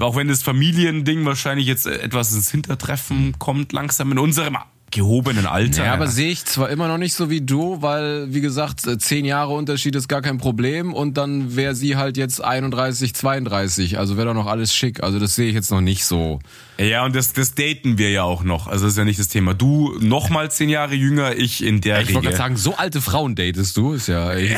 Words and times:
Auch 0.00 0.16
wenn 0.16 0.28
das 0.28 0.42
Familiending 0.42 1.24
wahrscheinlich 1.24 1.66
jetzt 1.66 1.86
etwas 1.86 2.34
ins 2.34 2.50
Hintertreffen 2.50 3.38
kommt, 3.38 3.72
langsam 3.72 4.12
in 4.12 4.18
unserem 4.18 4.56
gehobenen 4.90 5.46
Alter. 5.46 5.84
Ja, 5.84 5.92
aber 5.92 6.06
sehe 6.06 6.30
ich 6.30 6.44
zwar 6.44 6.70
immer 6.70 6.88
noch 6.88 6.98
nicht 6.98 7.14
so 7.14 7.30
wie 7.30 7.40
du, 7.40 7.82
weil, 7.82 8.32
wie 8.32 8.40
gesagt, 8.40 8.86
äh, 8.86 8.98
zehn 8.98 9.24
Jahre 9.24 9.52
Unterschied 9.52 9.94
ist 9.94 10.08
gar 10.08 10.22
kein 10.22 10.38
Problem 10.38 10.94
und 10.94 11.16
dann 11.16 11.56
wäre 11.56 11.74
sie 11.74 11.96
halt 11.96 12.16
jetzt 12.16 12.42
31, 12.42 13.14
32, 13.14 13.98
also 13.98 14.16
wäre 14.16 14.28
doch 14.28 14.34
noch 14.34 14.46
alles 14.46 14.74
schick. 14.74 15.02
Also 15.02 15.18
das 15.18 15.34
sehe 15.34 15.48
ich 15.48 15.54
jetzt 15.54 15.70
noch 15.70 15.80
nicht 15.80 16.04
so. 16.04 16.40
Ja, 16.78 17.04
und 17.04 17.14
das, 17.14 17.32
das 17.32 17.54
daten 17.54 17.98
wir 17.98 18.10
ja 18.10 18.22
auch 18.22 18.42
noch. 18.42 18.66
Also 18.66 18.86
das 18.86 18.94
ist 18.94 18.98
ja 18.98 19.04
nicht 19.04 19.18
das 19.18 19.28
Thema. 19.28 19.52
Du 19.52 19.96
noch 20.00 20.30
mal 20.30 20.50
zehn 20.50 20.68
Jahre 20.68 20.94
jünger, 20.94 21.36
ich 21.36 21.62
in 21.62 21.80
der 21.80 22.00
Ich 22.00 22.14
wollte 22.14 22.28
gerade 22.28 22.36
sagen, 22.36 22.56
so 22.56 22.76
alte 22.76 23.00
Frauen 23.00 23.34
datest 23.34 23.76
du, 23.76 23.92
ist 23.92 24.08
ja. 24.08 24.32
Ey, 24.32 24.56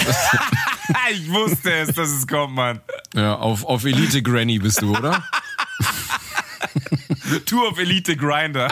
ich 1.12 1.30
wusste 1.30 1.73
es, 1.73 1.95
dass 1.95 2.10
es 2.10 2.27
kommt, 2.27 2.55
Mann. 2.55 2.80
ja, 3.15 3.37
auf, 3.37 3.65
auf 3.65 3.84
Elite 3.84 4.23
Granny 4.23 4.59
bist 4.59 4.83
du, 4.83 4.97
oder? 4.97 5.23
Tour 7.47 7.70
of 7.70 7.78
Elite 7.78 8.16
Grinder. 8.16 8.69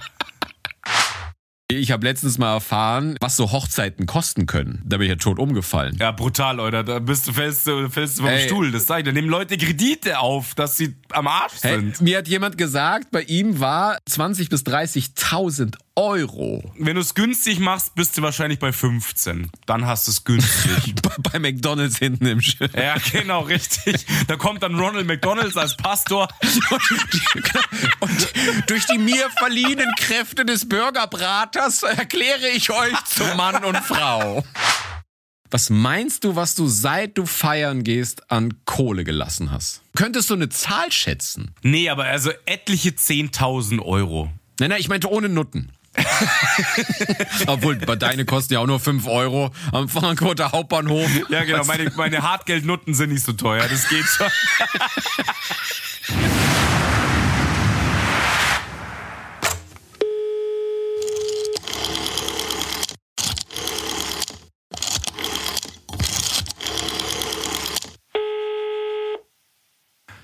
Ich 1.71 1.91
habe 1.91 2.07
letztens 2.07 2.39
mal 2.39 2.55
erfahren, 2.55 3.19
was 3.21 3.37
so 3.37 3.53
Hochzeiten 3.53 4.07
kosten 4.07 4.47
können. 4.47 4.81
Da 4.87 4.97
bin 4.97 5.05
ich 5.05 5.11
ja 5.11 5.17
tot 5.17 5.39
umgefallen. 5.39 5.99
Ja, 6.01 6.13
brutal, 6.13 6.61
Alter. 6.61 6.83
Da 6.83 6.99
bist 6.99 7.29
du, 7.29 7.35
fällst 7.35 7.67
du, 7.67 7.91
fällst 7.91 8.17
du 8.19 8.23
vom 8.23 8.31
Ey. 8.31 8.47
Stuhl. 8.47 8.73
Das 8.73 8.87
sag 8.87 9.01
ich. 9.01 9.05
Da 9.05 9.13
nehmen 9.13 9.29
Leute 9.29 9.59
Kredite 9.59 10.19
auf, 10.21 10.55
dass 10.55 10.79
sie 10.79 10.97
am 11.11 11.27
Arsch 11.27 11.53
Hey, 11.61 11.77
sind. 11.77 12.01
mir 12.01 12.17
hat 12.17 12.29
jemand 12.29 12.57
gesagt, 12.57 13.11
bei 13.11 13.21
ihm 13.21 13.61
war 13.61 13.99
20 14.07 14.49
bis 14.49 14.63
30.000 14.63 15.75
Euro 15.95 16.63
Wenn 16.79 16.95
du 16.95 17.01
es 17.01 17.15
günstig 17.15 17.59
machst, 17.59 17.97
bist 17.97 18.16
du 18.16 18.23
wahrscheinlich 18.23 18.61
bei 18.61 18.73
15. 18.73 19.51
Dann 19.66 19.85
hast 19.85 20.07
du 20.07 20.13
es 20.13 20.23
günstig. 20.25 20.95
bei- 21.03 21.11
bei 21.33 21.39
McDonalds 21.41 21.99
hinten 21.99 22.25
im 22.27 22.41
Schiff. 22.41 22.71
ja, 22.75 22.95
genau, 23.13 23.41
richtig. 23.41 24.07
Da 24.29 24.37
kommt 24.37 24.63
dann 24.63 24.79
Ronald 24.79 25.07
McDonalds 25.09 25.57
als 25.57 25.77
Pastor. 25.77 26.29
Und 28.01 28.29
durch 28.71 28.87
die 28.87 28.99
mir 28.99 29.29
verliehenen 29.39 29.93
Kräfte 29.99 30.45
des 30.47 30.69
Bürgerbraters 31.59 31.82
erkläre 31.82 32.48
ich 32.48 32.70
euch 32.70 33.04
zu 33.04 33.24
Mann 33.37 33.64
und 33.64 33.76
Frau. 33.78 34.45
Was 35.51 35.70
meinst 35.70 36.24
du, 36.24 36.37
was 36.37 36.54
du 36.54 36.68
seit 36.68 37.16
du 37.16 37.24
feiern 37.24 37.82
gehst 37.82 38.30
an 38.30 38.64
Kohle 38.64 39.04
gelassen 39.04 39.51
hast? 39.51 39.80
Könntest 39.96 40.30
du 40.30 40.34
eine 40.34 40.51
Zahl 40.51 40.92
schätzen? 40.92 41.54
Nee, 41.62 41.88
aber 41.88 42.04
also 42.04 42.30
etliche 42.45 42.90
10.000 42.90 43.80
Euro. 43.80 44.30
Nein, 44.60 44.70
nein, 44.70 44.80
ich 44.80 44.88
meinte 44.88 45.10
ohne 45.10 45.29
Nutten. 45.29 45.73
Obwohl, 47.46 47.76
bei 47.76 47.96
deine 47.96 48.24
kosten 48.24 48.54
ja 48.54 48.60
auch 48.60 48.66
nur 48.66 48.79
5 48.79 49.06
Euro 49.06 49.51
am 49.73 49.88
Frankfurter 49.88 50.52
Hauptbahnhof. 50.52 51.10
Ja, 51.29 51.45
genau. 51.45 51.64
Meine, 51.64 51.90
meine 51.96 52.23
Hartgeldnutten 52.23 52.95
sind 52.95 53.12
nicht 53.12 53.24
so 53.24 53.32
teuer. 53.32 53.66
Das 53.66 53.88
geht 53.88 54.04
schon. 54.04 54.29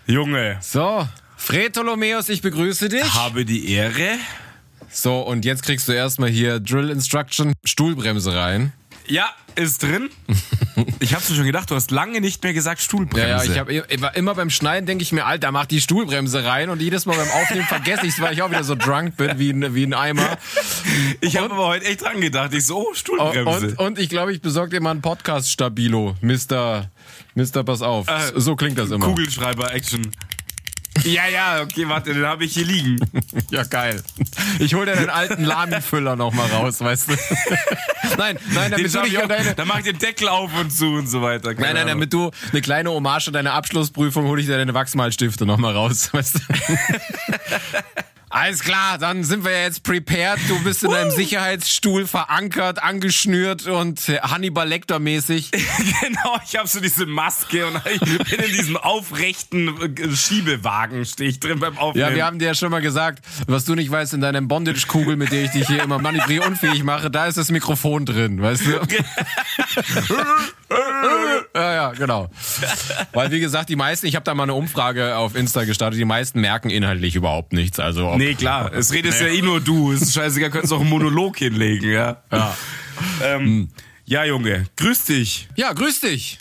Junge, 0.06 0.58
So, 0.60 1.08
Fretolomeus, 1.36 2.28
ich 2.28 2.42
begrüße 2.42 2.88
dich. 2.88 3.14
habe 3.14 3.44
die 3.44 3.70
Ehre. 3.72 4.18
So, 4.90 5.20
und 5.20 5.44
jetzt 5.44 5.62
kriegst 5.62 5.88
du 5.88 5.92
erstmal 5.92 6.28
hier 6.30 6.60
Drill 6.60 6.90
Instruction, 6.90 7.52
Stuhlbremse 7.64 8.34
rein. 8.34 8.72
Ja, 9.06 9.30
ist 9.54 9.82
drin. 9.82 10.10
Ich 11.00 11.14
hab's 11.14 11.28
mir 11.30 11.36
schon 11.36 11.44
gedacht, 11.44 11.70
du 11.70 11.74
hast 11.74 11.90
lange 11.90 12.20
nicht 12.20 12.42
mehr 12.42 12.52
gesagt 12.52 12.80
Stuhlbremse. 12.80 13.28
Ja, 13.28 13.44
ja, 13.44 13.68
ich, 13.68 13.80
hab, 13.80 13.90
ich 13.90 14.00
war 14.00 14.16
immer 14.16 14.34
beim 14.34 14.50
Schneiden 14.50 14.86
denke 14.86 15.02
ich 15.02 15.12
mir, 15.12 15.24
Alter, 15.24 15.52
mach 15.52 15.66
die 15.66 15.80
Stuhlbremse 15.80 16.44
rein 16.44 16.70
und 16.70 16.80
jedes 16.80 17.06
Mal 17.06 17.16
beim 17.16 17.30
Aufnehmen 17.30 17.64
vergesse 17.64 18.06
ich 18.06 18.14
es, 18.14 18.20
weil 18.20 18.34
ich 18.34 18.42
auch 18.42 18.50
wieder 18.50 18.64
so 18.64 18.74
drunk 18.74 19.16
bin 19.16 19.38
wie 19.38 19.50
ein, 19.50 19.74
wie 19.74 19.84
ein 19.84 19.94
Eimer. 19.94 20.38
Ich 21.20 21.36
habe 21.36 21.52
aber 21.52 21.66
heute 21.66 21.84
echt 21.86 22.02
dran 22.02 22.20
gedacht. 22.20 22.52
Ich 22.54 22.66
so, 22.66 22.88
oh, 22.88 22.94
Stuhlbremse. 22.94 23.68
Und, 23.68 23.78
und 23.78 23.98
ich 23.98 24.08
glaube, 24.08 24.32
ich 24.32 24.40
besorge 24.40 24.70
dir 24.70 24.80
mal 24.80 24.90
einen 24.90 25.02
Podcast 25.02 25.50
Stabilo, 25.50 26.16
Mister, 26.20 26.90
Mister, 27.34 27.64
pass 27.64 27.82
auf. 27.82 28.08
Äh, 28.08 28.32
so 28.34 28.56
klingt 28.56 28.78
das 28.78 28.90
immer. 28.90 29.06
Kugelschreiber-Action. 29.06 30.10
Ja, 31.14 31.26
ja, 31.28 31.62
okay, 31.62 31.88
warte, 31.88 32.14
den 32.14 32.24
habe 32.24 32.44
ich 32.44 32.54
hier 32.54 32.64
liegen. 32.64 32.96
Ja, 33.50 33.62
geil. 33.64 34.02
Ich 34.58 34.74
hol 34.74 34.86
dir 34.86 34.96
den 34.96 35.10
alten 35.10 35.44
Lami-Füller 35.44 36.16
noch 36.16 36.32
mal 36.32 36.46
raus, 36.48 36.80
weißt 36.80 37.10
du. 37.10 37.12
nein, 38.18 38.38
nein, 38.52 38.70
Den 38.70 38.70
damit 38.70 38.86
du 38.86 38.90
schau 38.90 39.02
nicht 39.02 39.18
auch, 39.18 39.28
deine, 39.28 39.54
dann 39.54 39.68
mach 39.68 39.78
ich 39.78 39.84
den 39.84 39.98
Deckel 39.98 40.28
auf 40.28 40.50
und 40.58 40.70
zu 40.70 40.86
und 40.86 41.06
so 41.06 41.20
weiter. 41.22 41.54
Keine 41.54 41.66
Nein, 41.66 41.74
nein, 41.74 41.76
Ahnung. 41.82 41.88
damit 41.88 42.12
du 42.12 42.30
eine 42.52 42.62
kleine 42.62 42.90
Hommage 42.90 43.28
an 43.28 43.34
deine 43.34 43.52
Abschlussprüfung 43.52 44.24
hol 44.26 44.40
ich 44.40 44.46
dir 44.46 44.56
deine 44.56 44.74
Wachsmalstifte 44.74 45.46
noch 45.46 45.58
mal 45.58 45.72
raus, 45.72 46.08
weißt 46.12 46.36
du? 46.36 46.40
Alles 48.34 48.64
klar, 48.64 48.98
dann 48.98 49.22
sind 49.22 49.44
wir 49.44 49.52
ja 49.52 49.62
jetzt 49.62 49.84
prepared. 49.84 50.40
Du 50.48 50.58
bist 50.64 50.82
in 50.82 50.90
deinem 50.90 51.12
Sicherheitsstuhl 51.12 52.04
verankert, 52.04 52.82
angeschnürt 52.82 53.68
und 53.68 54.08
äh, 54.08 54.18
Hannibal 54.22 54.66
Lecter 54.68 54.98
mäßig. 54.98 55.52
genau, 56.00 56.40
ich 56.44 56.56
habe 56.56 56.66
so 56.66 56.80
diese 56.80 57.06
Maske 57.06 57.64
und 57.64 57.80
ich 57.92 58.00
bin 58.00 58.40
in 58.40 58.50
diesem 58.50 58.76
aufrechten 58.76 59.68
äh, 59.80 60.16
Schiebewagen, 60.16 61.04
stehe 61.04 61.30
ich 61.30 61.38
drin 61.38 61.60
beim 61.60 61.78
Aufnehmen. 61.78 62.08
Ja, 62.10 62.16
wir 62.16 62.26
haben 62.26 62.40
dir 62.40 62.46
ja 62.46 62.54
schon 62.56 62.72
mal 62.72 62.82
gesagt, 62.82 63.24
was 63.46 63.66
du 63.66 63.76
nicht 63.76 63.92
weißt, 63.92 64.14
in 64.14 64.20
deiner 64.20 64.42
Bondage-Kugel, 64.42 65.14
mit 65.14 65.30
der 65.30 65.44
ich 65.44 65.52
dich 65.52 65.68
hier 65.68 65.84
immer 65.84 66.00
manövrierunfähig 66.00 66.82
mache, 66.82 67.12
da 67.12 67.26
ist 67.26 67.38
das 67.38 67.52
Mikrofon 67.52 68.04
drin, 68.04 68.42
weißt 68.42 68.66
du? 68.66 68.80
ja, 71.54 71.74
ja, 71.74 71.92
genau. 71.92 72.30
Weil, 73.12 73.30
wie 73.30 73.38
gesagt, 73.38 73.68
die 73.68 73.76
meisten, 73.76 74.06
ich 74.06 74.16
habe 74.16 74.24
da 74.24 74.34
mal 74.34 74.42
eine 74.42 74.54
Umfrage 74.54 75.16
auf 75.16 75.36
Insta 75.36 75.62
gestartet, 75.62 76.00
die 76.00 76.04
meisten 76.04 76.40
merken 76.40 76.70
inhaltlich 76.70 77.14
überhaupt 77.14 77.52
nichts. 77.52 77.78
Also, 77.78 78.08
ob, 78.08 78.23
Nee, 78.24 78.34
klar, 78.34 78.72
es 78.72 78.90
redest 78.92 79.20
ja 79.20 79.26
eh 79.26 79.42
nur 79.42 79.60
du. 79.60 79.92
Es 79.92 80.00
ist 80.00 80.14
scheißegal, 80.14 80.50
könntest 80.50 80.72
auch 80.72 80.80
einen 80.80 80.88
Monolog 80.88 81.36
hinlegen, 81.36 81.90
ja. 81.90 82.22
Ja. 82.32 82.56
Ähm, 83.22 83.68
ja, 84.06 84.24
Junge, 84.24 84.66
grüß 84.76 85.04
dich. 85.04 85.48
ja, 85.56 85.74
grüß 85.74 86.00
dich. 86.00 86.38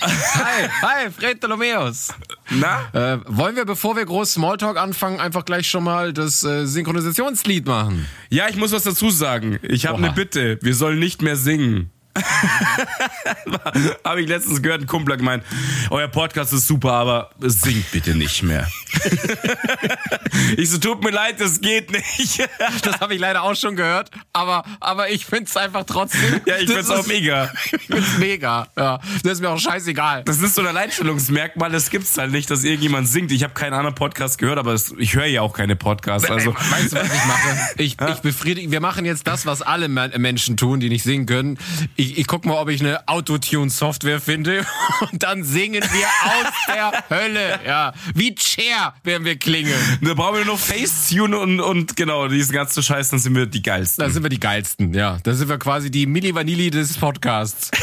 hi, 0.00 0.68
hi, 0.80 1.10
Fred 1.10 1.40
Tolomeus. 1.40 2.08
Na? 2.50 2.88
Äh, 2.92 3.18
wollen 3.26 3.56
wir, 3.56 3.66
bevor 3.66 3.94
wir 3.96 4.06
groß 4.06 4.34
Smalltalk 4.34 4.78
anfangen, 4.78 5.20
einfach 5.20 5.44
gleich 5.44 5.68
schon 5.68 5.84
mal 5.84 6.14
das 6.14 6.44
äh, 6.44 6.66
Synchronisationslied 6.66 7.66
machen? 7.66 8.06
Ja, 8.30 8.48
ich 8.48 8.56
muss 8.56 8.72
was 8.72 8.84
dazu 8.84 9.10
sagen. 9.10 9.58
Ich 9.62 9.86
habe 9.86 9.98
eine 9.98 10.12
Bitte. 10.12 10.58
Wir 10.62 10.74
sollen 10.74 10.98
nicht 10.98 11.20
mehr 11.20 11.36
singen. 11.36 11.90
Habe 14.04 14.20
ich 14.20 14.28
letztens 14.28 14.62
gehört, 14.62 14.82
ein 14.82 14.86
Kumpel 14.86 15.12
hat 15.12 15.18
gemeint, 15.20 15.44
euer 15.90 16.08
Podcast 16.08 16.52
ist 16.52 16.66
super, 16.66 16.92
aber 16.92 17.30
singt 17.38 17.90
bitte 17.92 18.14
nicht 18.14 18.42
mehr. 18.42 18.66
ich 20.56 20.70
so, 20.70 20.78
tut 20.78 21.02
mir 21.02 21.10
leid, 21.10 21.40
das 21.40 21.60
geht 21.60 21.90
nicht. 21.92 22.48
Das 22.82 23.00
habe 23.00 23.14
ich 23.14 23.20
leider 23.20 23.42
auch 23.42 23.54
schon 23.56 23.76
gehört, 23.76 24.10
aber, 24.32 24.64
aber 24.80 25.10
ich 25.10 25.24
find's 25.26 25.56
einfach 25.56 25.84
trotzdem. 25.84 26.40
ja, 26.46 26.56
ich 26.58 26.66
das 26.66 26.74
find's 26.76 26.90
auch 26.90 27.06
mega. 27.06 27.52
Ich 27.72 27.86
find's 27.86 28.18
mega. 28.18 28.68
Ja, 28.76 29.00
das 29.22 29.32
ist 29.34 29.40
mir 29.40 29.50
auch 29.50 29.58
scheißegal. 29.58 30.24
Das 30.24 30.40
ist 30.40 30.54
so 30.54 30.62
ein 30.62 30.66
Alleinstellungsmerkmal, 30.68 31.70
das 31.70 31.90
gibt's 31.90 32.16
halt 32.18 32.30
nicht, 32.32 32.50
dass 32.50 32.64
irgendjemand 32.64 33.08
singt. 33.08 33.32
Ich 33.32 33.42
habe 33.42 33.54
keinen 33.54 33.72
anderen 33.74 33.94
Podcast 33.94 34.38
gehört, 34.38 34.58
aber 34.58 34.72
das, 34.72 34.92
ich 34.98 35.14
höre 35.14 35.26
ja 35.26 35.42
auch 35.42 35.52
keine 35.54 35.76
Podcasts. 35.76 36.30
Also, 36.30 36.54
Weißt 36.54 36.92
du, 36.92 36.96
was 36.96 37.06
ich 37.06 37.24
mache? 37.26 37.58
Ich, 37.78 37.96
ich 38.00 38.20
befriedige, 38.20 38.70
wir 38.70 38.80
machen 38.80 39.04
jetzt 39.04 39.26
das, 39.26 39.46
was 39.46 39.62
alle 39.62 39.88
Me- 39.88 40.12
Menschen 40.18 40.56
tun, 40.56 40.80
die 40.80 40.88
nicht 40.88 41.02
singen 41.04 41.26
können. 41.26 41.58
Ich, 41.96 42.18
ich 42.18 42.26
guck 42.26 42.44
mal, 42.44 42.54
ob 42.60 42.68
ich 42.68 42.80
eine 42.80 43.06
Autotune-Software 43.08 44.20
finde 44.20 44.66
und 45.10 45.22
dann 45.22 45.44
singen 45.44 45.82
wir 45.82 46.06
aus 46.06 46.52
der 46.68 47.04
Hölle. 47.18 47.60
Ja, 47.66 47.92
wie 48.14 48.34
Cher 48.38 48.87
werden 49.04 49.24
wir 49.24 49.36
klingen. 49.36 49.74
da 50.02 50.14
brauchen 50.14 50.38
wir 50.38 50.44
nur 50.44 50.58
Facetune 50.58 51.38
und, 51.38 51.60
und 51.60 51.96
genau, 51.96 52.28
diesen 52.28 52.52
ganzen 52.52 52.82
Scheiß, 52.82 53.10
dann 53.10 53.18
sind 53.18 53.34
wir 53.34 53.46
die 53.46 53.62
geilsten. 53.62 54.04
Da 54.04 54.10
sind 54.10 54.22
wir 54.22 54.30
die 54.30 54.40
geilsten, 54.40 54.94
ja. 54.94 55.18
Da 55.22 55.34
sind 55.34 55.48
wir 55.48 55.58
quasi 55.58 55.90
die 55.90 56.06
Milli 56.06 56.34
Vanilli 56.34 56.70
des 56.70 56.96
Podcasts. 56.96 57.70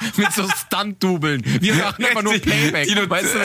Mit 0.16 0.32
so 0.32 0.48
Stunt-Dubeln. 0.48 1.42
Wir 1.60 1.74
machen 1.74 2.04
einfach 2.04 2.22
nur 2.22 2.38
Playback. 2.38 2.88
die 2.88 3.10
weißt 3.10 3.34
du, 3.34 3.38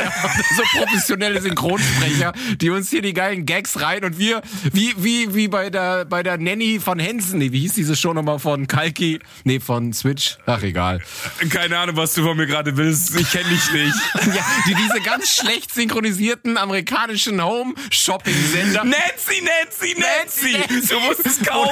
so 0.57 0.63
professionelle 0.79 1.41
Synchronsprecher, 1.41 2.33
die 2.59 2.69
uns 2.69 2.89
hier 2.89 3.01
die 3.01 3.13
geilen 3.13 3.45
Gags 3.45 3.81
rein 3.81 4.03
und 4.03 4.17
wir, 4.17 4.41
wie, 4.71 4.93
wie, 4.97 5.33
wie 5.35 5.47
bei 5.47 5.69
der, 5.69 6.05
bei 6.05 6.23
der 6.23 6.37
Nanny 6.37 6.79
von 6.79 6.99
Henson. 6.99 7.39
Nee, 7.39 7.51
wie 7.51 7.61
hieß 7.61 7.73
diese 7.73 7.95
Show 7.95 8.13
nochmal 8.13 8.39
von 8.39 8.67
Kalki? 8.67 9.19
Nee, 9.43 9.59
von 9.59 9.93
Switch. 9.93 10.37
Ach, 10.45 10.61
egal. 10.63 11.01
Keine 11.49 11.77
Ahnung, 11.77 11.95
was 11.97 12.13
du 12.13 12.23
von 12.23 12.35
mir 12.37 12.47
gerade 12.47 12.75
willst. 12.77 13.15
Ich 13.19 13.31
kenne 13.31 13.49
dich 13.49 13.71
nicht. 13.71 13.93
Ja, 14.33 14.45
die, 14.67 14.73
diese 14.75 15.01
ganz 15.03 15.29
schlecht 15.35 15.73
synchronisierten 15.73 16.57
amerikanischen 16.57 17.41
Home-Shopping-Sender. 17.43 18.83
Nancy, 18.83 19.41
Nancy, 19.43 19.95
Nancy, 19.99 20.57
Nancy. 20.57 20.87
du 20.87 20.99
musst 21.01 21.25
es 21.25 21.41
kaufen. 21.45 21.69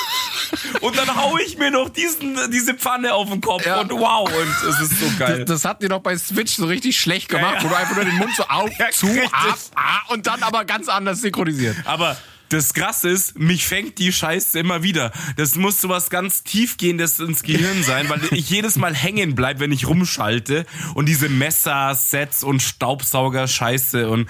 Und 0.80 0.96
dann 0.96 1.14
hau 1.16 1.36
ich 1.38 1.58
mir 1.58 1.70
noch 1.70 1.88
diesen, 1.88 2.36
diese 2.50 2.74
Pfanne 2.74 3.14
auf 3.14 3.30
den 3.30 3.40
Kopf 3.40 3.64
Ja. 3.66 3.80
und 3.80 3.90
wow, 4.04 4.28
und 4.28 4.68
es 4.70 4.80
ist 4.80 5.00
so 5.00 5.06
geil. 5.18 5.44
Das, 5.44 5.62
das 5.62 5.64
hat 5.70 5.82
dir 5.82 5.88
doch 5.88 6.00
bei 6.00 6.16
Switch 6.16 6.54
so 6.56 6.66
richtig 6.66 6.98
schlecht 7.00 7.28
gemacht, 7.28 7.54
Ja, 7.54 7.58
ja. 7.58 7.64
wo 7.64 7.68
du 7.68 7.74
einfach 7.76 7.96
nur 7.96 8.04
den 8.04 8.16
Mund 8.16 8.32
so 8.36 8.42
auf, 8.44 8.70
Ja, 8.78 8.90
zu, 8.90 9.06
richtig. 9.06 9.32
ab, 9.32 9.58
ah, 9.76 10.12
und 10.12 10.26
dann 10.26 10.42
aber 10.42 10.64
ganz 10.64 10.88
anders 10.88 11.20
synchronisiert. 11.22 11.76
Aber 11.84 12.16
das 12.50 12.74
Krasse 12.74 13.08
ist, 13.08 13.38
mich 13.38 13.66
fängt 13.66 13.98
die 13.98 14.12
Scheiße 14.12 14.58
immer 14.58 14.82
wieder. 14.82 15.12
Das 15.36 15.56
muss 15.56 15.80
so 15.80 15.88
was 15.88 16.10
ganz 16.10 16.42
tiefgehendes 16.44 17.18
ins 17.20 17.42
Gehirn 17.42 17.82
sein, 17.82 18.08
weil 18.08 18.20
ich 18.30 18.48
jedes 18.50 18.76
Mal 18.76 18.94
hängen 18.94 19.34
bleib, 19.34 19.60
wenn 19.60 19.72
ich 19.72 19.88
rumschalte 19.88 20.66
und 20.94 21.06
diese 21.06 21.28
Messer, 21.28 21.94
Sets 21.94 22.44
und 22.44 22.62
Staubsauger 22.62 23.48
Scheiße 23.48 24.08
und 24.08 24.28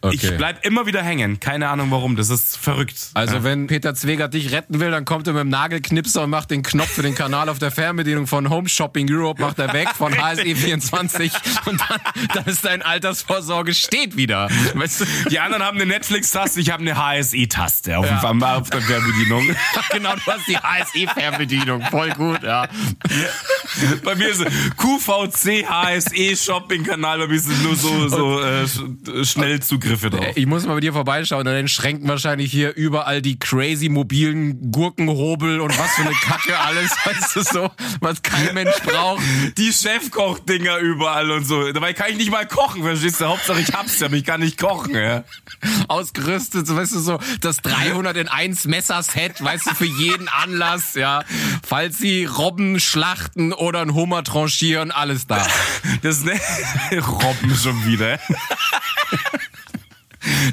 Okay. 0.00 0.18
ich 0.20 0.36
bleib 0.36 0.66
immer 0.66 0.84
wieder 0.84 1.02
hängen. 1.02 1.40
Keine 1.40 1.70
Ahnung 1.70 1.90
warum, 1.90 2.14
das 2.14 2.28
ist 2.28 2.58
verrückt. 2.58 3.08
Also 3.14 3.42
wenn 3.42 3.68
Peter 3.68 3.94
Zwegert 3.94 4.34
dich 4.34 4.52
retten 4.52 4.78
will, 4.78 4.90
dann 4.90 5.06
kommt 5.06 5.26
er 5.26 5.32
mit 5.32 5.40
dem 5.40 5.48
Nagelknipser 5.48 6.24
und 6.24 6.28
macht 6.30 6.50
den 6.50 6.62
Knopf 6.62 6.90
für 6.90 7.00
den 7.00 7.14
Kanal 7.14 7.48
auf 7.48 7.58
der 7.58 7.70
Fernbedienung 7.70 8.26
von 8.26 8.50
Home 8.50 8.68
Shopping 8.68 9.06
Europe, 9.10 9.40
macht 9.40 9.58
er 9.58 9.72
weg 9.72 9.88
von 9.96 10.12
HSE24 10.14 11.32
und 11.64 11.80
dann, 11.88 12.00
dann 12.34 12.44
ist 12.44 12.66
dein 12.66 12.82
Altersvorsorge 12.82 13.72
steht 13.72 14.18
wieder. 14.18 14.50
Weißt 14.74 15.00
du? 15.00 15.04
Die 15.30 15.40
anderen 15.40 15.62
haben 15.62 15.76
eine 15.78 15.86
Netflix-Taste, 15.86 16.60
ich 16.60 16.70
habe 16.70 16.82
eine 16.82 16.96
HSE-Taste 16.98 17.53
auf, 17.58 18.06
Ja. 18.06 18.20
dem 18.28 18.42
auf 18.42 18.70
der 18.70 18.80
Fernbedienung. 18.82 19.48
genau, 19.92 20.14
du 20.14 20.32
hast 20.32 20.46
die 20.48 20.56
HSE-Fernbedienung. 20.56 21.82
Voll 21.90 22.10
gut, 22.10 22.42
ja. 22.42 22.68
Bei 24.04 24.14
mir 24.14 24.28
ist 24.28 24.44
QVC 24.76 25.66
HSE 25.68 26.36
Shopping-Kanal, 26.36 27.18
bei 27.20 27.26
mir 27.28 27.40
sind 27.40 27.62
nur 27.62 27.74
so, 27.76 28.08
so 28.08 28.40
äh, 28.40 28.64
Sch- 28.64 29.24
Schnellzugriffe 29.24 30.10
drauf. 30.10 30.26
Ich 30.36 30.46
muss 30.46 30.64
mal 30.66 30.74
bei 30.74 30.80
dir 30.80 30.92
vorbeischauen, 30.92 31.44
dann 31.44 31.68
schränken 31.68 32.08
wahrscheinlich 32.08 32.50
hier 32.50 32.74
überall 32.76 33.22
die 33.22 33.38
crazy 33.38 33.88
mobilen 33.88 34.70
Gurkenhobel 34.70 35.60
und 35.60 35.76
was 35.78 35.92
für 35.94 36.02
eine 36.02 36.12
Kacke 36.22 36.58
alles, 36.58 36.90
weißt 37.04 37.36
du 37.36 37.42
so, 37.42 37.70
was 38.00 38.22
kein 38.22 38.54
Mensch 38.54 38.76
braucht. 38.84 39.22
Die 39.58 39.72
Chefkoch-Dinger 39.72 40.78
überall 40.78 41.30
und 41.30 41.44
so. 41.44 41.72
Dabei 41.72 41.92
kann 41.92 42.10
ich 42.10 42.16
nicht 42.16 42.30
mal 42.30 42.46
kochen, 42.46 42.82
verstehst 42.82 43.20
du? 43.20 43.26
Hauptsache 43.26 43.60
ich 43.60 43.72
hab's 43.72 43.98
ja, 44.00 44.06
aber 44.06 44.16
ich 44.16 44.24
kann 44.24 44.40
nicht 44.40 44.58
kochen, 44.58 44.94
ja. 44.94 45.24
ausgerüstet, 45.88 46.66
so, 46.66 46.76
weißt 46.76 46.94
du, 46.94 46.98
so 47.00 47.18
das 47.44 47.58
300 47.58 48.16
in 48.16 48.28
1 48.28 48.66
Messerset, 48.66 49.42
weißt 49.42 49.66
du, 49.66 49.74
für 49.74 49.84
jeden 49.86 50.28
Anlass, 50.28 50.94
ja. 50.94 51.22
Falls 51.66 51.98
sie 51.98 52.24
Robben 52.24 52.80
schlachten 52.80 53.52
oder 53.52 53.80
einen 53.80 53.94
Hummer 53.94 54.24
tranchieren, 54.24 54.90
alles 54.90 55.26
da. 55.26 55.46
Das 56.02 56.22
nennt 56.24 56.40
Robben 57.06 57.54
schon 57.54 57.84
wieder. 57.86 58.18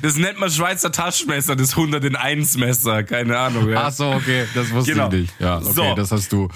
Das 0.01 0.17
nennt 0.17 0.37
man 0.37 0.51
Schweizer 0.51 0.91
Taschenmesser, 0.91 1.55
das 1.55 1.71
100 1.71 2.03
in 2.03 2.15
1 2.17 2.57
Messer, 2.57 3.03
keine 3.03 3.37
Ahnung, 3.39 3.69
ja. 3.69 3.83
Ach 3.87 3.91
so, 3.91 4.11
okay, 4.11 4.45
das 4.53 4.69
wusste 4.71 4.91
Genau. 4.91 5.07
ich 5.07 5.13
nicht. 5.13 5.33
Ja, 5.39 5.57
okay, 5.59 5.71
So. 5.73 5.95
das 5.95 6.11
hast 6.11 6.31
du. 6.33 6.49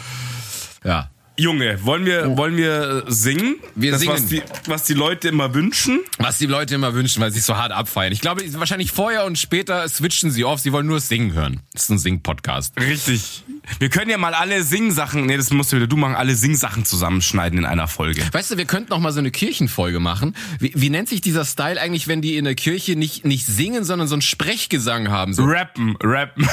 Ja. 0.83 1.09
Junge, 1.37 1.83
wollen 1.83 2.05
wir, 2.05 2.37
wollen 2.37 2.55
wir 2.55 3.03
äh, 3.07 3.11
singen? 3.11 3.55
Oh. 3.61 3.67
Wir 3.75 3.91
das, 3.91 4.01
singen. 4.01 4.13
Was 4.13 4.25
die, 4.27 4.41
was 4.67 4.83
die 4.83 4.93
Leute 4.93 5.27
immer 5.27 5.53
wünschen? 5.53 5.99
Was 6.17 6.37
die 6.37 6.45
Leute 6.45 6.75
immer 6.75 6.93
wünschen, 6.93 7.21
weil 7.21 7.31
sie 7.31 7.39
es 7.39 7.45
so 7.45 7.57
hart 7.57 7.73
abfeiern. 7.73 8.13
Ich 8.13 8.21
glaube, 8.21 8.41
wahrscheinlich 8.53 8.91
vorher 8.91 9.25
und 9.25 9.37
später 9.37 9.87
switchen 9.89 10.31
sie 10.31 10.45
auf, 10.45 10.61
sie 10.61 10.71
wollen 10.71 10.87
nur 10.87 11.01
singen 11.01 11.33
hören. 11.33 11.59
Das 11.73 11.83
ist 11.83 11.89
ein 11.89 11.97
Sing-Podcast. 11.97 12.79
Richtig. 12.79 13.43
Wir 13.79 13.89
können 13.89 14.09
ja 14.09 14.17
mal 14.17 14.33
alle 14.33 14.63
Singsachen, 14.63 15.25
nee, 15.25 15.35
das 15.35 15.51
musst 15.51 15.73
du 15.73 15.77
wieder 15.77 15.87
du 15.87 15.97
machen, 15.97 16.15
alle 16.15 16.35
Singsachen 16.35 16.85
zusammenschneiden 16.85 17.59
in 17.59 17.65
einer 17.65 17.88
Folge. 17.88 18.21
Weißt 18.31 18.51
du, 18.51 18.57
wir 18.57 18.65
könnten 18.65 18.91
noch 18.91 18.99
mal 18.99 19.11
so 19.11 19.19
eine 19.19 19.31
Kirchenfolge 19.31 19.99
machen. 19.99 20.35
Wie, 20.59 20.71
wie 20.75 20.89
nennt 20.89 21.09
sich 21.09 21.19
dieser 21.19 21.43
Style 21.43 21.81
eigentlich, 21.81 22.07
wenn 22.07 22.21
die 22.21 22.38
in 22.38 22.45
der 22.45 22.55
Kirche 22.55 22.95
nicht, 22.95 23.25
nicht 23.25 23.45
singen, 23.45 23.83
sondern 23.83 24.07
so 24.07 24.15
einen 24.15 24.21
Sprechgesang 24.21 25.09
haben? 25.09 25.33
So, 25.33 25.43
Rappen, 25.43 25.97
rappen. 26.01 26.47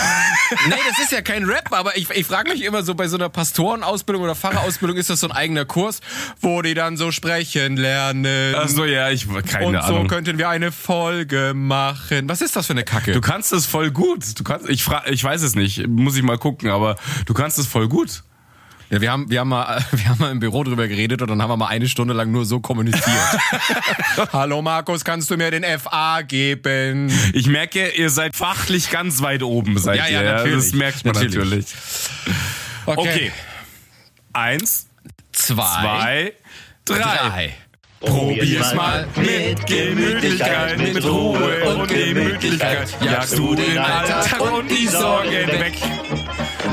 Nee, 0.69 0.75
das 0.89 0.99
ist 1.05 1.13
ja 1.13 1.23
kein 1.23 1.45
Rap, 1.45 1.73
aber 1.73 1.97
ich, 1.97 2.11
ich 2.11 2.27
frage 2.27 2.51
mich 2.53 2.63
immer 2.63 2.83
so, 2.83 2.95
bei 2.95 3.09
so 3.09 3.17
einer 3.17 3.29
Pastorenausbildung 3.29 4.23
oder 4.23 4.35
Pfarrerausbildung 4.35 4.72
ist 4.81 5.11
das 5.11 5.21
so 5.21 5.29
ein 5.29 5.33
eigener 5.33 5.65
Kurs, 5.65 6.01
wo 6.41 6.63
die 6.63 6.75
dann 6.75 6.97
so 6.97 7.11
sprechen 7.13 7.77
lernen. 7.77 8.55
Ach 8.57 8.69
so, 8.69 8.85
ja, 8.85 9.11
ich 9.11 9.27
keine 9.47 9.67
und 9.67 9.75
so 9.75 9.95
Ahnung. 9.97 10.09
könnten 10.09 10.39
wir 10.39 10.49
eine 10.49 10.73
Folge 10.73 11.53
machen. 11.55 12.29
Was 12.29 12.41
ist 12.41 12.57
das 12.57 12.67
für 12.67 12.73
eine 12.73 12.85
Kacke? 12.85 13.13
Du 13.13 13.21
kannst 13.21 13.53
es 13.53 13.67
voll 13.67 13.91
gut. 13.91 14.39
Du 14.39 14.45
kannst, 14.45 14.69
ich 14.69 14.83
fra 14.85 15.03
ich 15.09 15.23
weiß 15.23 15.43
es 15.43 15.55
nicht, 15.55 15.87
muss 15.89 16.17
ich 16.17 16.23
mal 16.23 16.39
gucken, 16.39 16.71
aber 16.71 16.97
du 17.27 17.35
kannst 17.35 17.59
es 17.59 17.67
voll 17.67 17.89
gut. 17.89 18.23
ja, 18.91 19.01
wir 19.01 19.11
haben, 19.11 19.31
wir 19.31 19.41
haben 19.41 19.49
mal, 19.49 19.85
wir 19.93 20.09
haben 20.09 20.19
mal 20.19 20.31
im 20.31 20.41
Büro 20.41 20.65
drüber 20.65 20.87
geredet 20.89 21.23
und 21.23 21.29
dann 21.29 21.41
haben 21.43 21.51
wir 21.51 21.57
mal 21.57 21.69
eine 21.69 21.89
Stunde 21.89 22.15
lang 22.15 22.31
nur 22.31 22.45
so 22.45 22.61
kommuniziert. 22.61 23.05
Hallo 24.33 24.61
Markus, 24.63 25.05
kannst 25.05 25.31
du 25.31 25.37
mir 25.37 25.51
den 25.51 25.65
FA 25.79 26.23
geben? 26.23 27.11
Ich 27.33 27.47
merke, 27.47 27.89
ihr 27.91 28.11
seid 28.11 28.37
fachlich 28.37 28.91
ganz 28.91 29.23
weit 29.23 29.43
oben, 29.43 29.79
seid 29.79 29.99
Ja, 29.99 30.07
ihr. 30.07 30.13
ja, 30.23 30.23
natürlich. 30.35 30.57
Das 30.57 30.73
merkt 30.75 31.05
man 31.05 31.15
Natürlich. 31.15 31.37
natürlich. 31.37 31.67
Okay. 32.87 33.33
Eins, 34.33 34.87
zwei, 35.33 36.33
drei. 36.87 36.97
drei. 36.97 37.55
Probier's 38.01 38.75
mal 38.75 39.07
mit 39.17 39.67
Gemütlichkeit, 39.67 40.79
mit 40.79 41.05
Ruhe 41.05 41.65
und 41.65 41.87
Gemütlichkeit. 41.87 42.89
Jagst 43.01 43.39
du 43.39 43.55
den 43.55 43.79
Alltag 43.79 44.41
und 44.41 44.69
die 44.71 44.89
Sorgen 44.89 45.49
weg. 45.49 45.75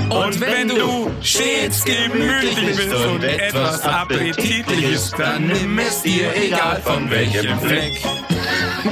Und 0.09 0.39
wenn 0.39 0.69
du 0.69 1.11
stets 1.21 1.83
gemütlich 1.83 2.75
bist 2.75 2.93
und 2.93 3.23
etwas 3.23 3.81
appetitlich 3.81 4.83
ist, 4.83 5.19
dann 5.19 5.47
nimm 5.47 5.77
es 5.79 6.01
dir 6.01 6.35
egal 6.35 6.81
von 6.81 7.09
welchem 7.11 7.59
Fleck. 7.59 8.01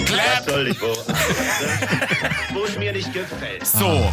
Clap! 0.05 0.49
soll 0.49 0.67
ich 0.67 0.81
wo 0.81 0.93
wo 2.53 2.65
es 2.65 2.77
mir 2.77 2.91
nicht 2.91 3.11
gefällt. 3.13 3.65
So. 3.65 4.11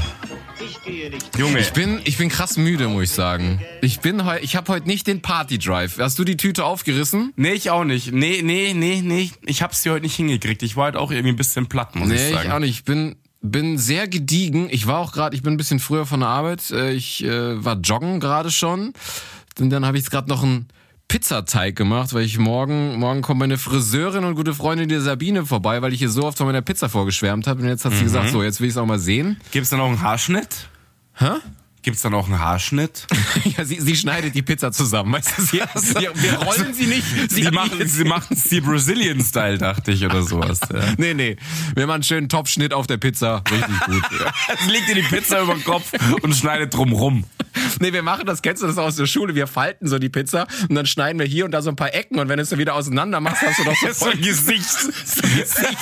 Junge. 1.37 1.59
Ich 1.59 1.73
bin, 1.73 2.01
ich 2.05 2.17
bin 2.17 2.29
krass 2.29 2.57
müde, 2.57 2.89
muss 2.89 3.05
ich 3.05 3.11
sagen. 3.11 3.61
Ich 3.81 4.01
bin 4.01 4.25
heu, 4.25 4.39
ich 4.41 4.57
habe 4.57 4.73
heute 4.73 4.87
nicht 4.87 5.07
den 5.07 5.21
Party 5.23 5.59
Drive. 5.59 5.99
Hast 5.99 6.19
du 6.19 6.25
die 6.25 6.37
Tüte 6.37 6.65
aufgerissen? 6.65 7.33
Nee, 7.37 7.53
ich 7.53 7.71
auch 7.71 7.85
nicht. 7.85 8.13
Nee, 8.13 8.41
nee, 8.43 8.73
nee, 8.75 9.01
nee. 9.03 9.31
Ich 9.47 9.63
hab's 9.63 9.83
hier 9.83 9.93
heute 9.93 10.03
nicht 10.05 10.15
hingekriegt. 10.17 10.63
Ich 10.63 10.77
war 10.77 10.87
heute 10.87 11.01
auch 11.01 11.11
irgendwie 11.11 11.31
ein 11.33 11.37
bisschen 11.37 11.67
platt, 11.67 11.95
muss 11.97 12.09
ich 12.11 12.15
Nee, 12.21 12.33
sagen. 12.33 12.47
ich 12.49 12.53
auch 12.53 12.59
nicht. 12.61 12.71
Ich 12.71 12.85
bin, 12.85 13.17
bin 13.43 13.79
sehr 13.79 14.07
gediegen. 14.09 14.69
Ich 14.71 14.87
war 14.87 14.99
auch 15.01 15.13
gerade, 15.13 15.35
ich 15.35 15.43
bin 15.43 15.55
ein 15.55 15.59
bisschen 15.59 15.81
früher 15.81 16.07
von 16.07 16.21
der 16.21 16.29
Arbeit. 16.29 16.71
Äh, 16.71 16.93
Ich 16.93 17.25
äh, 17.25 17.65
war 17.65 17.77
joggen 17.77 18.21
gerade 18.21 18.51
schon. 18.51 18.93
Und 19.59 19.71
dann 19.71 19.85
habe 19.87 19.97
ich 19.97 20.05
jetzt 20.05 20.11
gerade 20.11 20.29
noch 20.29 20.43
einen 20.43 20.67
Pizzateig 21.09 21.77
gemacht, 21.77 22.13
weil 22.13 22.25
ich 22.25 22.39
morgen, 22.39 22.99
morgen 22.99 23.23
kommt 23.23 23.41
meine 23.41 23.59
Friseurin 23.59 24.25
und 24.25 24.35
gute 24.35 24.55
Freundin 24.55 24.89
die 24.89 24.99
Sabine 24.99 25.47
vorbei, 25.47 25.81
weil 25.83 25.93
ich 25.93 26.03
ihr 26.03 26.09
so 26.09 26.25
oft 26.25 26.39
von 26.39 26.47
meiner 26.47 26.63
Pizza 26.63 26.89
vorgeschwärmt 26.89 27.47
habe. 27.47 27.63
Und 27.63 27.69
jetzt 27.69 27.85
hat 27.85 27.93
sie 27.93 28.05
gesagt, 28.05 28.31
so, 28.31 28.43
jetzt 28.43 28.61
will 28.61 28.69
ich 28.69 28.75
es 28.75 28.79
auch 28.79 28.87
mal 28.87 28.99
sehen. 28.99 29.41
Gibt's 29.53 29.71
dann 29.71 29.81
auch 29.81 29.89
einen 29.89 30.01
Haarschnitt? 30.01 30.69
Hä? 31.15 31.31
Gibt's 31.85 32.01
dann 32.01 32.15
auch 32.15 32.27
einen 32.27 32.39
Haarschnitt? 32.39 33.07
Ja, 33.59 33.65
sie, 33.65 33.79
sie 33.79 33.95
schneidet 33.95 34.35
die 34.35 34.43
Pizza 34.43 34.73
zusammen, 34.73 35.13
weißt 35.13 35.33
du? 35.37 35.43
Sie, 35.43 35.59
wir, 35.59 36.13
wir 36.15 36.39
rollen 36.39 36.73
sie 36.73 36.87
nicht. 36.87 37.05
Sie, 37.29 37.43
Sie 37.43 37.51
machen, 37.51 37.87
sie 37.87 38.05
machen's 38.05 38.45
die 38.45 38.61
Brazilian-Style, 38.63 39.59
dachte 39.59 39.93
ich, 39.93 40.05
oder 40.05 40.23
sowas. 40.23 40.61
Ja. 40.73 40.81
Nee, 40.97 41.13
nee. 41.13 41.37
Wir 41.75 41.87
machen 41.87 41.97
einen 41.97 42.03
schönen 42.05 42.29
Topfschnitt 42.31 42.73
auf 42.73 42.87
der 42.87 42.97
Pizza. 42.97 43.43
Richtig 43.51 43.81
gut. 43.81 44.03
Sie 44.65 44.71
legt 44.71 44.89
ihr 44.89 44.95
die 44.95 45.03
Pizza 45.03 45.43
über 45.43 45.55
den 45.55 45.65
Kopf 45.65 45.93
und 46.23 46.35
schneidet 46.35 46.73
drum 46.75 46.93
rum. 46.93 47.25
Nee, 47.81 47.93
wir 47.93 48.03
machen 48.03 48.25
das, 48.27 48.41
kennst 48.41 48.63
du 48.63 48.67
das 48.67 48.79
aus 48.79 48.97
der 48.97 49.07
Schule? 49.07 49.35
Wir 49.35 49.47
falten 49.47 49.87
so 49.87 49.99
die 49.99 50.09
Pizza 50.09 50.47
und 50.69 50.75
dann 50.75 50.87
schneiden 50.87 51.19
wir 51.19 51.27
hier 51.27 51.45
und 51.45 51.51
da 51.51 51.61
so 51.61 51.71
ein 51.71 51.77
paar 51.77 51.95
Ecken 51.95 52.19
und 52.19 52.29
wenn 52.29 52.39
du 52.39 52.43
es 52.43 52.49
dann 52.49 52.59
wieder 52.59 52.75
auseinander 52.75 53.21
machst, 53.21 53.43
hast 53.43 53.59
du 53.59 53.65
doch 53.65 53.77
so 53.77 53.89
voll 53.93 54.13
ein 54.13 54.23
Gesicht. 54.23 54.65
So 54.65 55.23
ein 55.23 55.37
Gesicht. 55.37 55.79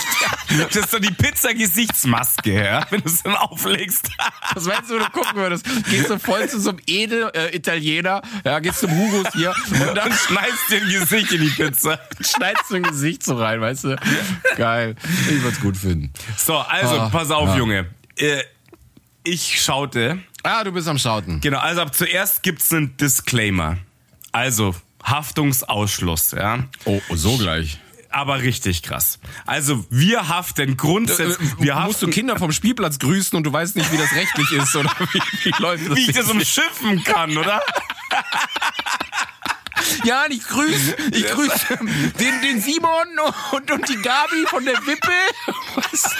Das 0.58 0.76
ist 0.76 0.90
so 0.90 0.98
die 0.98 1.10
Pizza-Gesichtsmaske, 1.12 2.64
ja, 2.64 2.86
wenn 2.90 3.00
du 3.00 3.08
es 3.08 3.22
dann 3.22 3.34
auflegst. 3.36 4.08
Das 4.54 4.66
weißt 4.66 4.90
du, 4.90 4.94
wenn 4.94 5.04
du 5.04 5.10
gucken 5.10 5.34
würdest. 5.36 5.64
Gehst 5.90 6.10
du 6.10 6.18
voll 6.18 6.48
zu 6.48 6.60
so 6.60 6.70
einem 6.70 6.80
Edel-Italiener, 6.86 8.22
ja, 8.44 8.58
gehst 8.58 8.80
zum 8.80 8.90
Hugos 8.90 9.26
hier 9.34 9.54
und 9.70 9.80
dann 9.80 9.94
Dann 9.94 10.12
schneidest 10.12 10.62
du 10.70 10.76
ein 10.76 10.88
Gesicht 10.90 11.32
in 11.32 11.40
die 11.42 11.48
Pizza. 11.50 11.98
schneidest 12.20 12.70
du 12.70 12.74
ein 12.76 12.82
Gesicht 12.82 13.22
so 13.24 13.36
rein, 13.36 13.60
weißt 13.60 13.84
du? 13.84 13.96
Geil. 14.56 14.96
Ich 15.30 15.42
würde 15.42 15.48
es 15.56 15.60
gut 15.60 15.76
finden. 15.76 16.12
So, 16.36 16.56
also, 16.58 16.98
Ah, 17.00 17.08
pass 17.08 17.30
auf, 17.30 17.48
ja. 17.50 17.56
Junge. 17.56 17.86
Äh, 18.16 18.42
Ich 19.24 19.62
schaute. 19.62 20.18
Ah, 20.42 20.64
du 20.64 20.72
bist 20.72 20.88
am 20.88 20.98
Schauten. 20.98 21.40
Genau, 21.40 21.58
also 21.60 21.82
ab 21.82 21.94
zuerst 21.94 22.42
gibt's 22.42 22.72
einen 22.72 22.96
Disclaimer. 22.96 23.78
Also, 24.32 24.74
Haftungsausschluss, 25.04 26.32
ja. 26.32 26.64
Oh, 26.84 27.00
so 27.14 27.36
gleich. 27.36 27.78
Aber 28.12 28.42
richtig 28.42 28.82
krass. 28.82 29.18
Also, 29.46 29.84
wir 29.88 30.28
haften 30.28 30.76
grundsätzlich. 30.76 31.52
Äh, 31.52 31.64
wir 31.64 31.74
musst 31.76 32.02
du 32.02 32.06
haften, 32.06 32.10
Kinder 32.10 32.36
vom 32.36 32.52
Spielplatz 32.52 32.98
grüßen 32.98 33.36
und 33.36 33.44
du 33.44 33.52
weißt 33.52 33.74
nicht, 33.76 33.90
wie 33.90 33.96
das 33.96 34.12
rechtlich 34.12 34.52
ist 34.52 34.76
oder 34.76 34.90
wie, 35.12 35.20
wie 35.44 35.52
läuft 35.62 35.88
das? 35.88 35.96
wie 35.96 36.10
ich 36.10 36.12
das 36.12 36.30
umschiffen 36.30 37.02
kann, 37.04 37.36
oder? 37.36 37.62
Ja, 40.04 40.26
ich 40.28 40.42
grüße, 40.44 40.96
ich 41.12 41.26
grüße 41.26 41.78
den, 42.18 42.42
den 42.42 42.60
Simon 42.60 43.06
und, 43.52 43.70
und 43.70 43.88
die 43.88 43.96
Gabi 43.96 44.46
von 44.46 44.64
der 44.64 44.74
Wippe. 44.86 45.12
Was? 45.74 46.14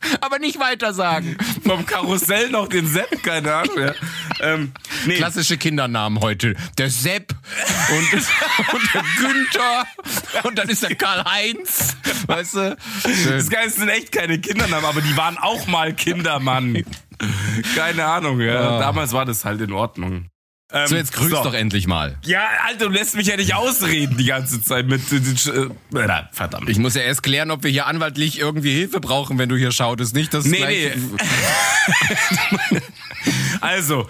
Aber 0.20 0.38
nicht 0.38 0.58
weiter 0.58 0.92
sagen. 0.92 1.36
Vom 1.64 1.84
Karussell 1.86 2.50
noch 2.50 2.68
den 2.68 2.86
Sepp, 2.86 3.22
keine 3.22 3.54
Ahnung. 3.54 3.78
Ja. 3.78 3.94
Ähm, 4.40 4.72
nee, 5.06 5.16
Klassische 5.16 5.58
Kindernamen 5.58 6.20
heute. 6.20 6.54
Der 6.78 6.90
Sepp 6.90 7.34
und, 7.90 8.12
und 8.74 8.94
der 8.94 9.04
Günther 9.18 9.86
und 10.44 10.58
dann 10.58 10.68
ist 10.68 10.82
der 10.82 10.94
Karl-Heinz. 10.94 11.96
Weißt 12.26 12.54
du? 12.54 12.76
Schön. 13.02 13.32
das 13.32 13.50
Geile 13.50 13.70
sind 13.70 13.88
echt 13.88 14.12
keine 14.12 14.38
Kindernamen, 14.38 14.84
aber 14.84 15.00
die 15.00 15.16
waren 15.16 15.38
auch 15.38 15.66
mal 15.66 15.92
Kindermann. 15.92 16.84
Keine 17.74 18.04
Ahnung, 18.04 18.40
ja. 18.40 18.76
Ah. 18.76 18.78
Damals 18.78 19.12
war 19.12 19.24
das 19.24 19.44
halt 19.44 19.60
in 19.60 19.72
Ordnung. 19.72 20.30
So, 20.86 20.96
jetzt 20.96 21.12
grüß 21.12 21.30
so. 21.30 21.42
doch 21.42 21.54
endlich 21.54 21.86
mal. 21.86 22.18
Ja, 22.24 22.42
Alter, 22.66 22.86
du 22.86 22.90
lässt 22.92 23.16
mich 23.16 23.26
ja 23.26 23.36
nicht 23.36 23.54
ausreden 23.54 24.16
die 24.18 24.26
ganze 24.26 24.62
Zeit 24.62 24.86
mit. 24.86 25.00
Äh, 25.12 25.68
na, 25.90 26.28
verdammt. 26.32 26.68
Ich 26.68 26.78
muss 26.78 26.94
ja 26.94 27.00
erst 27.02 27.22
klären, 27.22 27.50
ob 27.50 27.62
wir 27.62 27.70
hier 27.70 27.86
anwaltlich 27.86 28.38
irgendwie 28.38 28.72
Hilfe 28.72 29.00
brauchen, 29.00 29.38
wenn 29.38 29.48
du 29.48 29.56
hier 29.56 29.72
schautest. 29.72 30.14
Nicht, 30.14 30.34
dass 30.34 30.44
Nee, 30.44 30.58
gleich- 30.58 30.96
nee. 32.70 32.80
Also, 33.60 34.08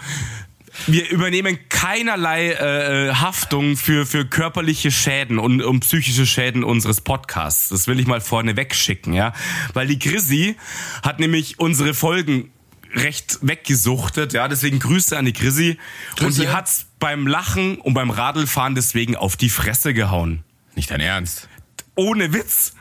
wir 0.87 1.09
übernehmen 1.11 1.59
keinerlei 1.69 2.51
äh, 2.53 3.15
Haftung 3.15 3.77
für, 3.77 4.05
für 4.07 4.25
körperliche 4.27 4.91
Schäden 4.91 5.39
und, 5.39 5.63
und 5.63 5.81
psychische 5.81 6.27
Schäden 6.27 6.65
unseres 6.65 7.01
Podcasts. 7.01 7.69
Das 7.71 7.87
will 7.87 7.99
ich 8.01 8.07
mal 8.07 8.21
vorne 8.21 8.57
wegschicken, 8.57 9.13
ja. 9.13 9.33
Weil 9.75 9.87
die 9.87 9.99
Chrissy 9.99 10.57
hat 11.03 11.21
nämlich 11.21 11.59
unsere 11.59 11.95
Folgen 11.95 12.51
recht 12.95 13.39
weggesuchtet, 13.43 14.33
ja. 14.33 14.49
Deswegen 14.49 14.79
Grüße 14.79 15.17
an 15.17 15.25
die 15.25 15.33
Chrissy. 15.33 15.79
Und 16.21 16.37
die 16.39 16.49
hat's 16.49 16.87
beim 16.99 17.27
Lachen 17.27 17.79
und 17.79 17.95
beim 17.95 18.11
Radlfahren 18.11 18.75
deswegen 18.75 19.17
auf 19.17 19.37
die 19.37 19.51
Fresse 19.51 19.95
gehauen. 19.95 20.45
Nicht 20.75 20.91
dein 20.91 21.01
Ernst. 21.01 21.49
Ohne 21.95 22.33
Witz. 22.33 22.75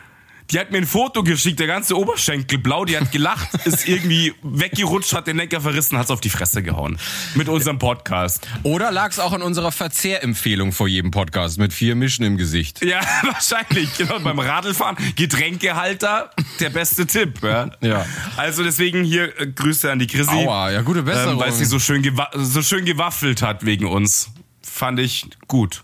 Die 0.51 0.59
hat 0.59 0.71
mir 0.71 0.77
ein 0.77 0.85
Foto 0.85 1.23
geschickt, 1.23 1.59
der 1.59 1.67
ganze 1.67 1.97
Oberschenkel 1.97 2.59
blau, 2.59 2.85
die 2.85 2.97
hat 2.97 3.11
gelacht, 3.11 3.49
ist 3.65 3.85
irgendwie 3.87 4.33
weggerutscht, 4.43 5.13
hat 5.13 5.27
den 5.27 5.35
Lenker 5.35 5.59
verrissen, 5.59 5.97
hat's 5.97 6.09
auf 6.09 6.21
die 6.21 6.29
Fresse 6.29 6.63
gehauen. 6.63 6.97
Mit 7.35 7.49
unserem 7.49 7.79
Podcast. 7.79 8.47
Oder 8.63 8.91
lag 8.91 9.11
es 9.11 9.19
auch 9.19 9.33
an 9.33 9.41
unserer 9.41 9.73
Verzehrempfehlung 9.73 10.71
vor 10.71 10.87
jedem 10.87 11.11
Podcast 11.11 11.59
mit 11.59 11.73
vier 11.73 11.95
Mischen 11.95 12.23
im 12.23 12.37
Gesicht? 12.37 12.83
Ja, 12.83 13.01
wahrscheinlich. 13.23 13.97
Genau, 13.97 14.19
beim 14.19 14.39
Radlfahren. 14.39 14.95
Getränkehalter, 15.17 16.31
der 16.61 16.69
beste 16.69 17.05
Tipp. 17.05 17.39
Ja. 17.43 17.69
Ja. 17.81 18.05
Also 18.37 18.63
deswegen 18.63 19.03
hier 19.03 19.37
äh, 19.39 19.47
Grüße 19.47 19.91
an 19.91 19.99
die 19.99 20.07
Chrissy. 20.07 20.31
Aua, 20.31 20.71
ja, 20.71 20.81
gute 20.81 21.03
Besserung. 21.03 21.33
Ähm, 21.33 21.39
weil 21.39 21.51
sie 21.51 21.65
so 21.65 21.79
schön, 21.79 22.09
so 22.35 22.61
schön 22.61 22.85
gewaffelt 22.85 23.41
hat 23.41 23.65
wegen 23.65 23.85
uns. 23.85 24.29
Fand 24.61 24.99
ich 24.99 25.27
gut. 25.47 25.83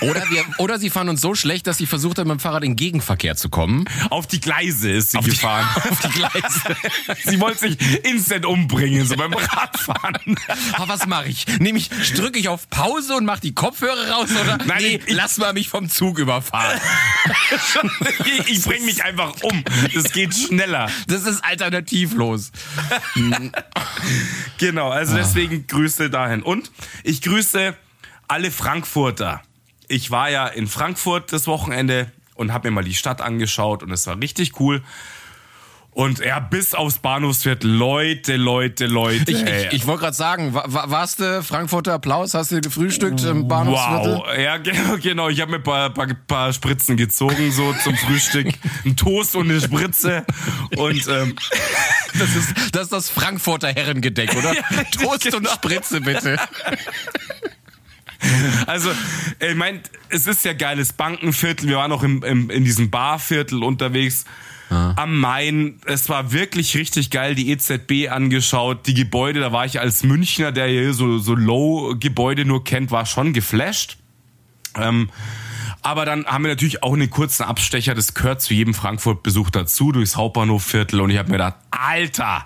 Oder, 0.00 0.22
wir, 0.30 0.44
oder 0.58 0.78
sie 0.78 0.88
fanden 0.88 1.10
uns 1.10 1.20
so 1.20 1.34
schlecht, 1.34 1.66
dass 1.66 1.76
sie 1.76 1.84
versucht 1.86 2.18
haben, 2.18 2.28
mit 2.28 2.38
dem 2.38 2.40
Fahrrad 2.40 2.64
in 2.64 2.74
Gegenverkehr 2.74 3.36
zu 3.36 3.50
kommen. 3.50 3.84
Auf 4.08 4.26
die 4.26 4.40
Gleise 4.40 4.90
ist 4.90 5.10
sie 5.10 5.18
Auf 5.18 5.24
die- 5.26 5.32
gefahren. 5.32 5.66
auf 5.90 6.00
die 6.00 6.08
Gleise. 6.08 6.76
sie 7.24 7.38
wollte 7.40 7.58
sich 7.58 8.04
instant 8.04 8.46
umbringen, 8.46 9.06
so 9.06 9.14
beim 9.16 9.34
Radfahren. 9.34 10.36
Aber 10.72 10.88
was 10.88 11.06
mache 11.06 11.26
ich? 11.28 11.46
Nehme 11.58 11.78
ich, 11.78 11.90
drücke 12.14 12.38
ich 12.38 12.48
auf 12.48 12.68
Pause 12.70 13.14
und 13.16 13.26
mache 13.26 13.40
die 13.42 13.54
Kopfhörer 13.54 14.08
raus 14.10 14.30
oder? 14.30 14.58
Nein, 14.64 14.78
nee, 14.80 15.00
ich- 15.06 15.14
lass 15.14 15.36
mal 15.38 15.52
mich 15.52 15.68
vom 15.68 15.88
Zug 15.90 16.18
überfahren. 16.18 16.80
ich 18.24 18.48
ich 18.58 18.62
bring 18.64 18.84
mich 18.86 19.04
einfach 19.04 19.34
um. 19.42 19.64
Das 19.94 20.12
geht 20.12 20.34
schneller. 20.34 20.90
Das 21.08 21.24
ist 21.24 21.44
alternativlos. 21.44 22.52
Genau, 24.58 24.88
also 24.90 25.14
deswegen 25.16 25.66
Grüße 25.66 26.08
dahin. 26.10 26.42
Und 26.42 26.70
ich 27.02 27.20
grüße 27.22 27.74
alle 28.28 28.50
Frankfurter. 28.50 29.42
Ich 29.88 30.10
war 30.10 30.30
ja 30.30 30.46
in 30.46 30.66
Frankfurt 30.66 31.32
das 31.32 31.46
Wochenende 31.46 32.10
und 32.34 32.52
habe 32.52 32.68
mir 32.68 32.74
mal 32.76 32.84
die 32.84 32.94
Stadt 32.94 33.20
angeschaut 33.20 33.82
und 33.82 33.90
es 33.92 34.06
war 34.06 34.18
richtig 34.20 34.58
cool. 34.60 34.82
Und 35.90 36.18
ja, 36.18 36.40
bis 36.40 36.74
aufs 36.74 36.98
Bahnhofsviertel, 36.98 37.70
Leute, 37.70 38.34
Leute, 38.34 38.86
Leute. 38.86 39.30
Ich, 39.30 39.42
ich, 39.44 39.72
ich 39.72 39.86
wollte 39.86 40.00
gerade 40.02 40.16
sagen, 40.16 40.52
wa- 40.52 40.64
wa- 40.66 40.86
warst 40.90 41.20
du 41.20 41.40
Frankfurter 41.44 41.92
Applaus? 41.92 42.34
Hast 42.34 42.50
du 42.50 42.60
gefrühstückt 42.60 43.22
im 43.22 43.46
Bahnhofsviertel? 43.46 44.16
Wow, 44.16 44.36
ja 44.36 44.56
genau, 44.58 44.96
genau. 45.00 45.28
Ich 45.28 45.40
habe 45.40 45.52
mir 45.52 45.58
ein 45.58 45.62
paar, 45.62 45.90
paar, 45.90 46.08
paar 46.26 46.52
Spritzen 46.52 46.96
gezogen, 46.96 47.52
so 47.52 47.72
zum 47.84 47.96
Frühstück. 47.96 48.48
Ein 48.84 48.96
Toast 48.96 49.36
und 49.36 49.48
eine 49.48 49.60
Spritze. 49.60 50.24
Und 50.76 51.06
ähm, 51.06 51.36
Das 52.18 52.34
ist, 52.36 52.54
das 52.72 52.82
ist 52.84 52.92
das 52.92 53.10
Frankfurter 53.10 53.68
Herrengedeck, 53.68 54.34
oder? 54.36 54.52
Ja, 54.54 54.62
Toast 55.00 55.26
und 55.26 55.42
genau. 55.44 55.50
Spritze, 55.54 56.00
bitte. 56.00 56.38
Also, 58.66 58.90
ich 59.38 59.54
mein, 59.54 59.80
es 60.08 60.26
ist 60.26 60.44
ja 60.44 60.52
geiles 60.52 60.92
Bankenviertel. 60.92 61.68
Wir 61.68 61.76
waren 61.76 61.92
auch 61.92 62.02
im, 62.02 62.22
im, 62.22 62.50
in 62.50 62.64
diesem 62.64 62.90
Barviertel 62.90 63.62
unterwegs. 63.62 64.24
Am 64.70 65.20
Main. 65.20 65.78
Es 65.86 66.08
war 66.08 66.32
wirklich 66.32 66.76
richtig 66.76 67.10
geil. 67.10 67.34
Die 67.34 67.50
EZB 67.50 68.10
angeschaut. 68.10 68.86
Die 68.86 68.94
Gebäude, 68.94 69.40
da 69.40 69.52
war 69.52 69.66
ich 69.66 69.78
als 69.78 70.02
Münchner, 70.02 70.52
der 70.52 70.66
hier 70.66 70.94
so, 70.94 71.18
so 71.18 71.34
Low-Gebäude 71.34 72.44
nur 72.44 72.64
kennt, 72.64 72.90
war 72.90 73.06
schon 73.06 73.32
geflasht. 73.32 73.98
Ähm, 74.76 75.10
aber 75.82 76.06
dann 76.06 76.24
haben 76.24 76.44
wir 76.44 76.48
natürlich 76.48 76.82
auch 76.82 76.94
einen 76.94 77.10
kurzen 77.10 77.44
Abstecher. 77.44 77.94
Das 77.94 78.14
gehört 78.14 78.40
zu 78.40 78.54
jedem 78.54 78.74
Frankfurt-Besuch 78.74 79.50
dazu, 79.50 79.92
durchs 79.92 80.16
Hauptbahnhofviertel. 80.16 81.00
Und 81.00 81.10
ich 81.10 81.18
habe 81.18 81.28
mir 81.28 81.36
gedacht, 81.36 81.56
Alter, 81.70 82.44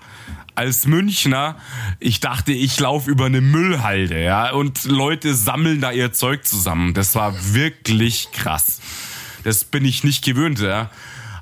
als 0.59 0.85
Münchner, 0.85 1.55
ich 2.01 2.19
dachte, 2.19 2.51
ich 2.51 2.77
laufe 2.81 3.09
über 3.09 3.27
eine 3.27 3.39
Müllhalde, 3.39 4.21
ja. 4.21 4.51
Und 4.51 4.83
Leute 4.83 5.33
sammeln 5.33 5.79
da 5.79 5.93
ihr 5.93 6.11
Zeug 6.11 6.45
zusammen. 6.45 6.93
Das 6.93 7.15
war 7.15 7.33
wirklich 7.53 8.33
krass. 8.33 8.81
Das 9.45 9.63
bin 9.63 9.85
ich 9.85 10.03
nicht 10.03 10.21
gewöhnt, 10.25 10.59
ja. 10.59 10.89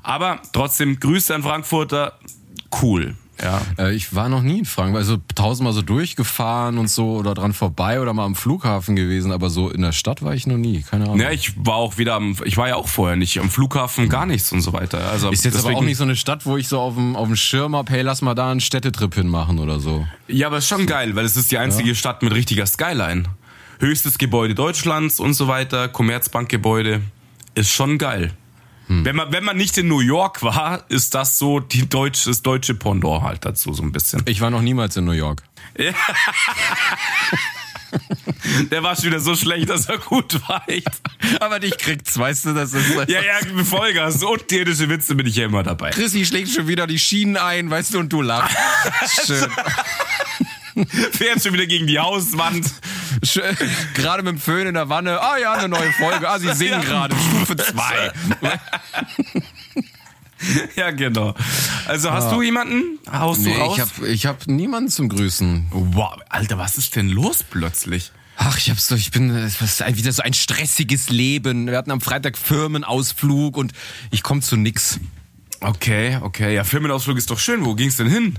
Aber 0.04 0.40
trotzdem, 0.52 1.00
Grüße 1.00 1.34
an 1.34 1.42
Frankfurter, 1.42 2.16
cool. 2.80 3.16
Ja. 3.42 3.60
Äh, 3.78 3.94
ich 3.94 4.14
war 4.14 4.28
noch 4.28 4.42
nie 4.42 4.60
in 4.60 4.64
Frankfurt, 4.64 4.98
also 4.98 5.16
tausendmal 5.34 5.72
so 5.72 5.82
durchgefahren 5.82 6.78
und 6.78 6.88
so 6.88 7.16
oder 7.16 7.34
dran 7.34 7.52
vorbei 7.52 8.00
oder 8.00 8.12
mal 8.12 8.24
am 8.24 8.34
Flughafen 8.34 8.96
gewesen, 8.96 9.30
aber 9.32 9.48
so 9.50 9.70
in 9.70 9.82
der 9.82 9.92
Stadt 9.92 10.22
war 10.22 10.34
ich 10.34 10.46
noch 10.46 10.56
nie, 10.56 10.82
keine 10.82 11.04
Ahnung. 11.04 11.20
Ja, 11.20 11.30
ich 11.30 11.52
war 11.56 11.76
auch 11.76 11.98
wieder 11.98 12.14
am, 12.14 12.36
ich 12.44 12.56
war 12.56 12.68
ja 12.68 12.76
auch 12.76 12.88
vorher 12.88 13.16
nicht 13.16 13.38
am 13.38 13.48
Flughafen, 13.50 14.08
gar 14.08 14.26
nichts 14.26 14.50
und 14.52 14.60
so 14.60 14.72
weiter. 14.72 15.08
Also 15.10 15.30
ist 15.30 15.44
jetzt 15.44 15.54
aber 15.56 15.64
auch 15.66 15.68
deswegen- 15.70 15.86
nicht 15.86 15.96
so 15.98 16.04
eine 16.04 16.16
Stadt, 16.16 16.46
wo 16.46 16.56
ich 16.56 16.68
so 16.68 16.80
auf 16.80 16.94
dem, 16.94 17.14
auf 17.16 17.26
dem 17.26 17.36
Schirm 17.36 17.76
hab, 17.76 17.90
hey, 17.90 18.02
lass 18.02 18.22
mal 18.22 18.34
da 18.34 18.50
einen 18.50 18.60
Städtetrip 18.60 19.14
hinmachen 19.14 19.58
oder 19.58 19.78
so. 19.80 20.06
Ja, 20.26 20.48
aber 20.48 20.58
ist 20.58 20.68
schon 20.68 20.86
geil, 20.86 21.14
weil 21.16 21.24
es 21.24 21.36
ist 21.36 21.50
die 21.50 21.58
einzige 21.58 21.94
Stadt 21.94 22.22
mit 22.22 22.32
richtiger 22.34 22.66
Skyline. 22.66 23.24
Höchstes 23.80 24.18
Gebäude 24.18 24.54
Deutschlands 24.56 25.20
und 25.20 25.34
so 25.34 25.46
weiter, 25.46 25.88
Commerzbankgebäude. 25.88 27.00
Ist 27.54 27.70
schon 27.70 27.98
geil. 27.98 28.32
Wenn 28.88 29.16
man, 29.16 29.32
wenn 29.32 29.44
man 29.44 29.56
nicht 29.56 29.76
in 29.76 29.86
New 29.88 30.00
York 30.00 30.42
war, 30.42 30.84
ist 30.88 31.14
das 31.14 31.38
so 31.38 31.60
die 31.60 31.88
deutsche, 31.88 32.30
das 32.30 32.42
deutsche 32.42 32.74
Pendant 32.74 33.22
halt 33.22 33.44
dazu 33.44 33.72
so 33.74 33.82
ein 33.82 33.92
bisschen. 33.92 34.22
Ich 34.26 34.40
war 34.40 34.50
noch 34.50 34.62
niemals 34.62 34.96
in 34.96 35.04
New 35.04 35.12
York. 35.12 35.42
Der 38.70 38.82
war 38.82 38.96
schon 38.96 39.06
wieder 39.06 39.20
so 39.20 39.34
schlecht, 39.34 39.68
dass 39.70 39.88
er 39.88 39.98
gut 39.98 40.40
war. 40.48 40.62
Echt. 40.68 40.88
Aber 41.40 41.58
dich 41.60 41.76
kriegt's, 41.78 42.18
weißt 42.18 42.46
du, 42.46 42.54
das 42.54 42.74
ist. 42.74 42.94
Ja, 43.08 43.22
ja, 43.22 43.64
Vollgas. 43.64 44.22
Und 44.22 44.50
irdische 44.52 44.88
Witze 44.88 45.14
bin 45.14 45.26
ich 45.26 45.36
ja 45.36 45.46
immer 45.46 45.62
dabei. 45.62 45.90
Chrissy 45.90 46.24
schlägt 46.24 46.50
schon 46.50 46.66
wieder 46.66 46.86
die 46.86 46.98
Schienen 46.98 47.36
ein, 47.36 47.70
weißt 47.70 47.94
du, 47.94 47.98
und 47.98 48.12
du 48.12 48.22
lachst. 48.22 48.56
Schön. 49.26 49.46
Fährt 51.12 51.42
schon 51.42 51.52
wieder 51.52 51.66
gegen 51.66 51.86
die 51.86 51.98
Hauswand. 51.98 52.66
Gerade 53.94 54.22
mit 54.22 54.32
dem 54.34 54.40
Föhn 54.40 54.66
in 54.66 54.74
der 54.74 54.88
Wanne. 54.88 55.20
Ah 55.20 55.36
ja, 55.38 55.52
eine 55.54 55.68
neue 55.68 55.92
Folge. 55.92 56.28
Ah, 56.28 56.38
sie 56.38 56.52
singen 56.54 56.72
Ja. 56.72 56.80
gerade. 56.82 57.16
Stufe 57.16 57.56
2. 57.56 58.12
Ja, 60.76 60.92
genau. 60.92 61.34
Also 61.86 62.12
hast 62.12 62.30
du 62.30 62.42
jemanden? 62.42 62.98
Haust 63.10 63.44
du 63.44 63.48
Nee, 63.48 63.56
raus? 63.56 63.74
ich 63.76 63.80
hab, 63.80 64.02
ich 64.08 64.26
hab 64.26 64.46
niemanden 64.46 64.88
zum 64.88 65.08
Grüßen. 65.08 65.66
wow, 65.70 66.16
Alter, 66.28 66.58
was 66.58 66.78
ist 66.78 66.94
denn 66.94 67.08
los 67.08 67.42
plötzlich? 67.42 68.12
Ach, 68.36 68.56
ich 68.56 68.70
hab's 68.70 68.86
so, 68.86 68.94
ich 68.94 69.10
bin, 69.10 69.30
es 69.34 69.60
ist 69.60 69.96
wieder 69.96 70.12
so 70.12 70.22
ein 70.22 70.32
stressiges 70.34 71.08
Leben. 71.10 71.66
Wir 71.66 71.76
hatten 71.76 71.90
am 71.90 72.00
Freitag 72.00 72.38
Firmenausflug 72.38 73.56
und 73.56 73.72
ich 74.12 74.22
komme 74.22 74.40
zu 74.40 74.56
nix. 74.56 75.00
Okay, 75.60 76.18
okay. 76.22 76.54
Ja, 76.54 76.62
Firmenausflug 76.62 77.18
ist 77.18 77.30
doch 77.30 77.38
schön. 77.40 77.64
Wo 77.64 77.74
ging's 77.74 77.96
denn 77.96 78.08
hin? 78.08 78.38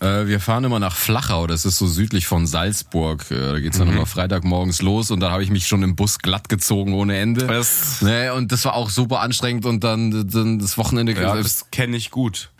Äh, 0.00 0.26
wir 0.26 0.40
fahren 0.40 0.64
immer 0.64 0.78
nach 0.78 0.94
Flachau, 0.96 1.46
das 1.46 1.64
ist 1.64 1.78
so 1.78 1.86
südlich 1.86 2.26
von 2.26 2.46
Salzburg. 2.46 3.30
Äh, 3.30 3.34
da 3.52 3.60
geht's 3.60 3.78
dann 3.78 3.88
immer 3.88 4.06
Freitagmorgens 4.06 4.80
los 4.82 5.10
und 5.10 5.20
da 5.20 5.30
habe 5.30 5.42
ich 5.42 5.50
mich 5.50 5.66
schon 5.66 5.82
im 5.82 5.96
Bus 5.96 6.18
glatt 6.18 6.48
gezogen 6.48 6.94
ohne 6.94 7.16
Ende. 7.18 7.46
Das- 7.46 8.00
nee, 8.02 8.30
und 8.30 8.52
das 8.52 8.64
war 8.64 8.74
auch 8.74 8.90
super 8.90 9.20
anstrengend 9.20 9.66
und 9.66 9.82
dann, 9.84 10.28
dann 10.28 10.58
das 10.58 10.78
Wochenende. 10.78 11.12
Ja, 11.12 11.34
das 11.36 11.70
kenne 11.70 11.96
ich 11.96 12.10
gut. 12.10 12.50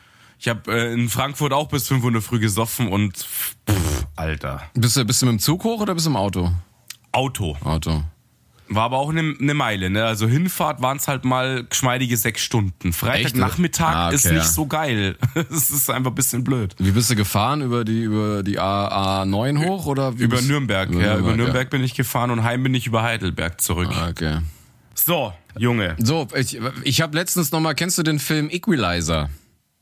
Ich 0.41 0.49
habe 0.49 0.73
äh, 0.73 0.93
in 0.95 1.09
Frankfurt 1.09 1.53
auch 1.53 1.69
bis 1.69 1.89
5 1.89 2.03
Uhr 2.03 2.09
in 2.09 2.15
der 2.15 2.23
früh 2.23 2.39
gesoffen 2.39 2.89
und 2.89 3.17
pff, 3.17 3.57
Alter. 4.17 4.63
bist, 4.75 4.97
du, 4.97 5.05
bist 5.05 5.21
du 5.23 5.27
mit 5.27 5.33
dem 5.35 5.39
Zug 5.41 5.65
hoch 5.65 5.81
oder 5.81 5.95
bist 5.95 6.07
du 6.07 6.11
im 6.11 6.17
Auto? 6.17 6.53
Auto. 7.13 7.57
Auto. 7.65 8.03
War 8.71 8.85
aber 8.85 8.99
auch 8.99 9.09
eine 9.11 9.23
ne 9.23 9.55
Meile, 9.55 9.89
ne? 9.91 10.05
Also 10.05 10.27
Hinfahrt 10.29 10.83
waren 10.83 10.99
es 10.99 11.09
halt 11.09 11.25
mal 11.25 11.65
geschmeidige 11.65 12.17
sechs 12.17 12.43
Stunden. 12.43 12.93
Freitagnachmittag 12.93 13.95
Ah, 13.95 14.07
okay, 14.09 14.17
ist 14.17 14.25
nicht 14.27 14.35
ja. 14.37 14.45
so 14.45 14.67
geil. 14.67 15.17
Es 15.51 15.71
ist 15.71 15.89
einfach 15.91 16.11
ein 16.11 16.15
bisschen 16.15 16.45
blöd. 16.45 16.75
Wie 16.79 16.91
bist 16.91 17.11
du 17.11 17.17
gefahren? 17.17 17.63
Über 17.63 17.85
die, 17.85 18.03
über 18.03 18.43
die 18.43 18.59
A, 18.59 19.23
A9 19.23 19.65
hoch 19.67 19.87
oder? 19.87 20.19
wie 20.19 20.25
Über 20.25 20.37
bist- 20.37 20.49
Nürnberg, 20.49 20.91
ja. 20.95 21.17
Über 21.19 21.35
Nürnberg 21.35 21.71
bin 21.71 21.83
ich 21.83 21.95
gefahren 21.95 22.31
und 22.31 22.43
heim 22.45 22.63
bin 22.63 22.75
ich 22.75 22.87
über 22.87 23.03
Heidelberg 23.03 23.61
zurück. 23.61 23.89
Ah, 23.93 24.09
okay. 24.11 24.39
So, 24.95 25.33
Junge. 25.57 25.95
So, 25.99 26.27
ich, 26.35 26.59
ich 26.85 27.01
habe 27.01 27.17
letztens 27.17 27.53
noch 27.53 27.61
mal, 27.61 27.75
kennst 27.75 27.97
du 27.99 28.03
den 28.03 28.19
Film 28.19 28.51
Equalizer? 28.51 29.31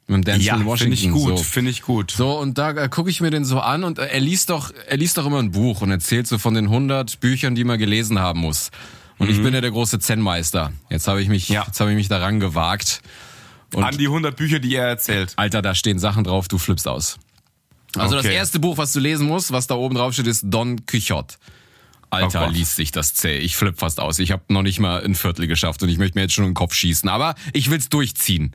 Mit 0.08 0.18
dem 0.18 0.24
Denzel 0.24 0.46
Ja, 0.46 0.64
Washington. 0.64 0.76
finde 0.78 0.94
ich 0.94 1.10
gut, 1.24 1.38
So. 1.38 1.44
finde 1.44 1.70
ich 1.72 1.82
gut. 1.82 2.10
So, 2.12 2.38
und 2.38 2.58
da 2.58 2.70
äh, 2.70 2.88
gucke 2.88 3.10
ich 3.10 3.20
mir 3.20 3.30
den 3.30 3.44
so 3.44 3.58
an 3.60 3.82
und 3.82 3.98
äh, 3.98 4.06
er 4.06 4.20
liest 4.20 4.50
doch, 4.50 4.72
er 4.86 4.96
liest 4.96 5.18
doch 5.18 5.26
immer 5.26 5.40
ein 5.40 5.50
Buch 5.50 5.80
und 5.80 5.90
erzählt 5.90 6.26
so 6.28 6.38
von 6.38 6.54
den 6.54 6.66
100 6.66 7.18
Büchern, 7.20 7.54
die 7.56 7.64
man 7.64 7.78
gelesen 7.78 8.18
haben 8.20 8.40
muss. 8.40 8.70
Und 9.18 9.30
ich 9.30 9.42
bin 9.42 9.52
ja 9.54 9.60
der 9.62 9.70
große 9.70 9.98
Zen-Meister. 9.98 10.72
Jetzt 10.90 11.08
habe 11.08 11.22
ich 11.22 11.28
mich, 11.28 11.48
Mhm. 11.48 11.54
Ja. 11.56 11.64
jetzt 11.66 11.80
habe 11.80 11.90
ich 11.90 11.96
mich 11.96 12.08
daran 12.08 12.38
gewagt. 12.38 13.00
Und 13.74 13.82
An 13.82 13.96
die 13.96 14.06
100 14.08 14.36
Bücher, 14.36 14.58
die 14.60 14.74
er 14.76 14.86
erzählt. 14.86 15.32
Alter, 15.36 15.60
da 15.62 15.74
stehen 15.74 15.98
Sachen 15.98 16.22
drauf, 16.22 16.46
du 16.48 16.58
flippst 16.58 16.86
aus. 16.86 17.18
Also 17.96 18.14
das 18.14 18.26
Okay. 18.26 18.34
erste 18.34 18.60
Buch, 18.60 18.76
was 18.78 18.92
du 18.92 19.00
lesen 19.00 19.26
musst, 19.26 19.50
was 19.52 19.66
da 19.66 19.74
oben 19.74 19.96
drauf 19.96 20.12
steht, 20.12 20.26
ist 20.26 20.42
Don 20.44 20.84
Quixote. 20.86 21.34
Alter, 22.10 22.46
Oh 22.46 22.50
liest 22.50 22.76
sich 22.76 22.92
das 22.92 23.14
zäh. 23.14 23.38
Ich 23.38 23.56
flipp 23.56 23.78
fast 23.80 23.98
aus. 23.98 24.18
Ich 24.20 24.30
habe 24.30 24.42
noch 24.48 24.62
nicht 24.62 24.78
mal 24.78 25.02
ein 25.02 25.14
Viertel 25.16 25.46
geschafft 25.48 25.82
und 25.82 25.88
ich 25.88 25.98
möchte 25.98 26.16
mir 26.16 26.22
jetzt 26.22 26.34
schon 26.34 26.44
in 26.44 26.50
den 26.50 26.54
Kopf 26.54 26.74
schießen. 26.74 27.08
Aber 27.08 27.34
ich 27.52 27.70
will's 27.70 27.88
durchziehen. 27.88 28.52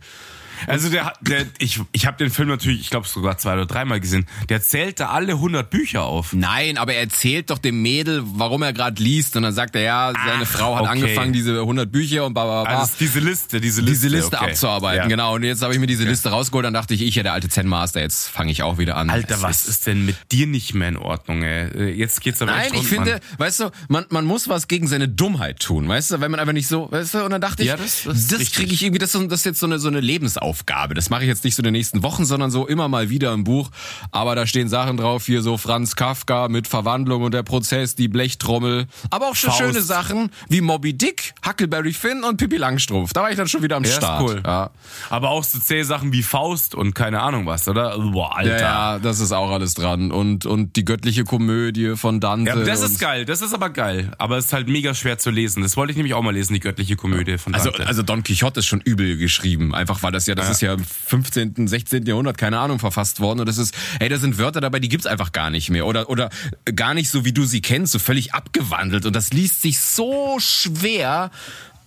Also 0.68 0.90
der, 0.90 1.14
der 1.22 1.46
ich, 1.60 1.80
ich 1.92 2.06
habe 2.06 2.18
den 2.18 2.30
Film 2.32 2.48
natürlich, 2.50 2.82
ich 2.82 2.90
glaube 2.90 3.08
sogar 3.08 3.38
zwei 3.38 3.54
oder 3.54 3.66
dreimal 3.66 4.00
gesehen. 4.00 4.26
Der 4.50 4.62
zählte 4.62 5.10
alle 5.10 5.34
100 5.34 5.70
Bücher 5.70 6.04
auf. 6.04 6.34
Nein, 6.34 6.78
aber 6.78 6.94
er 6.94 7.02
erzählt 7.02 7.50
doch 7.50 7.58
dem 7.58 7.82
Mädel, 7.82 8.22
warum 8.26 8.62
er 8.64 8.74
gerade 8.74 9.02
liest. 9.02 9.36
Und 9.36 9.44
dann 9.44 9.54
sagt 9.54 9.76
er, 9.76 9.82
ja, 9.82 10.14
seine 10.14 10.44
Ach, 10.44 10.48
Frau 10.48 10.76
hat 10.76 10.84
okay. 10.84 10.92
angefangen, 10.92 11.34
diese 11.34 11.60
100 11.60 11.92
Bücher 11.92 12.26
und 12.26 12.34
bla 12.34 12.44
bla 12.46 12.64
bla. 12.64 12.80
Also 12.82 12.94
diese 13.00 13.20
Liste, 13.20 13.60
diese 13.62 13.82
Liste. 13.82 14.08
diese 14.08 14.16
Liste 14.16 14.38
okay. 14.38 14.52
abzuarbeiten, 14.52 15.04
Ja. 15.04 15.08
genau. 15.08 15.36
Und 15.36 15.44
jetzt 15.44 15.62
habe 15.62 15.74
ich 15.74 15.80
mir 15.80 15.88
diese 15.88 16.04
Liste 16.04 16.30
rausgeholt, 16.30 16.66
dann 16.66 16.74
dachte 16.74 16.94
ich, 16.94 17.02
ich 17.02 17.16
ja 17.16 17.24
der 17.24 17.34
alte 17.34 17.50
Zen 17.50 17.68
Master, 17.68 18.02
jetzt 18.02 18.28
fange 18.30 18.52
ich 18.52 18.64
auch 18.64 18.78
wieder 18.78 18.98
an. 18.98 19.10
Alter, 19.10 19.36
Es 19.36 19.42
was 19.42 19.66
ist 19.66 19.88
denn 19.88 20.06
mit 20.06 20.16
dir 20.32 20.48
nicht 20.48 20.74
mehr 20.74 20.90
in 20.90 20.98
Ordnung, 20.98 21.44
ey? 21.44 21.68
Äh, 21.70 21.92
Jetzt 22.02 22.22
geht's 22.22 22.42
aber 22.42 22.52
Nein, 22.52 22.62
echt 22.66 22.72
ich 22.74 22.78
rund, 22.80 22.88
finde, 22.88 23.12
Mann. 23.12 23.22
weißt 23.38 23.60
du, 23.62 23.72
man, 23.90 24.06
man 24.10 24.26
muss 24.26 24.48
was 24.50 24.68
gegen 24.68 24.88
seine 24.88 25.08
Dummheit 25.08 25.60
tun, 25.60 25.88
weißt 25.88 26.12
du, 26.12 26.22
wenn 26.22 26.32
man 26.32 26.40
einfach 26.40 26.54
nicht 26.54 26.68
so, 26.68 26.92
weißt 26.92 27.14
du, 27.16 27.24
und 27.26 27.32
dann 27.32 27.42
dachte 27.42 27.62
ich, 27.64 27.68
Ja, 27.70 27.78
das- 27.78 28.04
das 28.06 28.18
ist 28.18 28.32
richtig. 28.34 28.54
kriege 28.54 28.74
ich 28.74 28.84
irgendwie, 28.84 29.00
das, 29.00 29.14
ist- 29.16 29.32
das 29.32 29.40
ist 29.42 29.46
jetzt 29.46 29.60
so 29.60 29.66
eine, 29.66 29.78
so 29.80 29.88
eine 29.88 30.00
Lebensaufgabe. 30.00 30.51
Das 30.96 31.10
mache 31.10 31.22
ich 31.24 31.28
jetzt 31.28 31.44
nicht 31.44 31.56
so 31.56 31.62
in 31.62 31.66
den 31.66 31.74
nächsten 31.74 32.04
Wochen, 32.04 32.26
sondern 32.26 32.52
so 32.52 32.68
immer 32.68 32.88
mal 32.88 33.10
wieder 33.10 33.34
im 33.34 33.44
Buch. 33.44 33.70
Aber 34.12 34.36
da 34.36 34.46
stehen 34.48 34.70
Sachen 34.70 34.98
drauf, 34.98 35.26
hier 35.26 35.42
so 35.42 35.58
Franz 35.58 35.96
Kafka 35.96 36.48
mit 36.48 36.68
Verwandlung 36.68 37.24
und 37.24 37.34
der 37.34 37.44
Prozess, 37.44 37.96
die 37.96 38.08
Blechtrommel. 38.08 38.88
Aber 39.10 39.28
auch 39.30 39.36
schon 39.36 39.52
schöne 39.54 39.82
Sachen 39.82 40.32
wie 40.50 40.62
Moby 40.62 40.94
Dick, 40.94 41.34
Huckleberry 41.46 41.94
Finn 41.94 42.24
und 42.24 42.38
Pippi 42.38 42.58
Langstrumpf. 42.58 43.14
Da 43.14 43.22
war 43.24 43.32
ich 43.32 43.38
dann 43.38 43.48
schon 43.48 43.64
wieder 43.64 43.76
am 43.78 43.84
Ja, 43.84 43.92
Start. 43.92 44.22
cool. 44.22 44.44
Ja. 44.46 44.70
Aber 45.10 45.30
auch 45.30 45.44
so 45.44 45.60
zähe 45.60 45.86
Sachen 45.86 46.12
wie 46.14 46.24
Faust 46.24 46.76
und 46.76 46.94
keine 46.94 47.22
Ahnung 47.22 47.46
was, 47.46 47.68
oder? 47.68 47.98
Boah, 48.00 48.38
Alter. 48.38 48.52
Ja, 48.60 48.94
ja, 48.94 49.00
das 49.00 49.20
ist 49.20 49.32
auch 49.32 49.52
alles 49.52 49.74
dran. 49.74 50.12
Und, 50.12 50.46
und 50.46 50.76
die 50.76 50.86
göttliche 50.86 51.24
Komödie 51.24 51.96
von 51.96 52.20
Dante. 52.20 52.50
Ja, 52.52 52.56
das 52.58 52.82
ist 52.82 53.00
geil, 53.00 53.26
das 53.26 53.42
ist 53.42 53.54
aber 53.54 53.70
geil. 53.70 54.12
Aber 54.18 54.38
es 54.38 54.46
ist 54.46 54.54
halt 54.54 54.68
mega 54.68 54.94
schwer 54.94 55.18
zu 55.18 55.30
lesen. 55.30 55.64
Das 55.64 55.78
wollte 55.78 55.92
ich 55.92 55.98
nämlich 55.98 56.14
auch 56.14 56.22
mal 56.22 56.34
lesen, 56.34 56.54
die 56.54 56.60
göttliche 56.60 56.96
Komödie 56.96 57.38
von 57.38 57.54
Also, 57.54 57.70
Dante. 57.72 57.88
also 57.88 58.04
Don 58.04 58.24
Quixote 58.24 58.60
ist 58.60 58.66
schon 58.66 58.82
übel 58.82 59.18
geschrieben. 59.18 59.74
Einfach 59.76 60.04
weil 60.04 60.12
das 60.12 60.26
ja, 60.28 60.36
das 60.42 60.50
ist 60.58 60.62
ja 60.62 60.74
im 60.74 60.84
15., 60.84 61.68
16. 61.68 62.06
Jahrhundert, 62.06 62.38
keine 62.38 62.60
Ahnung, 62.60 62.80
verfasst 62.80 63.20
worden. 63.20 63.40
Und 63.40 63.46
das 63.50 63.58
ist, 63.58 63.74
ey, 64.00 64.10
da 64.10 64.18
sind 64.18 64.38
Wörter 64.38 64.62
dabei, 64.62 64.80
die 64.80 64.90
gibt's 64.90 65.06
einfach 65.08 65.32
gar 65.32 65.50
nicht 65.50 65.70
mehr. 65.70 65.86
Oder, 65.86 66.10
oder 66.10 66.30
gar 66.76 66.94
nicht 66.94 67.10
so, 67.10 67.26
wie 67.26 67.34
du 67.34 67.46
sie 67.46 67.62
kennst, 67.62 67.94
so 67.94 68.00
völlig 68.00 68.34
abgewandelt. 68.34 69.06
Und 69.06 69.16
das 69.16 69.32
liest 69.32 69.62
sich 69.62 69.80
so 69.80 70.38
schwer. 70.40 71.32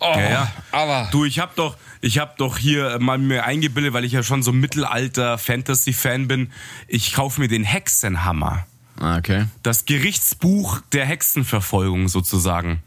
Oh, 0.01 0.13
Ja, 0.17 0.31
ja. 0.31 0.53
aber. 0.73 1.09
Du, 1.13 1.25
ich 1.25 1.39
hab 1.39 1.55
doch, 1.57 1.77
ich 2.01 2.19
hab 2.19 2.37
doch 2.37 2.59
hier 2.59 2.99
mal 3.01 3.19
mir 3.19 3.45
eingebildet, 3.45 3.93
weil 3.93 4.05
ich 4.05 4.13
ja 4.13 4.23
schon 4.23 4.43
so 4.43 4.53
Mittelalter 4.53 5.39
Fantasy-Fan 5.39 6.29
bin. 6.29 6.51
Ich 6.89 7.13
kaufe 7.15 7.41
mir 7.41 7.49
den 7.49 7.65
Hexenhammer. 7.65 8.67
Ah, 9.01 9.17
Okay. 9.19 9.47
Das 9.63 9.87
Gerichtsbuch 9.87 10.81
der 10.93 11.07
Hexenverfolgung 11.07 12.09
sozusagen. 12.09 12.83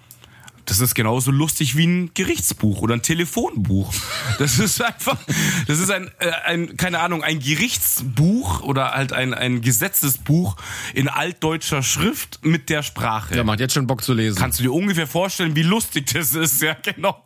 Das 0.67 0.81
ist 0.81 0.95
genauso 0.95 1.31
lustig 1.31 1.77
wie 1.77 1.87
ein 1.87 2.11
Gerichtsbuch 2.13 2.81
oder 2.81 2.93
ein 2.93 3.01
Telefonbuch. 3.01 3.93
Das 4.37 4.59
ist 4.59 4.81
einfach, 4.81 5.17
das 5.65 5.79
ist 5.79 5.89
ein, 5.89 6.11
äh, 6.19 6.29
ein 6.45 6.75
keine 6.77 6.99
Ahnung, 6.99 7.23
ein 7.23 7.39
Gerichtsbuch 7.39 8.61
oder 8.61 8.91
halt 8.91 9.13
ein, 9.13 9.33
ein 9.33 9.61
Gesetzesbuch 9.61 10.57
in 10.93 11.07
altdeutscher 11.07 11.81
Schrift 11.83 12.39
mit 12.43 12.69
der 12.69 12.83
Sprache. 12.83 13.35
Ja, 13.35 13.43
macht 13.45 13.61
jetzt 13.61 13.73
schon 13.73 13.87
Bock 13.87 14.03
zu 14.03 14.13
lesen. 14.13 14.37
Kannst 14.37 14.59
du 14.59 14.63
dir 14.63 14.73
ungefähr 14.73 15.07
vorstellen, 15.07 15.55
wie 15.55 15.63
lustig 15.63 16.11
das 16.13 16.35
ist? 16.35 16.61
Ja, 16.61 16.75
genau. 16.83 17.23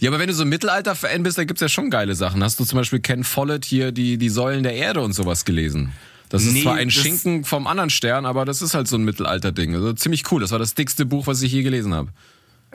Ja, 0.00 0.10
aber 0.10 0.18
wenn 0.18 0.26
du 0.26 0.34
so 0.34 0.42
ein 0.42 0.48
Mittelalter-Fan 0.48 1.22
bist, 1.22 1.38
da 1.38 1.44
gibt's 1.44 1.60
ja 1.62 1.68
schon 1.68 1.88
geile 1.88 2.14
Sachen. 2.16 2.42
Hast 2.42 2.58
du 2.58 2.64
zum 2.64 2.78
Beispiel 2.78 2.98
Ken 2.98 3.22
Follett 3.22 3.64
hier 3.64 3.92
die, 3.92 4.18
die 4.18 4.28
Säulen 4.28 4.64
der 4.64 4.74
Erde 4.74 5.00
und 5.02 5.12
sowas 5.12 5.44
gelesen? 5.44 5.92
Das 6.28 6.42
ist 6.42 6.52
Nee, 6.52 6.62
zwar 6.62 6.74
ein 6.74 6.90
Schinken 6.90 7.44
vom 7.44 7.68
anderen 7.68 7.90
Stern, 7.90 8.26
aber 8.26 8.44
das 8.44 8.60
ist 8.60 8.74
halt 8.74 8.88
so 8.88 8.96
ein 8.96 9.04
Mittelalter-Ding. 9.04 9.74
Also 9.74 9.92
ziemlich 9.92 10.30
cool. 10.32 10.40
Das 10.40 10.50
war 10.50 10.58
das 10.58 10.74
dickste 10.74 11.06
Buch, 11.06 11.28
was 11.28 11.40
ich 11.42 11.52
je 11.52 11.62
gelesen 11.62 11.94
habe. 11.94 12.10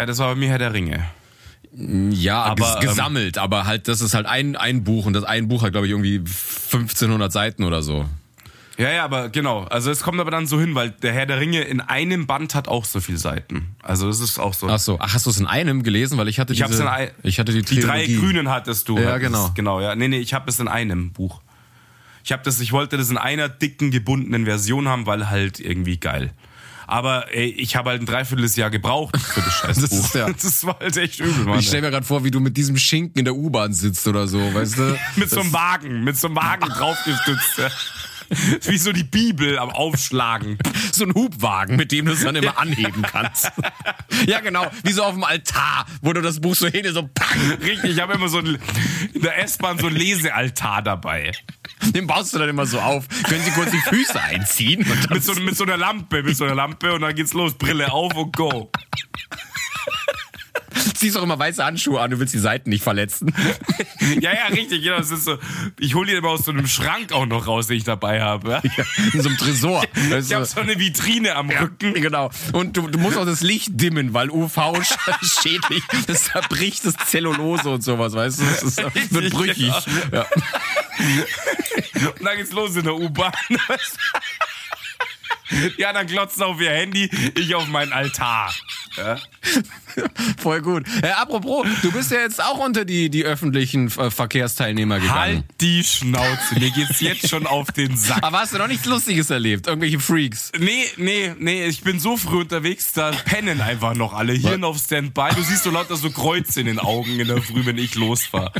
Ja, 0.01 0.07
das 0.07 0.17
war 0.17 0.29
bei 0.29 0.35
mir 0.35 0.49
Herr 0.49 0.57
der 0.57 0.73
Ringe. 0.73 1.05
Ja, 1.73 2.41
Aber, 2.41 2.79
ähm, 2.81 2.87
gesammelt, 2.87 3.37
aber 3.37 3.67
halt, 3.67 3.87
das 3.87 4.01
ist 4.01 4.15
halt 4.15 4.25
ein, 4.25 4.55
ein 4.55 4.83
Buch 4.83 5.05
und 5.05 5.13
das 5.13 5.23
ein 5.23 5.47
Buch 5.47 5.61
hat, 5.61 5.73
glaube 5.73 5.85
ich, 5.85 5.91
irgendwie 5.91 6.17
1500 6.17 7.31
Seiten 7.31 7.63
oder 7.63 7.83
so. 7.83 8.05
Ja, 8.79 8.91
ja, 8.91 9.05
aber 9.05 9.29
genau. 9.29 9.65
Also 9.65 9.91
es 9.91 10.01
kommt 10.01 10.19
aber 10.19 10.31
dann 10.31 10.47
so 10.47 10.59
hin, 10.59 10.73
weil 10.73 10.89
der 10.89 11.13
Herr 11.13 11.27
der 11.27 11.39
Ringe 11.39 11.61
in 11.61 11.81
einem 11.81 12.25
Band 12.25 12.55
hat 12.55 12.67
auch 12.67 12.83
so 12.83 12.99
viele 12.99 13.19
Seiten. 13.19 13.75
Also 13.83 14.07
das 14.07 14.21
ist 14.21 14.39
auch 14.39 14.55
so. 14.55 14.67
Ach 14.69 14.79
so, 14.79 14.97
ach, 14.99 15.13
hast 15.13 15.27
du 15.27 15.29
es 15.29 15.39
in 15.39 15.45
einem 15.45 15.83
gelesen? 15.83 16.17
Weil 16.17 16.27
ich 16.29 16.39
hatte 16.39 16.53
Ich 16.53 16.63
diese, 16.63 16.83
in 16.83 17.09
ich 17.21 17.39
hatte 17.39 17.53
die, 17.53 17.61
die 17.61 17.79
drei. 17.79 18.07
Grünen 18.07 18.49
hattest 18.49 18.89
du. 18.89 18.97
Ja, 18.97 19.11
hattest, 19.11 19.21
genau. 19.21 19.51
Genau, 19.53 19.81
ja. 19.81 19.95
Nee, 19.95 20.07
nee, 20.07 20.17
ich 20.17 20.33
habe 20.33 20.49
es 20.49 20.59
in 20.59 20.67
einem 20.67 21.11
Buch. 21.11 21.41
Ich 22.23 22.31
habe 22.31 22.41
das, 22.43 22.59
ich 22.59 22.71
wollte 22.71 22.97
das 22.97 23.11
in 23.11 23.19
einer 23.19 23.49
dicken 23.49 23.91
gebundenen 23.91 24.45
Version 24.45 24.87
haben, 24.87 25.05
weil 25.05 25.29
halt 25.29 25.59
irgendwie 25.59 25.97
geil. 25.97 26.31
Aber 26.91 27.33
ey, 27.33 27.45
ich 27.45 27.77
habe 27.77 27.89
halt 27.91 28.01
ein 28.01 28.05
Dreivierteljahr 28.05 28.69
gebraucht 28.69 29.15
für 29.17 29.39
das 29.39 29.53
scheiß 29.59 29.79
Das 29.79 29.91
ist 29.93 30.13
ja- 30.13 30.29
das 30.29 30.65
war 30.65 30.77
halt 30.77 30.97
echt 30.97 31.21
übel, 31.21 31.45
Mann. 31.45 31.59
Ich 31.59 31.67
stell 31.67 31.79
mir 31.81 31.89
gerade 31.89 32.05
vor, 32.05 32.25
wie 32.25 32.31
du 32.31 32.41
mit 32.41 32.57
diesem 32.57 32.75
Schinken 32.77 33.19
in 33.19 33.23
der 33.23 33.33
U-Bahn 33.33 33.71
sitzt 33.71 34.05
oder 34.09 34.27
so, 34.27 34.53
weißt 34.53 34.77
du? 34.77 34.99
mit 35.15 35.29
so 35.29 35.39
einem 35.39 35.53
Wagen, 35.53 36.03
mit 36.03 36.17
so 36.17 36.27
einem 36.27 36.35
Wagen 36.35 36.67
draufgestützt. 36.67 37.57
Ja. 37.59 37.69
Wie 38.63 38.77
so 38.77 38.91
die 38.91 39.03
Bibel 39.03 39.59
am 39.59 39.69
Aufschlagen. 39.69 40.57
so 40.91 41.05
ein 41.05 41.13
Hubwagen, 41.13 41.75
mit 41.75 41.91
dem 41.91 42.05
du 42.05 42.13
es 42.13 42.23
dann 42.23 42.35
immer 42.35 42.57
anheben 42.57 43.01
kannst. 43.01 43.51
ja, 44.25 44.39
genau, 44.39 44.65
wie 44.83 44.91
so 44.91 45.03
auf 45.03 45.13
dem 45.13 45.23
Altar, 45.23 45.85
wo 46.01 46.13
du 46.13 46.21
das 46.21 46.39
Buch 46.39 46.55
so 46.55 46.67
hin, 46.67 46.85
so 46.91 47.09
pang, 47.13 47.39
Richtig, 47.61 47.91
ich 47.91 47.99
habe 47.99 48.13
immer 48.13 48.29
so 48.29 48.39
ein, 48.39 48.57
in 49.13 49.21
der 49.21 49.41
S-Bahn 49.43 49.79
so 49.79 49.87
ein 49.87 49.95
Lesealtar 49.95 50.81
dabei. 50.81 51.31
den 51.93 52.07
baust 52.07 52.33
du 52.33 52.39
dann 52.39 52.49
immer 52.49 52.65
so 52.65 52.79
auf. 52.79 53.07
Können 53.23 53.43
Sie 53.43 53.51
kurz 53.51 53.71
die 53.71 53.77
Füße 53.77 54.19
einziehen? 54.21 54.85
Mit 55.09 55.23
so, 55.23 55.33
mit 55.35 55.55
so 55.55 55.63
einer 55.63 55.77
Lampe, 55.77 56.23
mit 56.23 56.35
so 56.35 56.45
einer 56.45 56.55
Lampe 56.55 56.93
und 56.93 57.01
dann 57.01 57.15
geht's 57.15 57.33
los, 57.33 57.53
Brille 57.53 57.91
auf 57.91 58.15
und 58.15 58.35
go. 58.35 58.71
ziehst 60.95 61.17
auch 61.17 61.23
immer 61.23 61.37
weiße 61.39 61.63
Handschuhe 61.63 61.99
an, 62.01 62.11
du 62.11 62.19
willst 62.19 62.33
die 62.33 62.39
Seiten 62.39 62.69
nicht 62.69 62.83
verletzen. 62.83 63.33
Ja, 64.19 64.33
ja, 64.33 64.47
richtig, 64.47 64.83
genau. 64.83 64.97
Das 64.97 65.11
ist 65.11 65.25
so. 65.25 65.37
Ich 65.79 65.93
hole 65.93 66.07
die 66.09 66.13
immer 66.17 66.29
aus 66.29 66.43
so 66.45 66.51
einem 66.51 66.65
Schrank 66.67 67.11
auch 67.13 67.25
noch 67.27 67.45
raus, 67.47 67.67
den 67.67 67.77
ich 67.77 67.83
dabei 67.83 68.19
habe. 68.21 68.49
Ja? 68.63 68.83
In 69.13 69.21
so 69.21 69.29
einem 69.29 69.37
Tresor. 69.37 69.83
Ich 70.19 70.27
du? 70.27 70.35
habe 70.35 70.45
so 70.45 70.59
eine 70.59 70.77
Vitrine 70.79 71.35
am 71.35 71.49
Rücken. 71.49 71.93
Genau. 71.93 72.29
Und 72.51 72.75
du, 72.77 72.87
du 72.87 72.97
musst 72.99 73.17
auch 73.17 73.25
das 73.25 73.41
Licht 73.41 73.69
dimmen, 73.79 74.13
weil 74.13 74.29
UV 74.31 74.57
sch- 74.57 75.41
schädlich, 75.41 75.83
das 76.07 76.25
zerbricht 76.25 76.83
das 76.85 76.95
Zellulose 77.07 77.69
und 77.69 77.83
sowas, 77.83 78.13
weißt 78.13 78.39
du? 78.41 78.43
Das, 78.45 78.63
ist, 78.63 78.79
das 78.79 78.93
wird 79.11 79.31
brüchig. 79.33 79.57
genau. 79.57 79.79
Ja. 80.11 80.25
Und 82.17 82.25
dann 82.25 82.37
geht's 82.37 82.51
los 82.51 82.75
in 82.75 82.83
der 82.83 82.95
U-Bahn. 82.95 83.31
Ja, 85.77 85.93
dann 85.93 86.07
glotzen 86.07 86.43
auf 86.43 86.59
ihr 86.61 86.71
Handy, 86.71 87.09
ich 87.37 87.55
auf 87.55 87.67
meinen 87.67 87.93
Altar. 87.93 88.53
Ja. 88.97 89.17
Voll 90.37 90.61
gut. 90.61 90.85
Äh, 91.01 91.07
apropos, 91.11 91.65
du 91.81 91.91
bist 91.91 92.11
ja 92.11 92.19
jetzt 92.19 92.43
auch 92.43 92.57
unter 92.59 92.85
die, 92.85 93.09
die 93.09 93.23
öffentlichen 93.23 93.87
äh, 93.97 94.11
Verkehrsteilnehmer 94.11 94.99
gegangen. 94.99 95.19
Halt 95.19 95.43
die 95.61 95.83
Schnauze, 95.83 96.55
mir 96.59 96.71
geht's 96.71 96.99
jetzt 96.99 97.29
schon 97.29 97.47
auf 97.47 97.71
den 97.71 97.95
Sack. 97.97 98.23
Aber 98.23 98.39
hast 98.39 98.53
du 98.53 98.57
noch 98.57 98.67
nichts 98.67 98.85
Lustiges 98.85 99.29
erlebt? 99.29 99.67
Irgendwelche 99.67 99.99
Freaks? 99.99 100.51
Nee, 100.57 100.85
nee, 100.97 101.33
nee, 101.39 101.65
ich 101.65 101.81
bin 101.81 101.99
so 101.99 102.17
früh 102.17 102.41
unterwegs, 102.41 102.93
da 102.93 103.11
pennen 103.11 103.61
einfach 103.61 103.95
noch 103.95 104.13
alle. 104.13 104.33
Hirn 104.33 104.63
auf 104.63 104.77
Standby. 104.77 105.29
Du 105.35 105.41
siehst 105.41 105.63
so 105.63 105.71
lauter 105.71 105.95
so 105.95 106.09
Kreuze 106.11 106.59
in 106.59 106.65
den 106.65 106.79
Augen 106.79 107.19
in 107.19 107.27
der 107.27 107.41
Früh, 107.41 107.65
wenn 107.65 107.77
ich 107.77 107.95
losfahre. 107.95 108.51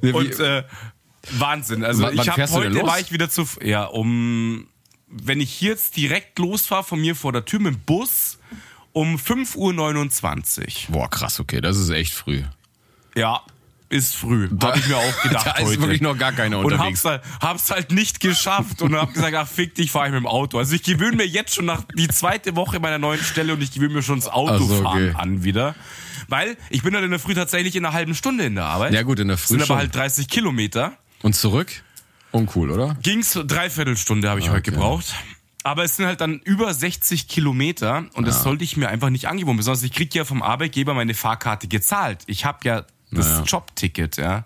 Und 0.00 0.38
äh, 0.40 0.64
Wahnsinn. 1.30 1.84
Also 1.84 2.02
W- 2.04 2.14
ich 2.14 2.22
denn 2.22 2.50
heute 2.50 2.82
war 2.82 3.00
ich 3.00 3.12
wieder 3.12 3.30
zu 3.30 3.46
ja 3.62 3.84
um 3.84 4.66
wenn 5.08 5.40
ich 5.40 5.52
hier 5.52 5.70
jetzt 5.70 5.96
direkt 5.96 6.38
losfahre 6.38 6.84
von 6.84 7.00
mir 7.00 7.14
vor 7.14 7.32
der 7.32 7.44
Tür 7.44 7.60
mit 7.60 7.74
dem 7.74 7.80
Bus 7.80 8.38
um 8.92 9.16
5.29 9.16 10.88
Uhr. 10.88 10.92
Boah, 10.92 11.10
krass, 11.10 11.40
okay, 11.40 11.60
das 11.60 11.76
ist 11.76 11.90
echt 11.90 12.12
früh. 12.12 12.42
Ja, 13.16 13.42
ist 13.90 14.16
früh. 14.16 14.48
Habe 14.62 14.78
ich 14.78 14.88
mir 14.88 14.96
auch 14.96 15.22
gedacht 15.22 15.46
da 15.46 15.52
ist 15.52 15.66
heute. 15.66 15.80
wirklich 15.82 16.00
noch 16.00 16.16
gar 16.16 16.32
keiner 16.32 16.58
und 16.58 16.66
unterwegs. 16.66 17.04
hab's 17.04 17.04
halt, 17.04 17.22
hab's 17.40 17.70
halt 17.70 17.92
nicht 17.92 18.18
geschafft 18.20 18.82
und 18.82 18.94
hab 18.94 19.12
gesagt, 19.14 19.34
ach 19.36 19.46
fick 19.46 19.74
dich, 19.74 19.90
fahr 19.90 20.06
ich 20.06 20.12
mit 20.12 20.20
dem 20.20 20.26
Auto. 20.26 20.58
Also 20.58 20.74
ich 20.74 20.82
gewöhne 20.82 21.16
mir 21.16 21.26
jetzt 21.26 21.54
schon 21.54 21.66
nach 21.66 21.82
die 21.94 22.08
zweite 22.08 22.56
Woche 22.56 22.80
meiner 22.80 22.98
neuen 22.98 23.22
Stelle 23.22 23.52
und 23.52 23.62
ich 23.62 23.72
gewöhne 23.72 23.94
mir 23.94 24.02
schon 24.02 24.16
das 24.16 24.28
Autofahren 24.28 24.68
so, 24.68 24.84
okay. 24.86 25.12
an 25.16 25.44
wieder. 25.44 25.74
Weil 26.28 26.56
ich 26.70 26.82
bin 26.82 26.94
halt 26.94 27.04
in 27.04 27.10
der 27.10 27.20
Früh 27.20 27.34
tatsächlich 27.34 27.76
in 27.76 27.84
einer 27.84 27.94
halben 27.94 28.14
Stunde 28.14 28.44
in 28.44 28.54
der 28.54 28.64
Arbeit. 28.64 28.94
Ja 28.94 29.02
gut, 29.02 29.18
in 29.18 29.28
der 29.28 29.36
Das 29.36 29.46
Früh 29.46 29.54
sind 29.54 29.60
aber 29.60 29.66
schon. 29.66 29.76
halt 29.78 29.94
30 29.94 30.28
Kilometer. 30.28 30.96
Und 31.22 31.34
zurück? 31.36 31.70
Uncool, 32.34 32.70
oder? 32.70 32.96
Ging's 33.02 33.32
Dreiviertelstunde 33.46 34.28
habe 34.28 34.40
ich 34.40 34.50
heute 34.50 34.70
gebraucht. 34.70 35.14
Aber 35.62 35.82
es 35.84 35.96
sind 35.96 36.04
halt 36.06 36.20
dann 36.20 36.40
über 36.40 36.74
60 36.74 37.26
Kilometer 37.28 38.04
und 38.14 38.26
das 38.26 38.42
sollte 38.42 38.64
ich 38.64 38.76
mir 38.76 38.88
einfach 38.90 39.08
nicht 39.08 39.28
angewöhnen. 39.28 39.56
Besonders 39.56 39.82
ich 39.82 39.92
krieg 39.92 40.14
ja 40.14 40.24
vom 40.26 40.42
Arbeitgeber 40.42 40.92
meine 40.92 41.14
Fahrkarte 41.14 41.68
gezahlt. 41.68 42.18
Ich 42.26 42.44
habe 42.44 42.58
ja 42.64 42.84
das 43.10 43.28
Naja. 43.28 43.42
Jobticket, 43.44 44.16
ja. 44.18 44.44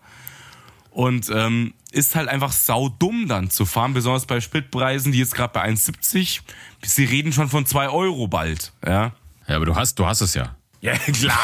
Und 0.90 1.28
ähm, 1.34 1.74
ist 1.90 2.14
halt 2.14 2.28
einfach 2.28 2.52
saudumm 2.52 3.26
dann 3.26 3.50
zu 3.50 3.66
fahren, 3.66 3.94
besonders 3.94 4.26
bei 4.26 4.40
Spritpreisen, 4.40 5.10
die 5.12 5.18
jetzt 5.18 5.34
gerade 5.34 5.52
bei 5.54 5.64
1,70, 5.68 6.40
sie 6.84 7.04
reden 7.04 7.32
schon 7.32 7.48
von 7.48 7.66
2 7.66 7.88
Euro 7.88 8.28
bald, 8.28 8.72
ja. 8.86 9.12
Ja, 9.48 9.56
aber 9.56 9.64
du 9.66 9.74
hast, 9.74 9.98
du 9.98 10.06
hast 10.06 10.20
es 10.20 10.34
ja. 10.34 10.54
Ja, 10.80 10.94
klar. 10.98 11.38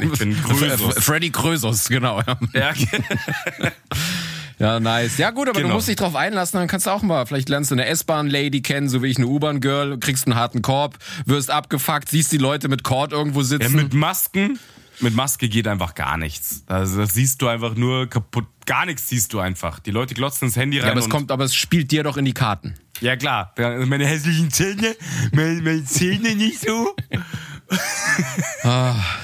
Ich 0.00 0.18
bin. 0.18 0.32
F- 0.60 1.04
Freddy 1.04 1.30
Krösus, 1.30 1.88
genau. 1.88 2.20
Ja. 2.54 2.72
Ja, 4.60 4.74
Ja, 4.74 4.80
nice. 4.80 5.16
Ja 5.18 5.30
gut, 5.30 5.48
aber 5.48 5.58
du 5.58 5.62
Genau. 5.64 5.74
musst 5.76 5.88
dich 5.88 5.96
drauf 5.96 6.14
einlassen, 6.14 6.58
dann 6.60 6.68
kannst 6.68 6.86
du 6.86 6.90
auch 6.90 7.02
mal, 7.02 7.24
vielleicht 7.26 7.48
lernst 7.48 7.70
du 7.70 7.74
eine 7.74 7.86
S-Bahn-Lady 7.86 8.60
kennen, 8.62 8.88
so 8.88 9.02
wie 9.02 9.08
ich 9.08 9.16
eine 9.16 9.26
U-Bahn-Girl, 9.26 9.98
kriegst 9.98 10.26
einen 10.26 10.36
harten 10.36 10.60
Korb, 10.62 10.98
wirst 11.26 11.50
abgefuckt, 11.50 12.08
siehst 12.10 12.30
die 12.30 12.36
Leute 12.38 12.68
mit 12.68 12.84
Cord 12.84 13.12
irgendwo 13.12 13.40
Ja, 13.40 13.46
sitzen. 13.46 13.74
mit 13.74 13.94
Masken, 13.94 14.58
mit 15.00 15.14
Maske 15.14 15.48
geht 15.48 15.66
einfach 15.66 15.94
gar 15.94 16.18
nichts. 16.18 16.62
Also 16.66 16.98
das 17.00 17.14
siehst 17.14 17.40
du 17.40 17.48
einfach 17.48 17.74
nur 17.74 18.06
kaputt. 18.08 18.44
Gar 18.66 18.84
nichts 18.86 19.08
siehst 19.08 19.32
du 19.32 19.40
einfach. 19.40 19.80
Die 19.80 19.90
Leute 19.90 20.14
glotzen 20.14 20.48
ins 20.48 20.56
Handy 20.56 20.78
rein. 20.78 20.86
ja, 20.88 20.92
aber 20.92 21.00
es 21.00 21.08
kommt, 21.08 21.32
aber 21.32 21.44
es 21.44 21.54
spielt 21.54 21.90
dir 21.90 22.02
doch 22.04 22.18
in 22.18 22.26
die 22.26 22.34
Karten. 22.34 22.74
Ja 23.00 23.16
klar, 23.16 23.54
Ja, 23.58 23.70
meine 23.86 24.06
hässlichen 24.06 24.50
Zähne, 24.50 24.94
meine, 25.32 25.62
meine 25.62 25.84
Zähne 25.86 26.34
nicht 26.36 26.60
so. 26.60 26.94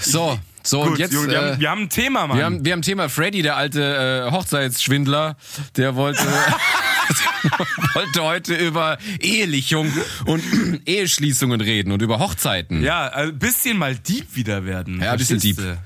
So, 0.01 0.38
so 0.67 0.83
Gut, 0.83 0.93
und 0.93 0.99
jetzt. 0.99 1.13
Junge, 1.13 1.29
wir, 1.29 1.35
äh, 1.35 1.51
haben, 1.51 1.61
wir 1.61 1.71
haben 1.71 1.83
ein 1.83 1.91
Thema, 1.91 2.27
Mann. 2.27 2.37
Wir 2.39 2.45
haben, 2.45 2.65
wir 2.65 2.73
haben 2.73 2.83
Thema 2.83 3.09
Freddy, 3.09 3.43
der 3.43 3.57
alte 3.57 4.27
äh, 4.29 4.31
Hochzeitsschwindler, 4.33 5.37
der 5.77 5.95
wollte, 5.95 6.23
wollte 7.95 8.23
heute 8.23 8.55
über 8.55 8.99
Ehelichung 9.21 9.93
und 10.25 10.43
Eheschließungen 10.87 11.61
reden 11.61 11.93
und 11.93 12.03
über 12.03 12.19
Hochzeiten. 12.19 12.83
ja, 12.83 13.09
ein 13.09 13.39
bisschen 13.39 13.79
mal 13.79 13.95
deep 13.95 14.35
wieder 14.35 14.65
werden. 14.65 15.01
Ja, 15.01 15.13
ein 15.13 15.19
bisschen 15.19 15.41
du? 15.41 15.79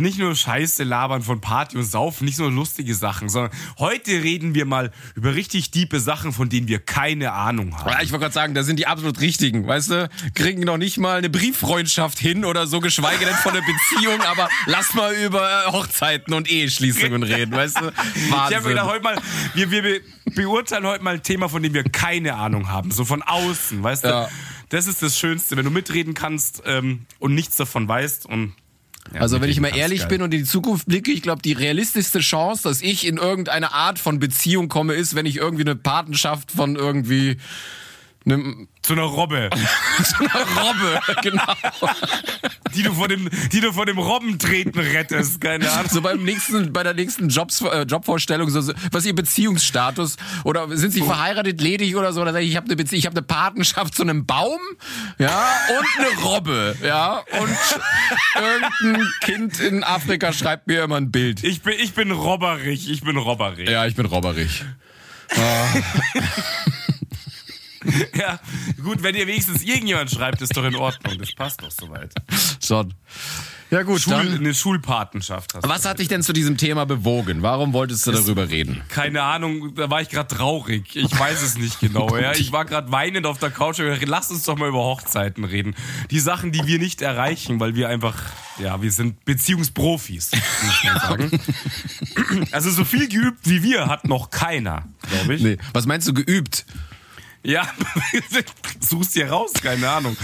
Nicht 0.00 0.18
nur 0.18 0.34
Scheiße 0.34 0.84
labern 0.84 1.22
von 1.22 1.40
Party 1.40 1.76
und 1.76 1.84
Saufen, 1.84 2.24
nicht 2.24 2.38
nur 2.38 2.50
lustige 2.50 2.94
Sachen, 2.94 3.28
sondern 3.28 3.50
heute 3.78 4.10
reden 4.22 4.54
wir 4.54 4.64
mal 4.64 4.92
über 5.14 5.34
richtig 5.34 5.70
diepe 5.70 6.00
Sachen, 6.00 6.32
von 6.32 6.48
denen 6.48 6.68
wir 6.68 6.78
keine 6.78 7.32
Ahnung 7.32 7.76
haben. 7.76 7.90
Ja, 7.90 8.02
ich 8.02 8.10
wollte 8.12 8.22
gerade 8.24 8.34
sagen, 8.34 8.54
da 8.54 8.62
sind 8.62 8.78
die 8.78 8.86
absolut 8.86 9.20
richtigen, 9.20 9.66
weißt 9.66 9.90
du? 9.90 10.08
Kriegen 10.34 10.62
noch 10.62 10.76
nicht 10.78 10.98
mal 10.98 11.18
eine 11.18 11.30
Brieffreundschaft 11.30 12.18
hin 12.18 12.44
oder 12.44 12.66
so, 12.66 12.80
geschweige 12.80 13.24
denn 13.24 13.34
von 13.34 13.52
einer 13.52 13.62
Beziehung, 13.66 14.20
aber 14.22 14.48
lass 14.66 14.94
mal 14.94 15.14
über 15.14 15.42
äh, 15.66 15.72
Hochzeiten 15.72 16.34
und 16.34 16.48
Eheschließungen 16.50 17.22
reden, 17.22 17.52
weißt 17.54 17.80
du? 17.80 17.92
Ich 18.14 18.32
habe 18.32 18.54
Wahnsinn. 18.54 18.68
gedacht, 18.70 18.86
heute 18.88 19.02
mal, 19.02 19.18
wir, 19.54 19.70
wir 19.70 19.82
be- 19.82 20.00
beurteilen 20.34 20.86
heute 20.86 21.02
mal 21.04 21.14
ein 21.14 21.22
Thema, 21.22 21.48
von 21.48 21.62
dem 21.62 21.74
wir 21.74 21.84
keine 21.84 22.34
Ahnung 22.34 22.68
haben. 22.70 22.90
So 22.90 23.04
von 23.04 23.22
außen, 23.22 23.82
weißt 23.82 24.04
Ja. 24.04 24.24
du? 24.26 24.30
Das 24.70 24.86
ist 24.86 25.02
das 25.02 25.18
Schönste, 25.18 25.56
wenn 25.56 25.64
du 25.64 25.70
mitreden 25.70 26.12
kannst 26.14 26.62
ähm, 26.66 27.06
und 27.18 27.34
nichts 27.34 27.56
davon 27.56 27.88
weißt. 27.88 28.26
Und, 28.26 28.52
ja, 29.14 29.20
Also 29.20 29.40
wenn 29.40 29.50
ich 29.50 29.60
mal 29.60 29.76
ehrlich 29.76 30.00
geil. 30.00 30.08
bin 30.08 30.22
und 30.22 30.34
in 30.34 30.40
die 30.40 30.46
Zukunft 30.46 30.86
blicke, 30.86 31.10
ich 31.10 31.22
glaube, 31.22 31.42
die 31.42 31.52
realistischste 31.52 32.20
Chance, 32.20 32.62
dass 32.64 32.82
ich 32.82 33.06
in 33.06 33.16
irgendeine 33.16 33.72
Art 33.72 33.98
von 33.98 34.18
Beziehung 34.18 34.68
komme, 34.68 34.94
ist, 34.94 35.14
wenn 35.14 35.26
ich 35.26 35.36
irgendwie 35.36 35.64
eine 35.64 35.76
Patenschaft 35.76 36.52
von 36.52 36.76
irgendwie 36.76 37.38
einem 38.24 38.68
Zu 38.82 38.94
einer 38.94 39.02
Robbe, 39.02 39.50
so 40.02 40.24
einer 40.24 40.46
Robbe, 40.60 41.00
genau. 41.22 41.42
die 42.74 42.82
du 42.82 42.92
vor 42.92 43.08
dem, 43.08 43.28
die 43.52 43.60
du 43.60 43.72
vor 43.72 43.86
dem 43.86 43.98
Robbentreten 43.98 44.78
rettest, 44.78 45.40
keine 45.40 45.70
Ahnung. 45.70 45.90
So 45.90 46.00
beim 46.00 46.22
nächsten, 46.22 46.72
bei 46.72 46.82
der 46.82 46.94
nächsten 46.94 47.28
Jobs, 47.28 47.60
äh, 47.60 47.82
Jobvorstellung, 47.82 48.50
so, 48.50 48.60
was 48.60 49.02
ist 49.02 49.06
Ihr 49.06 49.14
Beziehungsstatus? 49.14 50.16
Oder 50.44 50.76
sind 50.76 50.92
Sie 50.92 51.02
verheiratet, 51.02 51.60
ledig 51.60 51.96
oder 51.96 52.12
so? 52.12 52.20
Oder 52.22 52.32
sag 52.32 52.42
ich, 52.42 52.50
ich 52.50 52.56
habe 52.56 52.66
eine 52.66 52.76
Beziehung, 52.76 52.98
ich 52.98 53.06
habe 53.06 53.16
eine 53.16 53.26
Patenschaft 53.26 53.94
zu 53.94 54.02
einem 54.02 54.26
Baum, 54.26 54.60
ja, 55.18 55.46
und 55.78 56.06
eine 56.06 56.22
Robbe, 56.22 56.76
ja, 56.82 57.22
und 57.40 57.56
irgendein 58.82 59.08
Kind 59.20 59.60
in 59.60 59.84
Afrika 59.84 60.32
schreibt 60.32 60.66
mir 60.66 60.84
immer 60.84 60.96
ein 60.96 61.10
Bild. 61.10 61.42
Ich 61.44 61.62
bin, 61.62 61.74
ich 61.78 61.94
bin 61.94 62.10
robberig, 62.10 62.90
ich 62.90 63.02
bin 63.02 63.16
robberig. 63.16 63.68
Ja, 63.68 63.86
ich 63.86 63.94
bin 63.94 64.06
robberig. 64.06 64.64
Ja, 68.14 68.40
gut, 68.82 69.02
wenn 69.02 69.14
ihr 69.14 69.26
wenigstens 69.26 69.62
irgendjemand 69.62 70.10
schreibt, 70.10 70.40
ist 70.42 70.56
doch 70.56 70.64
in 70.64 70.74
Ordnung. 70.74 71.18
Das 71.18 71.32
passt 71.32 71.62
doch 71.62 71.70
soweit. 71.70 72.12
Schon. 72.64 72.94
Ja 73.70 73.82
gut, 73.82 74.00
Schul, 74.00 74.14
dann. 74.14 74.38
eine 74.38 74.54
Schulpatenschaft 74.54 75.54
hast 75.54 75.64
du. 75.64 75.68
Was 75.68 75.84
hat 75.84 75.98
dich 75.98 76.08
denn 76.08 76.22
zu 76.22 76.32
diesem 76.32 76.56
Thema 76.56 76.86
bewogen? 76.86 77.42
Warum 77.42 77.74
wolltest 77.74 78.06
du 78.06 78.12
darüber 78.12 78.48
reden? 78.48 78.80
Keine 78.88 79.22
Ahnung, 79.22 79.74
da 79.74 79.90
war 79.90 80.00
ich 80.00 80.08
gerade 80.08 80.34
traurig. 80.34 80.96
Ich 80.96 81.18
weiß 81.18 81.42
es 81.42 81.58
nicht 81.58 81.78
genau. 81.78 82.16
Ja. 82.16 82.32
Ich 82.32 82.50
war 82.50 82.64
gerade 82.64 82.90
weinend 82.90 83.26
auf 83.26 83.38
der 83.38 83.50
Couch. 83.50 83.78
und 83.78 83.84
gedacht, 83.86 84.08
Lass 84.08 84.30
uns 84.30 84.44
doch 84.44 84.56
mal 84.56 84.70
über 84.70 84.82
Hochzeiten 84.82 85.44
reden. 85.44 85.74
Die 86.10 86.18
Sachen, 86.18 86.50
die 86.50 86.66
wir 86.66 86.78
nicht 86.78 87.02
erreichen, 87.02 87.60
weil 87.60 87.74
wir 87.74 87.90
einfach, 87.90 88.16
ja, 88.58 88.80
wir 88.80 88.90
sind 88.90 89.22
Beziehungsprofis, 89.26 90.30
muss 90.64 90.84
man 90.84 91.00
sagen. 91.00 91.40
Also 92.52 92.70
so 92.70 92.84
viel 92.84 93.08
geübt 93.08 93.40
wie 93.48 93.62
wir 93.62 93.86
hat 93.86 94.06
noch 94.06 94.30
keiner, 94.30 94.84
glaube 95.10 95.34
ich. 95.34 95.42
Nee. 95.42 95.58
Was 95.72 95.86
meinst 95.86 96.08
du 96.08 96.14
geübt? 96.14 96.64
Ja, 97.44 97.68
suchst 98.80 99.14
dir 99.14 99.30
raus, 99.30 99.52
keine 99.62 99.88
Ahnung. 99.88 100.16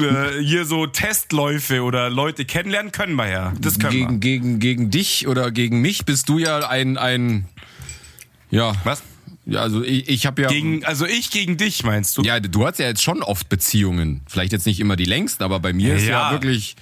Äh, 0.00 0.42
hier 0.42 0.64
so 0.66 0.86
Testläufe 0.86 1.82
oder 1.82 2.10
Leute 2.10 2.44
kennenlernen 2.44 2.92
können 2.92 3.14
wir 3.16 3.28
ja. 3.28 3.52
Das 3.60 3.78
können 3.78 3.92
Gegen, 3.92 4.10
wir. 4.12 4.18
gegen, 4.18 4.58
gegen 4.60 4.90
dich 4.90 5.26
oder 5.26 5.50
gegen 5.50 5.80
mich 5.80 6.04
bist 6.04 6.28
du 6.28 6.38
ja 6.38 6.68
ein, 6.68 6.96
ein 6.96 7.46
ja. 8.50 8.72
Was? 8.84 9.02
Ja, 9.46 9.60
also 9.60 9.82
ich, 9.82 10.08
ich 10.08 10.26
habe 10.26 10.42
ja. 10.42 10.48
Gegen, 10.48 10.84
also 10.84 11.04
ich 11.06 11.30
gegen 11.30 11.56
dich, 11.56 11.84
meinst 11.84 12.16
du? 12.16 12.22
ja, 12.22 12.40
du 12.40 12.66
hast 12.66 12.78
ja 12.78 12.86
jetzt 12.86 13.02
schon 13.02 13.22
oft 13.22 13.48
Beziehungen. 13.48 14.22
Vielleicht 14.26 14.52
jetzt 14.52 14.64
nicht 14.66 14.80
immer 14.80 14.96
die 14.96 15.04
längsten, 15.04 15.42
aber 15.42 15.60
bei 15.60 15.72
mir 15.72 15.96
ist 15.96 16.04
ja, 16.04 16.28
Ja. 16.28 16.32
wirklich. 16.32 16.76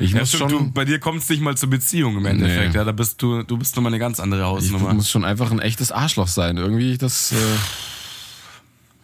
Ich 0.00 0.12
Ja, 0.12 0.20
muss 0.20 0.28
stimmt, 0.28 0.50
schon. 0.52 0.64
du, 0.66 0.70
bei 0.72 0.84
dir 0.84 0.98
kommt 1.00 1.22
es 1.22 1.28
nicht 1.28 1.40
mal 1.40 1.56
zur 1.56 1.70
Beziehung 1.70 2.16
im 2.18 2.26
Endeffekt. 2.26 2.70
Nee. 2.72 2.76
Ja, 2.76 2.84
da 2.84 2.92
bist 2.92 3.20
du, 3.22 3.42
du 3.42 3.56
bist 3.56 3.74
nochmal 3.74 3.90
eine 3.92 3.98
ganz 3.98 4.20
andere 4.20 4.44
Hausnummer. 4.44 4.92
muss 4.94 5.10
schon 5.10 5.24
einfach 5.24 5.50
ein 5.50 5.58
echtes 5.60 5.90
Arschloch 5.90 6.28
sein. 6.28 6.56
Irgendwie 6.56 6.98
das. 6.98 7.32
Äh, 7.32 7.36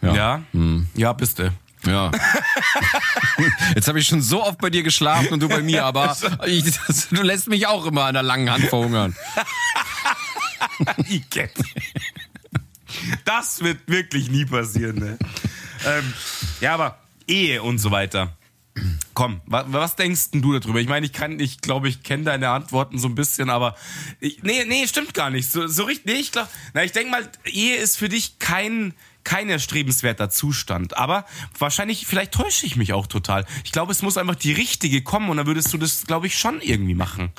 ja, 0.01 0.41
ja, 0.95 1.13
bist 1.13 1.39
du. 1.39 1.51
Ja. 1.85 2.11
Jetzt 3.75 3.87
habe 3.87 3.99
ich 3.99 4.07
schon 4.07 4.21
so 4.21 4.43
oft 4.43 4.59
bei 4.59 4.69
dir 4.69 4.83
geschlafen 4.83 5.29
und 5.29 5.39
du 5.41 5.49
bei 5.49 5.61
mir, 5.61 5.85
aber 5.85 6.15
ich, 6.45 6.63
das, 6.87 7.09
du 7.09 7.21
lässt 7.21 7.47
mich 7.47 7.67
auch 7.67 7.85
immer 7.85 8.05
an 8.05 8.13
der 8.13 8.23
langen 8.23 8.49
Hand 8.49 8.65
verhungern. 8.65 9.15
Das 13.25 13.61
wird 13.61 13.87
wirklich 13.87 14.29
nie 14.29 14.45
passieren. 14.45 14.95
Ne? 14.95 15.17
ähm, 15.85 16.13
ja, 16.61 16.73
aber 16.73 16.97
Ehe 17.27 17.61
und 17.61 17.77
so 17.77 17.91
weiter. 17.91 18.37
Komm, 19.13 19.41
was, 19.45 19.65
was 19.67 19.95
denkst 19.95 20.31
denn 20.31 20.41
du 20.41 20.57
darüber? 20.57 20.79
Ich 20.79 20.87
meine, 20.87 21.05
ich 21.05 21.11
kann, 21.11 21.39
ich 21.39 21.59
glaube, 21.59 21.89
ich 21.89 22.03
kenne 22.03 22.23
deine 22.23 22.49
Antworten 22.49 22.97
so 22.97 23.09
ein 23.09 23.15
bisschen, 23.15 23.49
aber 23.49 23.75
ich, 24.21 24.43
nee, 24.43 24.63
nee, 24.65 24.87
stimmt 24.87 25.13
gar 25.13 25.29
nicht. 25.29 25.51
So, 25.51 25.67
so 25.67 25.83
richtig, 25.83 26.05
nee, 26.05 26.19
ich 26.19 26.31
glaube, 26.31 26.47
na, 26.73 26.83
ich 26.83 26.93
denke 26.93 27.11
mal, 27.11 27.29
Ehe 27.45 27.75
ist 27.75 27.97
für 27.97 28.09
dich 28.09 28.39
kein 28.39 28.93
kein 29.25 29.49
erstrebenswerter 29.49 30.29
Zustand. 30.29 30.97
Aber 30.97 31.25
wahrscheinlich, 31.59 32.07
vielleicht 32.07 32.31
täusche 32.31 32.65
ich 32.65 32.77
mich 32.77 32.93
auch 32.93 33.07
total. 33.07 33.45
Ich 33.65 33.73
glaube, 33.73 33.91
es 33.91 34.01
muss 34.01 34.17
einfach 34.17 34.35
die 34.35 34.53
richtige 34.53 35.01
kommen 35.01 35.29
und 35.29 35.37
dann 35.37 35.47
würdest 35.47 35.73
du 35.73 35.77
das, 35.77 36.05
glaube 36.05 36.27
ich, 36.27 36.37
schon 36.37 36.61
irgendwie 36.61 36.95
machen. 36.95 37.33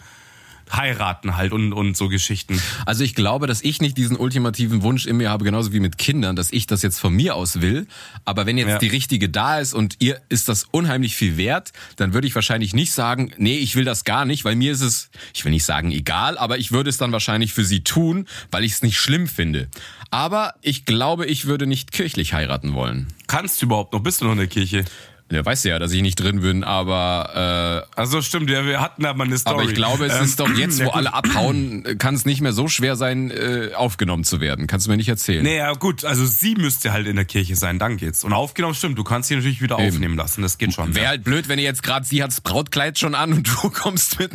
Heiraten 0.72 1.36
halt 1.36 1.52
und, 1.52 1.72
und 1.72 1.96
so 1.96 2.08
Geschichten. 2.08 2.60
Also 2.84 3.04
ich 3.04 3.14
glaube, 3.14 3.46
dass 3.46 3.62
ich 3.62 3.80
nicht 3.80 3.96
diesen 3.96 4.16
ultimativen 4.16 4.82
Wunsch 4.82 5.06
in 5.06 5.16
mir 5.16 5.30
habe, 5.30 5.44
genauso 5.44 5.72
wie 5.72 5.80
mit 5.80 5.98
Kindern, 5.98 6.36
dass 6.36 6.52
ich 6.52 6.66
das 6.66 6.82
jetzt 6.82 6.98
von 7.00 7.12
mir 7.14 7.34
aus 7.34 7.60
will. 7.60 7.86
Aber 8.24 8.46
wenn 8.46 8.58
jetzt 8.58 8.68
Ja. 8.68 8.78
die 8.78 8.88
richtige 8.88 9.28
da 9.28 9.58
ist 9.58 9.74
und 9.74 9.96
ihr 10.00 10.20
ist 10.28 10.48
das 10.48 10.64
unheimlich 10.64 11.16
viel 11.16 11.36
wert, 11.36 11.72
dann 11.96 12.12
würde 12.14 12.26
ich 12.26 12.34
wahrscheinlich 12.34 12.74
nicht 12.74 12.92
sagen, 12.92 13.32
nee, 13.38 13.56
ich 13.58 13.76
will 13.76 13.84
das 13.84 14.04
gar 14.04 14.24
nicht, 14.24 14.44
weil 14.44 14.56
mir 14.56 14.72
ist 14.72 14.80
es, 14.82 15.10
ich 15.34 15.44
will 15.44 15.52
nicht 15.52 15.64
sagen 15.64 15.92
egal, 15.92 16.38
aber 16.38 16.58
ich 16.58 16.72
würde 16.72 16.90
es 16.90 16.98
dann 16.98 17.12
wahrscheinlich 17.12 17.52
für 17.52 17.64
sie 17.64 17.82
tun, 17.84 18.26
weil 18.50 18.64
ich 18.64 18.72
es 18.72 18.82
nicht 18.82 18.98
schlimm 18.98 19.26
finde. 19.28 19.68
Aber 20.10 20.54
ich 20.62 20.84
glaube, 20.84 21.26
ich 21.26 21.46
würde 21.46 21.66
nicht 21.66 21.92
kirchlich 21.92 22.32
heiraten 22.32 22.74
wollen. 22.74 23.08
Kannst 23.26 23.60
du 23.60 23.66
überhaupt 23.66 23.92
noch? 23.92 24.00
Bist 24.00 24.20
du 24.20 24.24
noch 24.26 24.32
in 24.32 24.38
der 24.38 24.46
Kirche? 24.46 24.84
Der 25.30 25.44
weiß 25.44 25.64
ja, 25.64 25.80
dass 25.80 25.90
ich 25.90 26.02
nicht 26.02 26.14
drin 26.16 26.40
bin, 26.40 26.62
aber 26.62 27.84
äh, 27.94 27.98
Also 28.00 28.22
stimmt, 28.22 28.48
ja, 28.48 28.64
wir 28.64 28.80
hatten 28.80 29.02
mal 29.02 29.20
eine 29.20 29.36
Story. 29.36 29.54
aber 29.54 29.64
ich 29.68 29.74
glaube, 29.74 30.06
es 30.06 30.14
Ähm, 30.14 30.24
ist 30.24 30.38
doch 30.38 30.48
jetzt, 30.56 30.78
wo 30.78 30.84
ja, 30.84 30.92
alle 30.94 31.14
abhauen, 31.14 31.82
kann 31.98 32.14
es 32.14 32.26
nicht 32.26 32.40
mehr 32.40 32.52
so 32.52 32.68
schwer 32.68 32.94
sein, 32.94 33.32
äh, 33.32 33.70
aufgenommen 33.74 34.22
zu 34.22 34.40
werden. 34.40 34.68
Kannst 34.68 34.86
du 34.86 34.90
mir 34.92 34.96
nicht 34.96 35.08
erzählen. 35.08 35.42
Naja, 35.42 35.72
gut, 35.72 36.04
also 36.04 36.24
sie 36.24 36.54
müsste 36.54 36.92
halt 36.92 37.08
in 37.08 37.16
der 37.16 37.24
Kirche 37.24 37.56
sein, 37.56 37.80
dann 37.80 37.96
geht's. 37.96 38.22
Und 38.22 38.32
aufgenommen 38.32 38.74
stimmt, 38.76 38.98
du 38.98 39.02
kannst 39.04 39.28
sie 39.28 39.34
natürlich 39.34 39.60
wieder 39.60 39.80
Eben. 39.80 39.88
aufnehmen 39.88 40.16
lassen, 40.16 40.42
das 40.42 40.58
geht 40.58 40.72
schon. 40.74 40.94
Wäre 40.94 41.08
halt 41.08 41.24
blöd, 41.24 41.48
wenn 41.48 41.58
ihr 41.58 41.64
jetzt 41.64 41.82
gerade, 41.82 42.06
sie 42.06 42.22
hat 42.22 42.30
das 42.30 42.40
Brautkleid 42.40 42.96
schon 42.96 43.16
an 43.16 43.32
und 43.32 43.48
du 43.62 43.70
kommst 43.70 44.20
mit, 44.20 44.30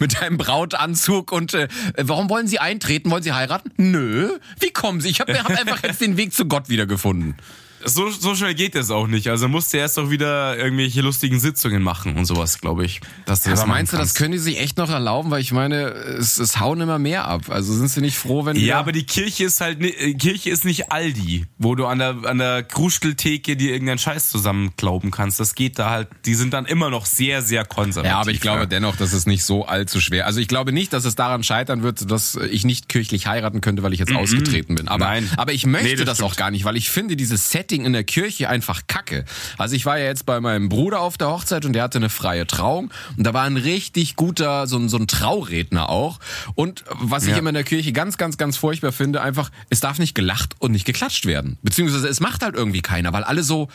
mit 0.00 0.22
deinem 0.22 0.38
Brautanzug 0.38 1.32
und 1.32 1.52
äh, 1.52 1.68
warum 1.98 2.30
wollen 2.30 2.46
sie 2.46 2.58
eintreten? 2.60 3.10
Wollen 3.10 3.22
sie 3.22 3.32
heiraten? 3.32 3.70
Nö. 3.76 4.30
Wie 4.58 4.70
kommen 4.70 5.02
sie? 5.02 5.10
Ich 5.10 5.20
habe 5.20 5.34
hab 5.38 5.50
einfach 5.50 5.82
jetzt 5.82 6.00
den 6.00 6.16
Weg 6.16 6.32
zu 6.32 6.46
Gott 6.46 6.70
wiedergefunden. 6.70 7.34
So, 7.84 8.10
so 8.10 8.34
schnell 8.34 8.54
geht 8.54 8.74
das 8.74 8.90
auch 8.90 9.06
nicht. 9.06 9.28
Also 9.28 9.48
musst 9.48 9.72
du 9.72 9.78
erst 9.78 9.98
auch 9.98 10.10
wieder 10.10 10.56
irgendwelche 10.58 11.00
lustigen 11.00 11.40
Sitzungen 11.40 11.82
machen 11.82 12.16
und 12.16 12.26
sowas, 12.26 12.60
glaube 12.60 12.84
ich. 12.84 13.00
Dass 13.26 13.42
du 13.42 13.50
das 13.50 13.60
Aber 13.60 13.70
meinst 13.70 13.92
du, 13.92 13.96
das 13.96 14.14
können 14.14 14.32
die 14.32 14.38
sich 14.38 14.60
echt 14.60 14.76
noch 14.76 14.90
erlauben? 14.90 15.30
Weil 15.30 15.40
ich 15.40 15.52
meine, 15.52 15.88
es, 15.88 16.38
es 16.38 16.60
hauen 16.60 16.80
immer 16.80 16.98
mehr 16.98 17.26
ab. 17.26 17.42
Also 17.48 17.72
sind 17.74 17.88
sie 17.88 18.00
nicht 18.00 18.16
froh, 18.16 18.44
wenn 18.44 18.56
die 18.56 18.66
Ja, 18.66 18.78
aber 18.78 18.92
die 18.92 19.04
Kirche 19.04 19.44
ist 19.44 19.60
halt, 19.60 19.82
äh, 19.82 20.14
Kirche 20.14 20.50
ist 20.50 20.64
nicht 20.64 20.92
Aldi, 20.92 21.46
wo 21.58 21.74
du 21.74 21.86
an 21.86 21.98
der, 21.98 22.16
an 22.24 22.38
der 22.38 22.62
Kruscheltheke 22.62 23.56
dir 23.56 23.72
irgendeinen 23.72 23.98
Scheiß 23.98 24.30
zusammenklauben 24.30 25.10
kannst. 25.10 25.40
Das 25.40 25.54
geht 25.54 25.78
da 25.78 25.90
halt, 25.90 26.08
die 26.26 26.34
sind 26.34 26.52
dann 26.52 26.66
immer 26.66 26.90
noch 26.90 27.06
sehr, 27.06 27.42
sehr 27.42 27.64
konservativ. 27.64 28.12
Ja, 28.12 28.20
aber 28.20 28.30
ich 28.30 28.40
glaube 28.40 28.68
dennoch, 28.68 28.96
dass 28.96 29.12
es 29.12 29.26
nicht 29.26 29.44
so 29.44 29.66
allzu 29.66 30.00
schwer. 30.00 30.26
Also 30.26 30.40
ich 30.40 30.48
glaube 30.48 30.72
nicht, 30.72 30.92
dass 30.92 31.04
es 31.04 31.14
daran 31.14 31.42
scheitern 31.42 31.82
wird, 31.82 32.10
dass 32.10 32.34
ich 32.36 32.64
nicht 32.64 32.88
kirchlich 32.88 33.26
heiraten 33.26 33.60
könnte, 33.60 33.82
weil 33.82 33.92
ich 33.92 34.00
jetzt 34.00 34.14
ausgetreten 34.14 34.74
bin. 34.74 34.88
Aber, 34.88 35.04
Nein. 35.06 35.28
aber 35.36 35.52
ich 35.52 35.66
möchte 35.66 35.88
Nee, 35.88 35.96
das 35.96 36.18
das, 36.18 36.22
auch 36.22 36.36
gar 36.36 36.50
nicht, 36.50 36.64
weil 36.64 36.76
ich 36.76 36.90
finde 36.90 37.16
dieses 37.16 37.48
Setting 37.70 37.84
in 37.84 37.92
der 37.92 38.02
Kirche 38.02 38.48
einfach 38.48 38.82
kacke. 38.88 39.24
Also 39.56 39.76
ich 39.76 39.86
war 39.86 39.96
ja 39.96 40.06
jetzt 40.06 40.26
bei 40.26 40.40
meinem 40.40 40.68
Bruder 40.68 41.00
auf 41.00 41.16
der 41.16 41.28
Hochzeit 41.30 41.64
und 41.64 41.72
der 41.72 41.84
hatte 41.84 41.98
eine 41.98 42.08
freie 42.10 42.44
Trauung 42.44 42.90
und 43.16 43.24
da 43.24 43.32
war 43.32 43.44
ein 43.44 43.56
richtig 43.56 44.16
guter, 44.16 44.66
so 44.66 44.76
ein, 44.76 44.88
so 44.88 44.96
ein 44.96 45.06
Trauredner 45.06 45.88
auch. 45.88 46.18
Und 46.56 46.84
was 46.90 47.24
ich 47.24 47.30
Ja. 47.30 47.36
immer 47.38 47.50
in 47.50 47.54
der 47.54 47.62
Kirche 47.62 47.92
ganz, 47.92 48.18
ganz, 48.18 48.36
ganz 48.38 48.56
furchtbar 48.56 48.90
finde, 48.90 49.20
einfach, 49.22 49.50
es 49.68 49.78
darf 49.78 50.00
nicht 50.00 50.16
gelacht 50.16 50.56
und 50.58 50.72
nicht 50.72 50.84
geklatscht 50.84 51.26
werden. 51.26 51.58
Beziehungsweise 51.62 52.08
es 52.08 52.18
macht 52.18 52.42
halt 52.42 52.56
irgendwie 52.56 52.82
keiner, 52.82 53.12
weil 53.12 53.22
alle 53.22 53.44
so, 53.44 53.68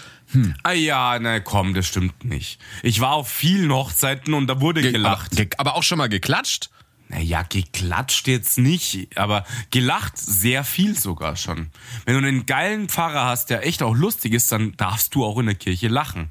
Ah 0.63 0.73
ja, 0.73 1.17
na 1.19 1.39
komm, 1.39 1.73
das 1.73 1.85
stimmt 1.87 2.25
nicht. 2.25 2.59
Ich 2.83 2.99
war 2.99 3.13
auf 3.13 3.29
vielen 3.29 3.71
Hochzeiten 3.71 4.33
und 4.33 4.47
da 4.47 4.59
wurde 4.59 4.81
gelacht. 4.91 5.27
Aber, 5.31 5.35
ge 5.35 5.49
aber 5.57 5.75
auch 5.75 5.83
schon 5.83 5.99
mal 5.99 6.09
geklatscht. 6.09 6.69
Naja, 7.15 7.43
geklatscht 7.47 8.27
jetzt 8.27 8.57
nicht, 8.57 9.17
aber 9.17 9.45
gelacht 9.71 10.17
sehr 10.17 10.65
viel 10.65 10.99
sogar 10.99 11.37
schon. 11.37 11.67
Wenn 12.03 12.21
du 12.21 12.27
einen 12.27 12.45
geilen 12.45 12.89
Pfarrer 12.89 13.23
hast, 13.23 13.49
der 13.49 13.65
echt 13.65 13.81
auch 13.83 13.95
lustig 13.95 14.33
ist, 14.33 14.51
dann 14.51 14.73
darfst 14.75 15.15
du 15.15 15.23
auch 15.23 15.39
in 15.39 15.45
der 15.45 15.55
Kirche 15.55 15.87
lachen. 15.87 16.27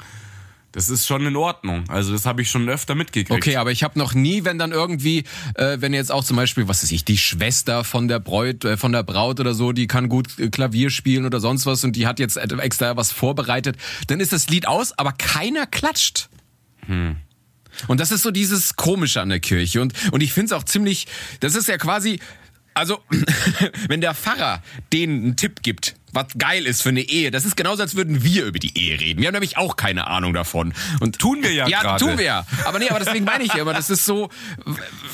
Das 0.72 0.90
ist 0.90 1.06
schon 1.06 1.24
in 1.24 1.36
Ordnung. 1.36 1.84
Also 1.88 2.12
das 2.12 2.26
habe 2.26 2.42
ich 2.42 2.50
schon 2.50 2.68
öfter 2.68 2.94
mitgekriegt. 2.94 3.30
Okay, 3.30 3.56
aber 3.56 3.72
ich 3.72 3.82
habe 3.82 3.98
noch 3.98 4.12
nie, 4.12 4.44
wenn 4.44 4.58
dann 4.58 4.72
irgendwie, 4.72 5.24
äh, 5.54 5.78
wenn 5.80 5.94
jetzt 5.94 6.12
auch 6.12 6.22
zum 6.22 6.36
Beispiel, 6.36 6.68
was 6.68 6.82
weiß 6.82 6.90
ich, 6.92 7.02
die 7.06 7.16
Schwester 7.16 7.82
von 7.82 8.06
der 8.06 8.20
Bräut, 8.20 8.66
äh, 8.66 8.76
von 8.76 8.92
der 8.92 9.04
Braut 9.04 9.40
oder 9.40 9.54
so, 9.54 9.72
die 9.72 9.86
kann 9.86 10.10
gut 10.10 10.38
äh, 10.38 10.50
Klavier 10.50 10.90
spielen 10.90 11.24
oder 11.24 11.40
sonst 11.40 11.64
was 11.64 11.82
und 11.84 11.96
die 11.96 12.06
hat 12.06 12.18
jetzt 12.18 12.36
extra 12.36 12.94
was 12.94 13.10
vorbereitet, 13.10 13.78
dann 14.08 14.20
ist 14.20 14.34
das 14.34 14.50
Lied 14.50 14.68
aus, 14.68 14.92
aber 14.98 15.12
keiner 15.12 15.64
klatscht. 15.66 16.28
Und 17.88 18.00
das 18.00 18.10
ist 18.10 18.22
so 18.22 18.30
dieses 18.30 18.76
Komische 18.76 19.20
an 19.20 19.28
der 19.28 19.40
Kirche. 19.40 19.80
Und, 19.80 19.94
und 20.12 20.22
ich 20.22 20.32
finde 20.32 20.46
es 20.46 20.52
auch 20.52 20.64
ziemlich, 20.64 21.06
das 21.40 21.54
ist 21.54 21.68
ja 21.68 21.78
quasi, 21.78 22.20
also, 22.74 23.00
wenn 23.88 24.00
der 24.00 24.14
Pfarrer 24.14 24.62
denen 24.92 25.22
einen 25.22 25.36
Tipp 25.36 25.62
gibt, 25.62 25.94
was 26.14 26.26
geil 26.38 26.66
ist 26.66 26.82
für 26.82 26.90
eine 26.90 27.02
Ehe, 27.02 27.30
das 27.30 27.44
ist 27.44 27.56
genauso, 27.56 27.82
als 27.82 27.96
würden 27.96 28.22
wir 28.22 28.44
über 28.46 28.58
die 28.58 28.76
Ehe 28.78 28.98
reden. 29.00 29.20
Wir 29.20 29.26
haben 29.28 29.32
nämlich 29.34 29.56
auch 29.56 29.76
keine 29.76 30.06
Ahnung 30.06 30.32
davon. 30.34 30.72
Und 31.00 31.18
Tun 31.18 31.42
wir 31.42 31.52
ja 31.52 31.66
Ja, 31.68 31.80
gerade. 31.82 32.04
tun 32.04 32.18
wir 32.18 32.24
ja. 32.24 32.46
Aber 32.64 32.78
nee, 32.78 32.88
aber 32.88 32.98
deswegen 33.00 33.24
meine 33.24 33.44
ich 33.44 33.52
ja, 33.54 33.62
aber 33.62 33.74
das 33.74 33.90
ist 33.90 34.04
so, 34.04 34.28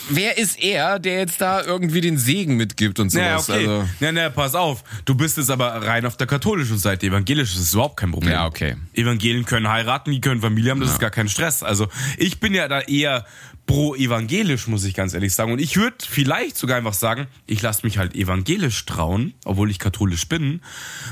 wer 0.08 0.38
ist 0.38 0.60
er, 0.62 0.98
der 0.98 1.18
jetzt 1.18 1.40
da 1.40 1.62
irgendwie 1.62 2.00
den 2.00 2.18
Segen 2.18 2.56
mitgibt 2.56 2.98
und 3.00 3.12
Ja, 3.12 3.38
sowas? 3.38 3.48
okay. 3.50 3.58
Also, 3.68 3.88
Ja, 4.00 4.12
na, 4.12 4.30
pass 4.30 4.54
auf. 4.54 4.84
Du 5.04 5.14
bist 5.14 5.36
jetzt 5.36 5.50
aber 5.50 5.68
rein 5.86 6.04
auf 6.06 6.16
der 6.16 6.26
katholischen 6.26 6.78
Seite. 6.78 7.06
Evangelisch 7.06 7.54
ist 7.56 7.72
überhaupt 7.74 7.96
kein 7.98 8.10
Problem. 8.10 8.32
Ja, 8.32 8.46
okay. 8.46 8.76
Evangelien 8.94 9.44
können 9.44 9.68
heiraten, 9.68 10.10
die 10.10 10.20
können 10.20 10.40
Familie 10.40 10.70
haben, 10.72 10.80
das 10.80 10.90
ist 10.92 10.98
gar 10.98 11.10
kein 11.10 11.28
Stress. 11.28 11.62
Also 11.62 11.88
ich 12.18 12.40
bin 12.40 12.54
ja 12.54 12.68
da 12.68 12.80
eher 12.80 13.24
pro 13.70 13.94
evangelisch, 13.94 14.66
muss 14.66 14.83
ich 14.83 14.94
ganz 14.94 15.14
ehrlich 15.14 15.33
sagen. 15.33 15.52
Und 15.52 15.61
ich 15.61 15.76
würde 15.76 15.96
vielleicht 16.00 16.56
sogar 16.56 16.76
einfach 16.76 16.92
sagen, 16.92 17.28
ich 17.46 17.62
lasse 17.62 17.87
mich 17.87 17.98
halt 17.98 18.16
evangelisch 18.16 18.85
trauen, 18.85 19.33
obwohl 19.44 19.70
ich 19.70 19.78
katholisch 19.78 20.26
bin, 20.26 20.61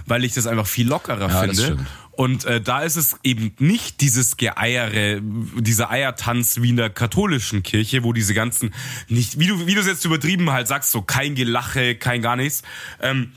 weil 0.06 0.24
ich 0.24 0.34
das 0.34 0.48
einfach 0.48 0.66
viel 0.66 0.88
lockerer 0.88 1.28
Ja, 1.28 1.42
finde. 1.42 1.86
Und 2.10 2.46
äh, 2.46 2.60
da 2.60 2.80
ist 2.80 2.96
es 2.96 3.16
eben 3.22 3.52
nicht 3.60 4.00
dieses 4.00 4.36
Geeiere, 4.36 5.20
dieser 5.22 5.88
Eiertanz 5.92 6.60
wie 6.60 6.70
in 6.70 6.76
der 6.76 6.90
katholischen 6.90 7.62
Kirche, 7.62 8.02
wo 8.02 8.12
diese 8.12 8.34
ganzen, 8.34 8.74
nicht, 9.06 9.38
wie 9.38 9.46
du, 9.46 9.68
wie 9.68 9.74
du 9.74 9.80
es 9.80 9.86
jetzt 9.86 10.04
übertrieben 10.04 10.50
halt 10.50 10.66
sagst, 10.66 10.90
so 10.90 11.00
kein 11.00 11.36
Gelache, 11.36 11.94
kein 11.94 12.22
gar 12.22 12.34
nichts. 12.34 12.64
Ähm, 13.00 13.30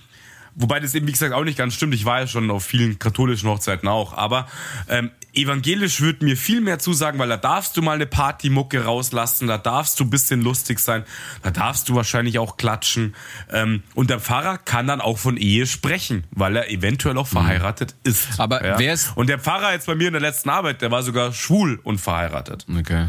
wobei 0.56 0.80
das 0.80 0.96
eben, 0.96 1.06
wie 1.06 1.12
gesagt, 1.12 1.34
auch 1.34 1.44
nicht 1.44 1.60
ganz 1.60 1.76
stimmt. 1.76 1.94
Ich 1.94 2.06
war 2.06 2.22
ja 2.22 2.28
schon 2.28 2.50
auf 2.50 2.66
vielen 2.66 2.98
katholischen 2.98 3.50
Hochzeiten 3.50 3.88
auch. 3.88 4.14
Aber 4.14 4.48
ähm, 4.90 5.12
evangelisch 5.34 6.02
würde 6.02 6.26
mir 6.26 6.36
viel 6.38 6.62
mehr 6.62 6.80
zusagen, 6.80 7.20
weil 7.20 7.30
da 7.30 7.38
darfst 7.38 7.78
du 7.78 7.82
mal 7.82 7.94
eine 7.96 8.06
Partymucke 8.06 8.84
rauslassen, 8.86 9.48
da 9.48 9.58
darfst 9.58 10.00
du 10.00 10.04
ein 10.04 10.10
bisschen 10.10 10.42
lustig 10.42 10.80
sein, 10.80 11.04
da 11.44 11.52
darfst 11.52 11.90
du 11.90 11.96
wahrscheinlich 11.96 12.40
auch 12.40 12.58
klatschen. 12.58 13.16
Ähm, 13.52 13.84
und 13.96 14.10
der 14.10 14.20
Pfarrer 14.20 14.58
kann 14.58 14.88
dann 14.88 15.02
auch 15.02 15.18
von 15.18 15.38
Ehe 15.38 15.66
sprechen, 15.68 16.26
weil 16.32 16.56
er 16.56 16.70
eventuell 16.70 17.18
auch 17.18 17.28
verheiratet 17.28 17.96
ist. 18.04 18.40
Aber 18.40 18.62
wer 18.78 18.94
ist- 18.94 19.12
Und 19.16 19.28
der 19.28 19.40
Pfarrer 19.40 19.72
jetzt 19.74 19.86
bei 19.88 19.96
mir 19.96 20.08
in 20.08 20.14
der 20.14 20.22
letzten 20.22 20.50
Arbeit, 20.50 20.82
der 20.82 20.92
war 20.92 21.04
sogar 21.04 21.34
schwul 21.34 21.80
und 21.84 22.00
verheiratet. 22.00 22.66
okay. 22.78 23.08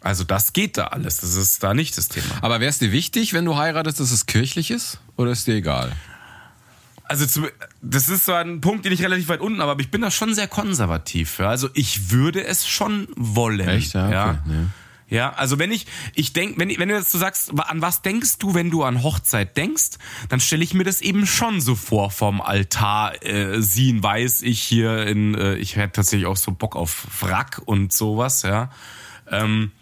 Also 0.00 0.22
das 0.22 0.52
geht 0.52 0.76
da 0.76 0.88
alles. 0.88 1.16
Das 1.22 1.34
ist 1.34 1.62
da 1.62 1.72
nicht 1.72 1.96
das 1.96 2.08
Thema. 2.08 2.26
Aber 2.42 2.60
wäre 2.60 2.68
es 2.68 2.78
dir 2.78 2.92
wichtig, 2.92 3.32
wenn 3.32 3.46
du 3.46 3.56
heiratest, 3.56 4.00
dass 4.00 4.10
es 4.10 4.26
kirchlich 4.26 4.70
ist? 4.70 4.98
Oder 5.16 5.30
ist 5.30 5.46
dir 5.46 5.54
egal? 5.54 5.92
Also 7.06 7.26
zu, 7.26 7.42
das 7.82 8.08
ist 8.08 8.24
so 8.24 8.32
ein 8.32 8.60
Punkt, 8.60 8.86
den 8.86 8.92
ich 8.92 9.02
relativ 9.02 9.28
weit 9.28 9.40
unten 9.40 9.60
habe, 9.60 9.72
aber 9.72 9.80
ich 9.80 9.90
bin 9.90 10.00
da 10.00 10.10
schon 10.10 10.34
sehr 10.34 10.48
konservativ. 10.48 11.38
Ja. 11.38 11.50
Also 11.50 11.68
ich 11.74 12.10
würde 12.10 12.44
es 12.44 12.66
schon 12.66 13.08
wollen. 13.14 13.68
Echt? 13.68 13.94
Ja, 13.94 14.06
okay. 14.06 14.14
ja. 14.14 14.42
Nee. 14.46 14.66
Ja, 15.08 15.32
also 15.34 15.58
wenn 15.58 15.70
ich, 15.70 15.86
ich 16.14 16.32
denk, 16.32 16.58
wenn, 16.58 16.70
wenn 16.70 16.88
du 16.88 16.94
jetzt 16.96 17.12
so 17.12 17.18
sagst, 17.18 17.52
an 17.56 17.82
was 17.82 18.02
denkst 18.02 18.38
du, 18.38 18.54
wenn 18.54 18.70
du 18.70 18.84
an 18.84 19.02
Hochzeit 19.02 19.56
denkst, 19.56 19.98
dann 20.28 20.40
stelle 20.40 20.64
ich 20.64 20.74
mir 20.74 20.84
das 20.84 21.02
eben 21.02 21.26
schon 21.26 21.60
so 21.60 21.74
vor 21.74 22.10
vom 22.10 22.40
Altar, 22.40 23.22
äh, 23.22 23.60
in 23.60 24.02
weiß, 24.02 24.42
ich 24.42 24.62
hier 24.62 25.06
in, 25.06 25.34
äh, 25.34 25.56
ich 25.56 25.76
hätte 25.76 25.92
tatsächlich 25.92 26.26
auch 26.26 26.36
so 26.36 26.52
Bock 26.52 26.74
auf 26.74 27.06
Wrack 27.20 27.60
und 27.64 27.92
sowas, 27.92 28.42
ja. 28.42 28.70
Ähm, 29.30 29.72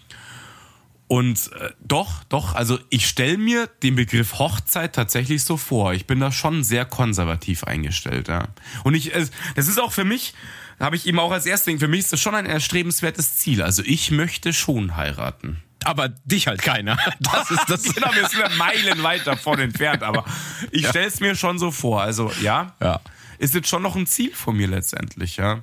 und 1.13 1.53
äh, 1.61 1.69
doch, 1.81 2.25
doch, 2.31 2.55
also 2.55 2.79
ich 2.89 3.07
stelle 3.07 3.37
mir 3.37 3.67
den 3.83 3.97
Begriff 3.97 4.39
Hochzeit 4.39 4.95
tatsächlich 4.95 5.45
so 5.45 5.59
vor. 5.59 5.93
Ich 5.93 6.07
bin 6.07 6.21
da 6.21 6.33
schon 6.33 6.65
sehr 6.65 6.87
konservativ 6.87 7.65
eingestellt, 7.65 8.29
ja. 8.29 8.49
Und 8.83 8.95
ich, 8.95 9.15
äh, 9.15 9.27
das 9.55 9.69
ist 9.69 9.79
auch 9.79 9.93
für 9.93 10.05
mich, 10.05 10.33
habe 10.81 10.97
ich 10.97 11.07
eben 11.07 11.19
auch 11.19 11.31
als 11.31 11.45
erstes 11.45 11.67
Ding, 11.67 11.79
für 11.81 11.87
mich 11.87 12.01
ist 12.01 12.15
das 12.15 12.21
schon 12.23 12.35
ein 12.35 12.47
erstrebenswertes 12.47 13.37
Ziel. 13.37 13.61
Also 13.61 13.83
ich 13.85 14.11
möchte 14.11 14.55
schon 14.55 14.97
heiraten. 14.97 15.63
Aber 15.85 16.09
dich 16.09 16.47
halt 16.47 16.63
keiner. 16.63 16.97
Das 17.21 17.51
ist 17.51 17.69
das. 17.69 17.83
Genau, 17.95 18.11
wir 18.15 18.27
sind 18.31 18.41
ja 18.41 18.49
meilenweit 18.57 19.27
davon 19.27 19.59
entfernt, 19.61 20.03
aber 20.03 20.25
ich 20.71 20.89
stelle 20.89 21.09
es 21.09 21.21
mir 21.21 21.35
schon 21.35 21.59
so 21.59 21.73
vor. 21.73 22.01
Also 22.01 22.33
ja, 22.41 22.75
Ja. 22.81 23.03
ist 23.39 23.55
jetzt 23.55 23.69
schon 23.69 23.83
noch 23.83 23.97
ein 23.97 24.07
Ziel 24.07 24.33
von 24.35 24.57
mir 24.57 24.67
letztendlich, 24.67 25.37
ja. 25.37 25.63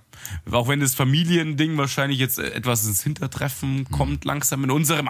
Auch 0.52 0.68
wenn 0.68 0.80
das 0.80 0.94
Familiending 0.94 1.76
wahrscheinlich 1.76 2.20
jetzt 2.20 2.38
etwas 2.38 2.86
ins 2.86 3.02
Hintertreffen 3.02 3.90
kommt, 3.90 4.26
langsam 4.26 4.64
in 4.64 4.70
unserem 4.70 5.10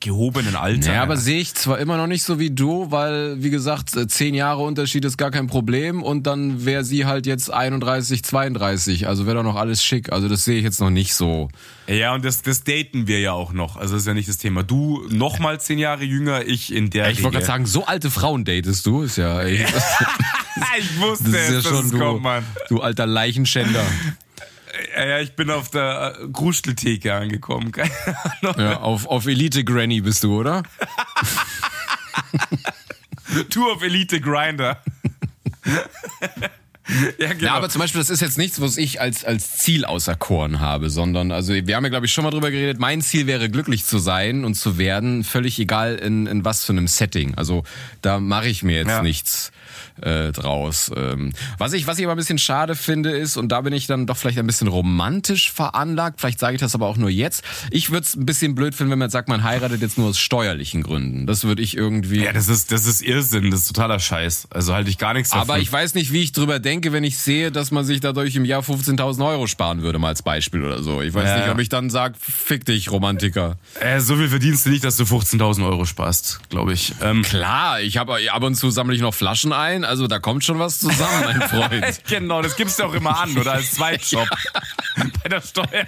gehobenen 0.00 0.54
Alter. 0.54 0.94
Ja, 0.94 1.02
aber 1.02 1.16
sehe 1.16 1.40
ich 1.40 1.54
zwar 1.54 1.78
immer 1.78 1.96
noch 1.96 2.06
nicht 2.06 2.22
so 2.22 2.38
wie 2.38 2.50
du, 2.50 2.90
weil, 2.90 3.42
wie 3.42 3.50
gesagt, 3.50 3.96
äh, 3.96 4.06
zehn 4.06 4.34
Jahre 4.34 4.62
Unterschied 4.62 5.04
ist 5.04 5.16
gar 5.16 5.30
kein 5.30 5.48
Problem 5.48 6.02
und 6.02 6.26
dann 6.26 6.64
wäre 6.64 6.84
sie 6.84 7.04
halt 7.04 7.26
jetzt 7.26 7.52
31, 7.52 8.22
32, 8.22 9.08
also 9.08 9.26
wäre 9.26 9.36
doch 9.36 9.42
noch 9.42 9.56
alles 9.56 9.82
schick. 9.82 10.12
Also 10.12 10.28
das 10.28 10.44
sehe 10.44 10.58
ich 10.58 10.64
jetzt 10.64 10.80
noch 10.80 10.90
nicht 10.90 11.14
so. 11.14 11.48
Ja, 11.88 12.14
und 12.14 12.24
das, 12.24 12.42
das 12.42 12.62
daten 12.64 13.06
wir 13.06 13.20
ja 13.20 13.32
auch 13.32 13.52
noch. 13.52 13.76
Also 13.76 13.94
das 13.94 14.02
ist 14.02 14.06
ja 14.06 14.14
nicht 14.14 14.28
das 14.28 14.38
Thema. 14.38 14.62
Du 14.62 15.04
noch 15.10 15.38
mal 15.40 15.60
zehn 15.60 15.78
Jahre 15.78 16.04
jünger, 16.04 16.46
ich 16.46 16.72
in 16.72 16.90
der 16.90 17.10
Ich 17.10 17.22
wollte 17.22 17.36
gerade 17.36 17.46
sagen, 17.46 17.66
so 17.66 17.84
alte 17.86 18.10
Frauen 18.10 18.44
datest 18.44 18.86
du, 18.86 19.02
ist 19.02 19.16
ja, 19.16 19.40
ey, 19.42 19.64
ich 20.78 21.00
wusste 21.00 21.30
das 21.30 21.48
ist 21.48 21.50
ja 21.50 21.58
es, 21.58 21.64
schon 21.64 21.90
du, 21.90 21.98
kommt, 21.98 22.22
Mann. 22.22 22.44
du 22.68 22.80
alter 22.80 23.06
Leichenschänder. 23.06 23.84
Ja, 24.98 25.06
ja, 25.06 25.20
ich 25.20 25.36
bin 25.36 25.48
auf 25.50 25.70
der 25.70 26.16
äh, 26.20 26.28
Krusteltheke 26.32 27.14
angekommen. 27.14 27.70
Keine 27.72 27.92
Ahnung. 28.42 28.54
Ja, 28.58 28.80
auf, 28.80 29.06
auf 29.06 29.26
Elite 29.26 29.62
Granny 29.64 30.00
bist 30.00 30.24
du, 30.24 30.40
oder? 30.40 30.64
Tour 33.50 33.72
of 33.76 33.82
Elite 33.82 34.20
Grinder. 34.20 34.82
ja, 37.18 37.32
genau. 37.32 37.44
Ja, 37.44 37.54
aber 37.54 37.68
zum 37.68 37.80
Beispiel, 37.80 38.00
das 38.00 38.10
ist 38.10 38.20
jetzt 38.20 38.38
nichts, 38.38 38.60
was 38.60 38.76
ich 38.76 39.00
als, 39.00 39.24
als 39.24 39.58
Ziel 39.58 39.84
auserkoren 39.84 40.60
habe, 40.60 40.88
sondern, 40.90 41.30
also 41.30 41.52
wir 41.52 41.76
haben 41.76 41.84
ja, 41.84 41.90
glaube 41.90 42.06
ich, 42.06 42.12
schon 42.12 42.24
mal 42.24 42.30
drüber 42.30 42.50
geredet, 42.50 42.78
mein 42.80 43.02
Ziel 43.02 43.26
wäre, 43.26 43.50
glücklich 43.50 43.84
zu 43.84 43.98
sein 43.98 44.44
und 44.44 44.54
zu 44.54 44.78
werden, 44.78 45.22
völlig 45.24 45.58
egal 45.58 45.96
in, 45.96 46.26
in 46.26 46.44
was 46.44 46.64
für 46.64 46.72
einem 46.72 46.88
Setting. 46.88 47.34
Also 47.36 47.64
da 48.02 48.18
mache 48.18 48.48
ich 48.48 48.62
mir 48.62 48.76
jetzt 48.78 48.88
Ja. 48.88 49.02
nichts 49.02 49.52
äh, 50.02 50.32
draus. 50.32 50.90
Ähm, 50.96 51.32
was, 51.58 51.72
ich, 51.72 51.86
was 51.86 51.98
ich 51.98 52.04
aber 52.04 52.14
ein 52.14 52.18
bisschen 52.18 52.38
schade 52.38 52.74
finde, 52.74 53.10
ist, 53.10 53.36
und 53.36 53.48
da 53.50 53.60
bin 53.60 53.72
ich 53.72 53.86
dann 53.86 54.06
doch 54.06 54.16
vielleicht 54.16 54.38
ein 54.38 54.46
bisschen 54.46 54.68
romantisch 54.68 55.50
veranlagt, 55.52 56.20
vielleicht 56.20 56.38
sage 56.40 56.54
ich 56.54 56.60
das 56.60 56.74
aber 56.74 56.86
auch 56.86 56.96
nur 56.96 57.10
jetzt, 57.10 57.42
ich 57.70 57.90
würde 57.90 58.04
es 58.06 58.14
ein 58.16 58.26
bisschen 58.26 58.54
blöd 58.54 58.74
finden, 58.74 58.90
wenn 58.92 58.98
man 58.98 59.10
sagt, 59.10 59.28
man 59.28 59.42
heiratet 59.42 59.80
jetzt 59.82 59.98
nur 59.98 60.08
aus 60.08 60.18
steuerlichen 60.18 60.82
Gründen. 60.82 61.26
Das 61.26 61.44
würde 61.44 61.62
ich 61.62 61.76
irgendwie... 61.76 62.22
ja, 62.24 62.32
das 62.32 62.48
ist, 62.48 62.72
das 62.72 62.86
ist 62.86 63.02
Irrsinn, 63.02 63.50
das 63.50 63.60
ist 63.60 63.68
totaler 63.68 63.98
Scheiß. 64.00 64.48
Also 64.50 64.74
halte 64.74 64.90
ich 64.90 64.98
gar 64.98 65.14
nichts 65.14 65.30
davon. 65.30 65.48
Aber 65.50 65.58
ich 65.58 65.70
weiß 65.72 65.94
nicht, 65.94 66.12
wie 66.12 66.22
ich 66.22 66.32
drüber 66.32 66.58
denke, 66.58 66.92
wenn 66.92 67.04
ich 67.04 67.18
sehe, 67.18 67.50
dass 67.52 67.70
man 67.70 67.84
sich 67.84 68.00
dadurch 68.00 68.34
im 68.36 68.44
Jahr 68.44 68.62
15.000 68.62 69.26
Euro 69.26 69.46
sparen 69.46 69.82
würde, 69.82 69.98
mal 69.98 70.08
als 70.08 70.22
Beispiel 70.22 70.62
oder 70.64 70.82
so. 70.82 71.02
Ich 71.02 71.14
weiß 71.14 71.24
Ja, 71.28 71.38
nicht, 71.38 71.48
ob 71.48 71.58
ich 71.58 71.68
dann 71.68 71.90
sage, 71.90 72.14
fick 72.20 72.64
dich, 72.64 72.90
Romantiker. 72.90 73.56
äh, 73.80 74.00
so 74.00 74.16
viel 74.16 74.28
verdienst 74.28 74.66
du 74.66 74.70
nicht, 74.70 74.84
dass 74.84 74.96
du 74.96 75.04
15.000 75.04 75.66
Euro 75.66 75.84
sparst, 75.84 76.40
glaube 76.50 76.72
ich. 76.72 76.94
Ähm, 77.02 77.22
Klar, 77.22 77.80
ich 77.80 77.96
habe 77.96 78.18
ab 78.30 78.42
und 78.42 78.54
zu 78.54 78.70
sammle 78.70 78.94
ich 78.94 79.00
noch 79.00 79.14
Flaschen 79.14 79.52
ein, 79.52 79.84
also 79.88 80.06
da 80.06 80.18
kommt 80.18 80.44
schon 80.44 80.58
was 80.58 80.78
zusammen, 80.78 81.24
mein 81.24 81.42
Freund. 81.42 82.04
genau, 82.08 82.42
das 82.42 82.54
gibst 82.56 82.78
du 82.78 82.84
auch 82.84 82.94
immer 82.94 83.18
an, 83.18 83.36
oder 83.36 83.52
als 83.52 83.72
Zweitjob. 83.72 84.28
Bei 85.22 85.28
der 85.28 85.40
Steuer. 85.40 85.86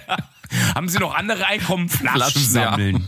Haben 0.75 0.89
Sie 0.89 0.99
noch 0.99 1.15
andere 1.15 1.45
Einkommen? 1.45 1.87
Flaschen, 1.87 2.41
Flaschen, 2.41 2.55
ja. 2.55 2.71
sammeln. 2.71 3.07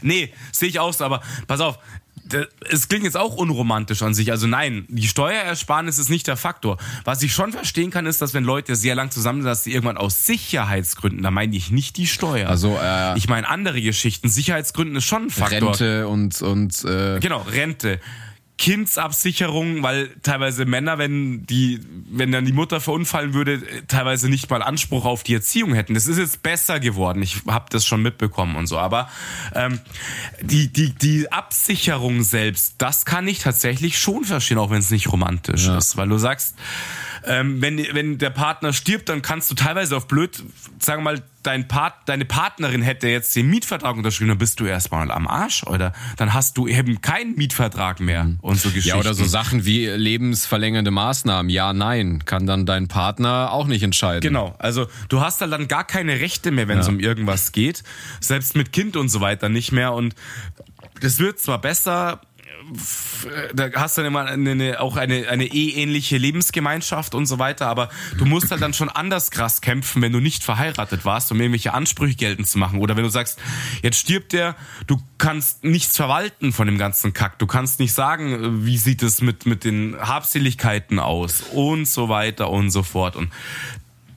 nee, 0.00 0.32
sehe 0.52 0.68
ich 0.68 0.78
auch 0.78 0.92
so, 0.92 1.04
aber 1.04 1.20
pass 1.46 1.60
auf. 1.60 1.78
Es 2.70 2.88
klingt 2.88 3.04
jetzt 3.04 3.16
auch 3.16 3.34
unromantisch 3.34 4.00
an 4.00 4.14
sich. 4.14 4.30
Also 4.30 4.46
nein, 4.46 4.86
die 4.88 5.06
Steuerersparnis 5.06 5.98
ist 5.98 6.08
nicht 6.08 6.28
der 6.28 6.38
Faktor. 6.38 6.78
Was 7.04 7.22
ich 7.22 7.34
schon 7.34 7.52
verstehen 7.52 7.90
kann, 7.90 8.06
ist, 8.06 8.22
dass 8.22 8.32
wenn 8.32 8.44
Leute 8.44 8.74
sehr 8.74 8.94
lang 8.94 9.10
zusammen 9.10 9.42
sind, 9.42 9.50
dass 9.50 9.64
sie 9.64 9.72
irgendwann 9.74 9.98
aus 9.98 10.24
Sicherheitsgründen, 10.24 11.22
da 11.22 11.30
meine 11.30 11.54
ich 11.54 11.70
nicht 11.70 11.98
die 11.98 12.06
Steuer. 12.06 12.48
Also, 12.48 12.78
äh, 12.82 13.18
ich 13.18 13.28
meine 13.28 13.46
andere 13.48 13.82
Geschichten. 13.82 14.30
Sicherheitsgründen 14.30 14.96
ist 14.96 15.04
schon 15.04 15.24
ein 15.24 15.30
Faktor. 15.30 15.70
Rente 15.70 16.08
und, 16.08 16.40
und 16.40 16.84
äh, 16.84 17.18
Genau, 17.20 17.42
Rente. 17.42 18.00
Kindsabsicherung, 18.62 19.82
weil 19.82 20.10
teilweise 20.22 20.64
Männer, 20.66 20.96
wenn 20.96 21.44
die, 21.46 21.80
wenn 22.10 22.30
dann 22.30 22.44
die 22.44 22.52
Mutter 22.52 22.80
verunfallen 22.80 23.34
würde, 23.34 23.60
teilweise 23.88 24.28
nicht 24.28 24.48
mal 24.50 24.62
Anspruch 24.62 25.04
auf 25.04 25.24
die 25.24 25.34
Erziehung 25.34 25.74
hätten. 25.74 25.94
Das 25.94 26.06
ist 26.06 26.16
jetzt 26.18 26.44
besser 26.44 26.78
geworden. 26.78 27.22
Ich 27.22 27.42
habe 27.48 27.64
das 27.70 27.84
schon 27.84 28.02
mitbekommen 28.02 28.54
und 28.54 28.68
so. 28.68 28.78
Aber 28.78 29.08
ähm, 29.56 29.80
die, 30.40 30.72
die, 30.72 30.94
die 30.94 31.32
Absicherung 31.32 32.22
selbst, 32.22 32.76
das 32.78 33.04
kann 33.04 33.26
ich 33.26 33.40
tatsächlich 33.40 33.98
schon 33.98 34.24
verstehen, 34.24 34.58
auch 34.58 34.70
wenn 34.70 34.78
es 34.78 34.92
nicht 34.92 35.10
romantisch 35.10 35.66
Ja. 35.66 35.78
ist. 35.78 35.96
Weil 35.96 36.08
du 36.08 36.18
sagst, 36.18 36.54
ähm, 37.24 37.62
wenn, 37.62 37.78
wenn 37.78 38.18
der 38.18 38.30
Partner 38.30 38.72
stirbt, 38.72 39.08
dann 39.08 39.22
kannst 39.22 39.50
du 39.50 39.54
teilweise 39.54 39.96
auf 39.96 40.08
blöd, 40.08 40.42
sagen 40.78 41.02
wir 41.02 41.12
mal, 41.12 41.22
dein 41.42 41.68
Part, 41.68 41.94
deine 42.06 42.24
Partnerin 42.24 42.82
hätte 42.82 43.08
jetzt 43.08 43.34
den 43.34 43.48
Mietvertrag 43.48 43.96
unterschrieben, 43.96 44.28
dann 44.28 44.38
bist 44.38 44.60
du 44.60 44.64
erstmal 44.64 45.10
am 45.10 45.26
Arsch, 45.26 45.64
oder? 45.64 45.92
Dann 46.16 46.34
hast 46.34 46.56
du 46.56 46.68
eben 46.68 47.00
keinen 47.00 47.34
Mietvertrag 47.36 48.00
mehr 48.00 48.30
und 48.40 48.58
so 48.58 48.68
Geschichten. 48.68 48.90
Ja, 48.90 48.96
oder 48.96 49.14
so 49.14 49.24
Sachen 49.24 49.64
wie 49.64 49.86
lebensverlängernde 49.86 50.90
Maßnahmen. 50.90 51.50
Ja, 51.50 51.72
nein, 51.72 52.24
kann 52.24 52.46
dann 52.46 52.66
dein 52.66 52.88
Partner 52.88 53.52
auch 53.52 53.66
nicht 53.66 53.82
entscheiden. 53.82 54.20
Genau, 54.20 54.54
also 54.58 54.86
du 55.08 55.20
hast 55.20 55.40
halt 55.40 55.52
dann 55.52 55.68
gar 55.68 55.84
keine 55.84 56.20
Rechte 56.20 56.50
mehr, 56.50 56.68
wenn 56.68 56.78
es 56.78 56.88
um 56.88 57.00
irgendwas 57.00 57.52
geht. 57.52 57.82
Selbst 58.20 58.54
mit 58.56 58.72
Kind 58.72 58.96
und 58.96 59.08
so 59.08 59.20
weiter 59.20 59.48
nicht 59.48 59.72
mehr. 59.72 59.92
Und 59.92 60.14
das 61.00 61.18
wird 61.18 61.40
zwar 61.40 61.60
besser, 61.60 62.20
da 63.54 63.70
hast 63.74 63.96
du 63.96 64.02
dann 64.02 64.08
immer 64.08 64.24
eine, 64.26 64.50
eine, 64.50 64.80
auch 64.80 64.96
eine, 64.96 65.28
eine 65.28 65.46
eheähnliche 65.46 66.18
Lebensgemeinschaft 66.18 67.14
und 67.14 67.26
so 67.26 67.38
weiter, 67.38 67.66
aber 67.66 67.88
du 68.18 68.24
musst 68.24 68.50
halt 68.50 68.62
dann 68.62 68.74
schon 68.74 68.88
anders 68.88 69.30
krass 69.30 69.60
kämpfen, 69.60 70.02
wenn 70.02 70.12
du 70.12 70.20
nicht 70.20 70.44
verheiratet 70.44 71.04
warst, 71.04 71.30
um 71.32 71.40
irgendwelche 71.40 71.74
Ansprüche 71.74 72.16
geltend 72.16 72.48
zu 72.48 72.58
machen. 72.58 72.80
Oder 72.80 72.96
wenn 72.96 73.04
du 73.04 73.10
sagst, 73.10 73.38
jetzt 73.82 73.98
stirbt 73.98 74.32
der, 74.32 74.56
du 74.86 75.00
kannst 75.18 75.64
nichts 75.64 75.96
verwalten 75.96 76.52
von 76.52 76.66
dem 76.66 76.78
ganzen 76.78 77.12
Kack. 77.12 77.38
Du 77.38 77.46
kannst 77.46 77.80
nicht 77.80 77.92
sagen, 77.92 78.64
wie 78.64 78.78
sieht 78.78 79.02
es 79.02 79.22
mit, 79.22 79.46
mit 79.46 79.64
den 79.64 79.96
Habseligkeiten 80.00 80.98
aus 80.98 81.42
und 81.52 81.86
so 81.86 82.08
weiter 82.08 82.50
und 82.50 82.70
so 82.70 82.82
fort. 82.82 83.16
Und 83.16 83.30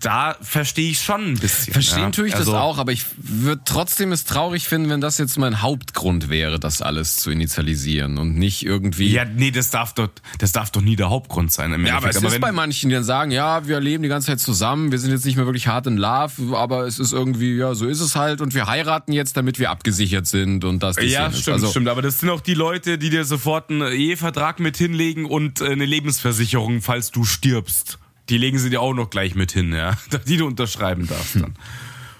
da 0.05 0.35
verstehe 0.41 0.91
ich 0.91 0.99
schon 1.01 1.33
ein 1.33 1.37
bisschen. 1.39 1.73
Verstehen 1.73 1.99
ja. 2.03 2.09
tue 2.11 2.27
ich 2.27 2.35
Also, 2.35 2.51
das 2.51 2.61
auch, 2.61 2.77
aber 2.77 2.91
ich 2.91 3.05
würde 3.17 3.61
trotzdem 3.65 4.11
es 4.11 4.23
traurig 4.25 4.67
finden, 4.67 4.89
wenn 4.89 5.01
das 5.01 5.17
jetzt 5.17 5.37
mein 5.37 5.61
Hauptgrund 5.61 6.29
wäre, 6.29 6.59
das 6.59 6.81
alles 6.81 7.17
zu 7.17 7.31
initialisieren 7.31 8.17
und 8.17 8.35
nicht 8.35 8.65
irgendwie. 8.65 9.11
Ja, 9.11 9.25
nee, 9.25 9.51
das 9.51 9.69
darf 9.71 9.93
doch, 9.93 10.09
das 10.37 10.51
darf 10.51 10.71
doch 10.71 10.81
nie 10.81 10.95
der 10.95 11.09
Hauptgrund 11.09 11.51
sein. 11.51 11.73
Im 11.73 11.85
Ja, 11.85 11.97
aber 11.97 12.09
es 12.09 12.17
Endeffekt. 12.17 12.25
ist 12.27 12.33
wenn- 12.35 12.41
bei 12.41 12.51
manchen, 12.51 12.89
die 12.89 12.95
dann 12.95 13.03
sagen, 13.03 13.31
ja, 13.31 13.67
wir 13.67 13.79
leben 13.79 14.03
die 14.03 14.09
ganze 14.09 14.27
Zeit 14.27 14.39
zusammen, 14.39 14.91
wir 14.91 14.99
sind 14.99 15.11
jetzt 15.11 15.25
nicht 15.25 15.35
mehr 15.37 15.45
wirklich 15.45 15.67
hart 15.67 15.87
in 15.87 15.97
Love, 15.97 16.55
aber 16.57 16.85
es 16.85 16.99
ist 16.99 17.11
irgendwie, 17.13 17.55
ja, 17.57 17.73
so 17.73 17.87
ist 17.87 17.99
es 18.01 18.15
halt 18.15 18.41
und 18.41 18.53
wir 18.53 18.67
heiraten 18.67 19.11
jetzt, 19.11 19.35
damit 19.37 19.57
wir 19.59 19.69
abgesichert 19.71 20.27
sind 20.27 20.63
und 20.63 20.83
das, 20.83 20.97
Ja, 21.01 21.31
stimmt, 21.31 21.49
also, 21.55 21.69
stimmt. 21.71 21.87
Aber 21.87 22.01
das 22.01 22.19
sind 22.19 22.29
auch 22.29 22.41
die 22.41 22.53
Leute, 22.53 22.97
die 22.97 23.09
dir 23.09 23.25
sofort 23.25 23.69
einen 23.69 23.91
Ehevertrag 23.91 24.59
mit 24.59 24.77
hinlegen 24.77 25.25
und 25.25 25.61
äh, 25.61 25.69
eine 25.71 25.85
Lebensversicherung, 25.85 26.81
falls 26.81 27.11
du 27.11 27.23
stirbst. 27.25 27.97
Die 28.29 28.37
legen 28.37 28.57
sie 28.57 28.69
dir 28.69 28.81
auch 28.81 28.93
noch 28.93 29.09
gleich 29.09 29.35
mit 29.35 29.51
hin, 29.51 29.73
ja. 29.73 29.97
Die 30.27 30.37
du 30.37 30.47
unterschreiben 30.47 31.07
darfst 31.07 31.35
dann. 31.35 31.55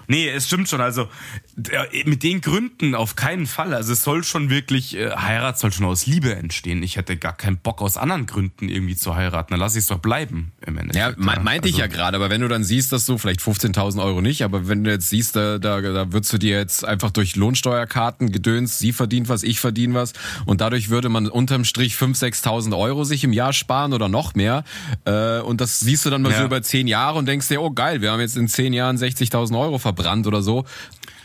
Nee, 0.08 0.28
es 0.28 0.46
stimmt 0.46 0.68
schon. 0.68 0.80
Also 0.80 1.08
der- 1.56 1.88
mit 2.04 2.22
den 2.22 2.40
Gründen 2.40 2.94
auf 2.94 3.16
keinen 3.16 3.46
Fall. 3.46 3.74
Also 3.74 3.92
es 3.92 4.02
soll 4.02 4.24
schon 4.24 4.50
wirklich, 4.50 4.96
äh, 4.96 5.10
Heirat 5.10 5.58
soll 5.58 5.72
schon 5.72 5.86
aus 5.86 6.06
Liebe 6.06 6.34
entstehen. 6.34 6.82
Ich 6.82 6.96
hätte 6.96 7.16
gar 7.16 7.36
keinen 7.36 7.56
Bock 7.58 7.80
aus 7.82 7.96
anderen 7.96 8.26
Gründen 8.26 8.68
irgendwie 8.68 8.96
zu 8.96 9.16
heiraten. 9.16 9.52
Dann 9.52 9.60
lass 9.60 9.74
ich 9.74 9.80
es 9.80 9.86
doch 9.86 9.98
bleiben 9.98 10.52
im 10.66 10.76
Ja, 10.76 10.80
Endeffekt. 10.82 11.18
me 11.18 11.40
meinte 11.42 11.68
ich 11.68 11.74
Also- 11.74 11.82
ja 11.82 11.86
gerade, 11.88 12.16
aber 12.16 12.30
wenn 12.30 12.40
du 12.40 12.48
dann 12.48 12.64
siehst, 12.64 12.92
dass 12.92 13.06
du 13.06 13.18
vielleicht 13.18 13.40
15.000 13.40 14.02
Euro 14.02 14.20
nicht, 14.20 14.42
aber 14.42 14.68
wenn 14.68 14.84
du 14.84 14.90
jetzt 14.90 15.08
siehst, 15.10 15.36
da, 15.36 15.58
da, 15.58 15.80
da 15.80 16.12
würdest 16.12 16.32
du 16.32 16.38
dir 16.38 16.56
jetzt 16.58 16.84
einfach 16.84 17.10
durch 17.10 17.36
Lohnsteuerkarten 17.36 18.30
gedöns, 18.32 18.78
sie 18.78 18.92
verdient 18.92 19.28
was, 19.28 19.42
ich 19.42 19.60
verdiene 19.60 19.94
was 19.94 20.12
und 20.44 20.60
dadurch 20.60 20.88
würde 20.90 21.08
man 21.08 21.28
unterm 21.28 21.64
Strich 21.64 21.94
5.000, 21.96 22.16
6.000 22.36 22.74
Euro 22.76 23.04
sich 23.04 23.24
im 23.24 23.32
Jahr 23.32 23.52
sparen 23.52 23.92
oder 23.92 24.08
noch 24.08 24.34
mehr 24.34 24.64
äh, 25.04 25.40
und 25.40 25.60
das 25.60 25.80
siehst 25.80 26.04
du 26.06 26.10
dann 26.10 26.22
mal 26.22 26.32
Ja. 26.32 26.38
so 26.38 26.44
über 26.44 26.62
10 26.62 26.86
Jahre 26.86 27.18
und 27.18 27.26
denkst 27.26 27.48
dir, 27.48 27.60
oh 27.62 27.70
geil, 27.70 28.00
wir 28.00 28.12
haben 28.12 28.20
jetzt 28.20 28.36
in 28.36 28.48
10 28.48 28.72
Jahren 28.72 28.96
60.000 28.98 29.58
Euro 29.58 29.78
verbrannt 29.96 30.26
oder 30.26 30.42
so, 30.42 30.64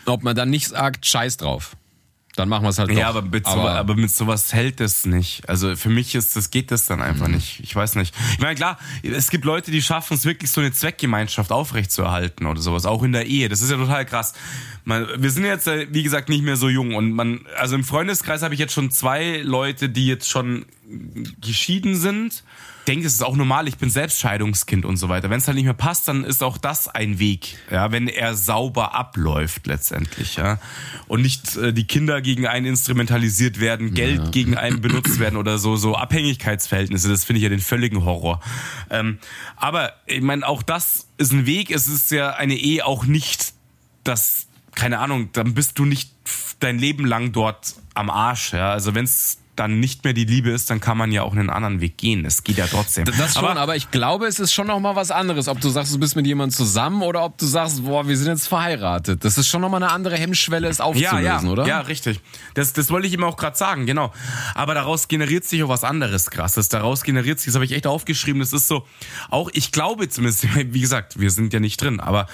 ob 0.05 0.23
man 0.23 0.35
dann 0.35 0.49
nicht 0.49 0.69
sagt, 0.69 1.05
scheiß 1.05 1.37
drauf. 1.37 1.75
Dann 2.35 2.47
machen 2.47 2.63
wir 2.63 2.69
es 2.69 2.79
halt 2.79 2.89
doch. 2.89 2.95
Ja, 2.95 3.09
aber 3.09 3.23
mit, 3.23 3.45
so, 3.45 3.59
aber 3.59 3.95
mit 3.95 4.09
sowas 4.09 4.53
hält 4.53 4.79
es 4.79 5.05
nicht. 5.05 5.47
Also 5.49 5.75
für 5.75 5.89
mich 5.89 6.15
ist 6.15 6.37
das 6.37 6.49
geht 6.49 6.71
das 6.71 6.85
dann 6.85 7.01
einfach 7.01 7.27
nicht. 7.27 7.59
Ich 7.59 7.75
weiß 7.75 7.95
nicht. 7.95 8.15
Ich 8.31 8.39
meine 8.39 8.55
klar, 8.55 8.79
es 9.03 9.29
gibt 9.29 9.43
Leute, 9.43 9.69
die 9.69 9.81
schaffen 9.81 10.13
es 10.13 10.23
wirklich 10.23 10.49
so 10.49 10.61
eine 10.61 10.71
Zweckgemeinschaft 10.71 11.51
aufrechtzuerhalten 11.51 12.45
oder 12.45 12.61
sowas, 12.61 12.85
auch 12.85 13.03
in 13.03 13.11
der 13.11 13.25
Ehe. 13.25 13.49
Das 13.49 13.61
ist 13.61 13.69
ja 13.69 13.75
total 13.75 14.05
krass. 14.05 14.33
Man, 14.85 15.07
wir 15.17 15.29
sind 15.29 15.43
jetzt 15.43 15.67
äh, 15.67 15.87
wie 15.91 16.03
gesagt 16.03 16.29
nicht 16.29 16.43
mehr 16.43 16.55
so 16.55 16.69
jung 16.69 16.95
und 16.95 17.11
man 17.11 17.41
also 17.57 17.75
im 17.75 17.83
Freundeskreis 17.83 18.43
habe 18.43 18.53
ich 18.53 18.61
jetzt 18.61 18.73
schon 18.73 18.91
zwei 18.91 19.41
Leute, 19.43 19.89
die 19.89 20.07
jetzt 20.07 20.29
schon 20.29 20.65
geschieden 21.41 21.95
sind. 21.95 22.45
Ich 22.81 22.85
denke, 22.85 23.05
es 23.05 23.13
ist 23.13 23.23
auch 23.23 23.35
normal, 23.35 23.67
ich 23.67 23.77
bin 23.77 23.91
selbst 23.91 24.19
Scheidungskind 24.19 24.85
und 24.85 24.97
so 24.97 25.07
weiter. 25.07 25.29
Wenn 25.29 25.37
es 25.37 25.47
halt 25.47 25.55
nicht 25.55 25.65
mehr 25.65 25.75
passt, 25.75 26.07
dann 26.07 26.23
ist 26.23 26.41
auch 26.41 26.57
das 26.57 26.87
ein 26.87 27.19
Weg, 27.19 27.57
ja, 27.69 27.91
wenn 27.91 28.07
er 28.07 28.35
sauber 28.35 28.95
abläuft 28.95 29.67
letztendlich, 29.67 30.37
ja. 30.37 30.57
Und 31.07 31.21
nicht 31.21 31.55
äh, 31.57 31.73
die 31.73 31.85
Kinder 31.85 32.21
gegen 32.21 32.47
einen 32.47 32.65
instrumentalisiert 32.65 33.59
werden, 33.59 33.93
Geld 33.93 34.31
gegen 34.31 34.57
einen 34.57 34.81
benutzt 34.81 35.19
werden 35.19 35.37
oder 35.37 35.59
so, 35.59 35.75
so 35.75 35.95
Abhängigkeitsverhältnisse, 35.95 37.07
das 37.07 37.23
finde 37.23 37.37
ich 37.37 37.43
ja 37.43 37.49
den 37.49 37.59
völligen 37.59 38.03
Horror. 38.03 38.41
Ähm, 38.89 39.19
aber 39.57 39.93
ich 40.07 40.21
meine, 40.21 40.47
auch 40.47 40.63
das 40.63 41.07
ist 41.17 41.31
ein 41.33 41.45
Weg, 41.45 41.69
es 41.69 41.87
ist 41.87 42.09
ja 42.09 42.31
eine 42.31 42.55
Ehe 42.55 42.83
auch 42.85 43.05
nicht 43.05 43.53
das, 44.03 44.47
keine 44.73 44.97
Ahnung, 44.97 45.29
dann 45.33 45.53
bist 45.53 45.77
du 45.77 45.85
nicht 45.85 46.11
dein 46.59 46.79
Leben 46.79 47.05
lang 47.05 47.31
dort 47.31 47.75
am 47.93 48.09
Arsch, 48.09 48.53
ja. 48.53 48.71
Also 48.71 48.95
wenn 48.95 49.05
es 49.05 49.40
dann 49.61 49.79
nicht 49.79 50.03
mehr 50.03 50.13
die 50.13 50.25
Liebe 50.25 50.49
ist, 50.49 50.71
dann 50.71 50.79
kann 50.79 50.97
man 50.97 51.11
ja 51.11 51.21
auch 51.21 51.33
einen 51.33 51.51
anderen 51.51 51.81
Weg 51.81 51.97
gehen. 51.97 52.25
Es 52.25 52.43
geht 52.43 52.57
ja 52.57 52.65
trotzdem. 52.65 53.05
Das 53.05 53.35
schon, 53.35 53.57
aber, 53.57 53.75
ich 53.75 53.91
glaube, 53.91 54.25
es 54.25 54.39
ist 54.39 54.53
schon 54.53 54.65
noch 54.67 54.79
mal 54.79 54.95
was 54.95 55.11
anderes, 55.11 55.47
ob 55.47 55.61
du 55.61 55.69
sagst, 55.69 55.93
du 55.93 55.99
bist 55.99 56.15
mit 56.15 56.25
jemandem 56.25 56.55
zusammen 56.55 57.03
oder 57.03 57.23
ob 57.23 57.37
du 57.37 57.45
sagst, 57.45 57.83
boah, 57.85 58.07
wir 58.07 58.17
sind 58.17 58.27
jetzt 58.27 58.47
verheiratet. 58.47 59.23
Das 59.23 59.37
ist 59.37 59.47
schon 59.47 59.61
noch 59.61 59.69
mal 59.69 59.77
eine 59.77 59.91
andere 59.91 60.17
Hemmschwelle, 60.17 60.67
es 60.67 60.79
ja, 60.79 60.85
aufzulösen, 60.85 61.23
ja, 61.23 61.41
oder? 61.43 61.67
Ja, 61.67 61.81
richtig. 61.81 62.21
Das, 62.55 62.73
das 62.73 62.89
wollte 62.89 63.05
ich 63.05 63.13
ihm 63.13 63.23
auch 63.23 63.37
gerade 63.37 63.55
sagen, 63.55 63.85
genau. 63.85 64.11
Aber 64.55 64.73
daraus 64.73 65.07
generiert 65.07 65.43
sich 65.43 65.61
auch 65.63 65.69
was 65.69 65.83
anderes 65.83 66.31
krasses. 66.31 66.69
Daraus 66.69 67.03
generiert 67.03 67.39
sich, 67.39 67.47
das 67.47 67.55
habe 67.55 67.65
ich 67.65 67.73
echt 67.73 67.85
aufgeschrieben, 67.85 68.39
das 68.39 68.53
ist 68.53 68.67
so, 68.67 68.87
auch 69.29 69.49
ich 69.53 69.71
glaube 69.71 70.09
zumindest, 70.09 70.47
wie 70.73 70.81
gesagt, 70.81 71.19
wir 71.19 71.29
sind 71.29 71.53
ja 71.53 71.59
nicht 71.59 71.79
drin, 71.79 71.99
aber 71.99 72.25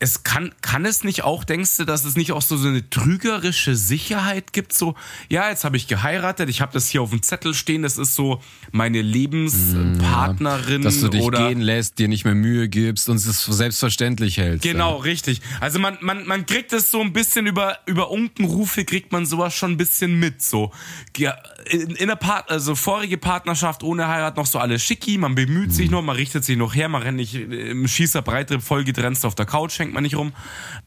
es 0.00 0.22
kann, 0.22 0.54
kann 0.60 0.84
es 0.84 1.02
nicht 1.02 1.24
auch, 1.24 1.44
denkst 1.44 1.78
du, 1.78 1.84
dass 1.84 2.04
es 2.04 2.14
nicht 2.14 2.32
auch 2.32 2.42
so, 2.42 2.58
so 2.58 2.68
eine 2.68 2.90
trügerische 2.90 3.74
Sicherheit 3.74 4.52
gibt, 4.52 4.74
so, 4.74 4.94
ja, 5.30 5.48
jetzt 5.48 5.64
habe 5.64 5.78
ich 5.78 5.88
geheiratet, 5.88 6.50
ich 6.50 6.60
habe 6.60 6.73
das 6.74 6.88
hier 6.88 7.02
auf 7.02 7.10
dem 7.10 7.22
Zettel 7.22 7.54
stehen, 7.54 7.82
das 7.82 7.98
ist 7.98 8.14
so 8.14 8.40
meine 8.72 9.00
Lebenspartnerin 9.00 10.82
Dass 10.82 11.00
du 11.00 11.08
dich 11.08 11.22
oder 11.22 11.48
gehen 11.48 11.60
lässt, 11.60 11.98
dir 11.98 12.08
nicht 12.08 12.24
mehr 12.24 12.34
Mühe 12.34 12.68
gibst 12.68 13.08
und 13.08 13.16
es 13.16 13.44
selbstverständlich 13.44 14.36
hältst. 14.36 14.62
Genau, 14.62 14.96
richtig. 14.96 15.40
Also 15.60 15.78
man, 15.78 15.96
man, 16.00 16.26
man 16.26 16.46
kriegt 16.46 16.72
es 16.72 16.90
so 16.90 17.00
ein 17.00 17.12
bisschen 17.12 17.46
über, 17.46 17.78
über 17.86 18.10
Unkenrufe 18.10 18.84
kriegt 18.84 19.12
man 19.12 19.26
sowas 19.26 19.54
schon 19.54 19.72
ein 19.72 19.76
bisschen 19.76 20.18
mit, 20.18 20.42
so. 20.42 20.72
Ja, 21.16 21.36
in, 21.70 21.90
in 21.92 22.08
der 22.08 22.16
Part, 22.16 22.50
also 22.50 22.74
vorige 22.74 23.16
Partnerschaft 23.16 23.82
ohne 23.82 24.08
Heirat 24.08 24.36
noch 24.36 24.46
so 24.46 24.58
alles 24.58 24.82
schicki, 24.82 25.16
man 25.18 25.34
bemüht 25.34 25.72
sich 25.72 25.90
noch, 25.90 26.02
man 26.02 26.16
richtet 26.16 26.44
sich 26.44 26.56
noch 26.56 26.74
her, 26.74 26.88
man 26.88 27.02
rennt 27.02 27.16
nicht 27.16 27.34
im 27.34 27.88
Schießer 27.88 28.20
Breitrip 28.22 28.62
voll 28.62 28.84
getrennt 28.84 29.14
auf 29.24 29.34
der 29.34 29.46
Couch, 29.46 29.78
hängt 29.78 29.94
man 29.94 30.02
nicht 30.02 30.16
rum. 30.16 30.32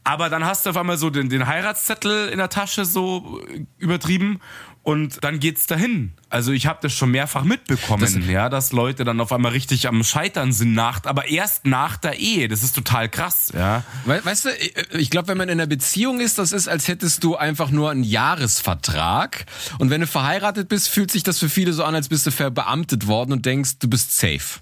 Aber 0.04 0.28
dann 0.28 0.44
hast 0.44 0.66
du 0.66 0.70
auf 0.70 0.76
einmal 0.76 0.98
so 0.98 1.08
den, 1.10 1.28
den 1.28 1.46
Heiratszettel 1.46 2.28
in 2.28 2.38
der 2.38 2.50
Tasche 2.50 2.84
so 2.84 3.40
übertrieben 3.78 4.40
und 4.88 5.22
dann 5.22 5.38
geht's 5.38 5.66
dahin. 5.66 6.12
Also 6.30 6.52
ich 6.52 6.66
habe 6.66 6.78
das 6.82 6.92
schon 6.94 7.10
mehrfach 7.10 7.44
mitbekommen, 7.44 8.02
Das- 8.02 8.26
ja, 8.28 8.48
dass 8.48 8.72
Leute 8.72 9.04
dann 9.04 9.20
auf 9.20 9.32
einmal 9.32 9.52
richtig 9.52 9.86
am 9.86 10.02
Scheitern 10.02 10.52
sind 10.52 10.72
nach, 10.72 11.04
aber 11.04 11.28
erst 11.28 11.66
nach 11.66 11.96
der 11.98 12.18
Ehe. 12.18 12.48
Das 12.48 12.62
ist 12.62 12.74
total 12.74 13.08
krass, 13.10 13.50
ja. 13.54 13.82
We 14.06 14.24
weißt 14.24 14.46
du, 14.46 14.48
ich- 14.50 14.74
ich 14.92 15.10
glaube, 15.10 15.28
wenn 15.28 15.36
man 15.38 15.48
in 15.50 15.58
einer 15.60 15.66
Beziehung 15.66 16.20
ist, 16.20 16.38
das 16.38 16.52
ist, 16.52 16.68
als 16.68 16.88
hättest 16.88 17.22
du 17.24 17.36
einfach 17.36 17.70
nur 17.70 17.90
einen 17.90 18.02
Jahresvertrag. 18.04 19.44
Und 19.78 19.90
wenn 19.90 20.00
du 20.00 20.06
verheiratet 20.06 20.68
bist, 20.68 20.88
fühlt 20.88 21.10
sich 21.10 21.22
das 21.22 21.38
für 21.38 21.48
viele 21.48 21.72
so 21.72 21.84
an, 21.84 21.94
als 21.94 22.08
bist 22.08 22.26
du 22.26 22.30
verbeamtet 22.30 23.06
worden 23.06 23.32
und 23.32 23.46
denkst, 23.46 23.78
du 23.80 23.88
bist 23.88 24.16
safe. 24.18 24.60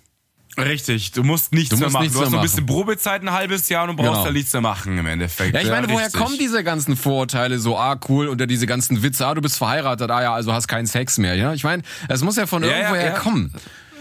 Richtig, 0.59 1.13
du 1.13 1.23
musst 1.23 1.53
nichts 1.53 1.71
Du 1.71 1.77
mehr 1.77 1.87
musst 1.87 1.93
machen. 1.95 2.03
nichts 2.05 2.17
du 2.19 2.23
hast 2.25 2.31
mehr 2.31 2.39
noch 2.39 2.45
ein 2.45 2.49
bisschen. 2.51 2.67
Probezeit, 2.67 3.23
ein 3.23 3.31
halbes 3.33 3.69
Jahr 3.69 3.83
und 3.83 3.91
du 3.91 3.97
brauchst 3.97 4.13
Genau. 4.13 4.25
da 4.25 4.33
nichts 4.33 4.53
mehr 4.53 4.63
machen 4.63 4.97
im 4.99 5.07
Endeffekt. 5.07 5.55
Ja, 5.55 5.61
ich 5.61 5.69
meine, 5.69 5.89
woher 5.91 6.07
richtig. 6.07 6.21
kommen 6.23 6.39
diese 6.39 6.65
ganzen 6.65 6.97
Vorurteile 6.97 7.59
so, 7.59 7.77
ah, 7.77 7.99
cool, 8.09 8.29
oder 8.29 8.47
diese 8.47 8.67
ganzen 8.67 9.03
Witze, 9.03 9.27
ah, 9.27 9.35
du 9.35 9.43
bist 9.43 9.59
verheiratet, 9.59 10.11
ah 10.11 10.23
ja, 10.23 10.35
also 10.35 10.53
hast 10.53 10.67
keinen 10.69 10.87
Sex 10.87 11.19
mehr, 11.19 11.35
ja? 11.35 11.53
Ich 11.53 11.65
meine, 11.65 11.83
es 12.09 12.23
muss 12.23 12.37
ja 12.37 12.47
von 12.47 12.63
Ja, 12.63 12.71
irgendwoher 12.71 13.01
ja, 13.07 13.13
ja. 13.13 13.19
kommen. 13.19 13.53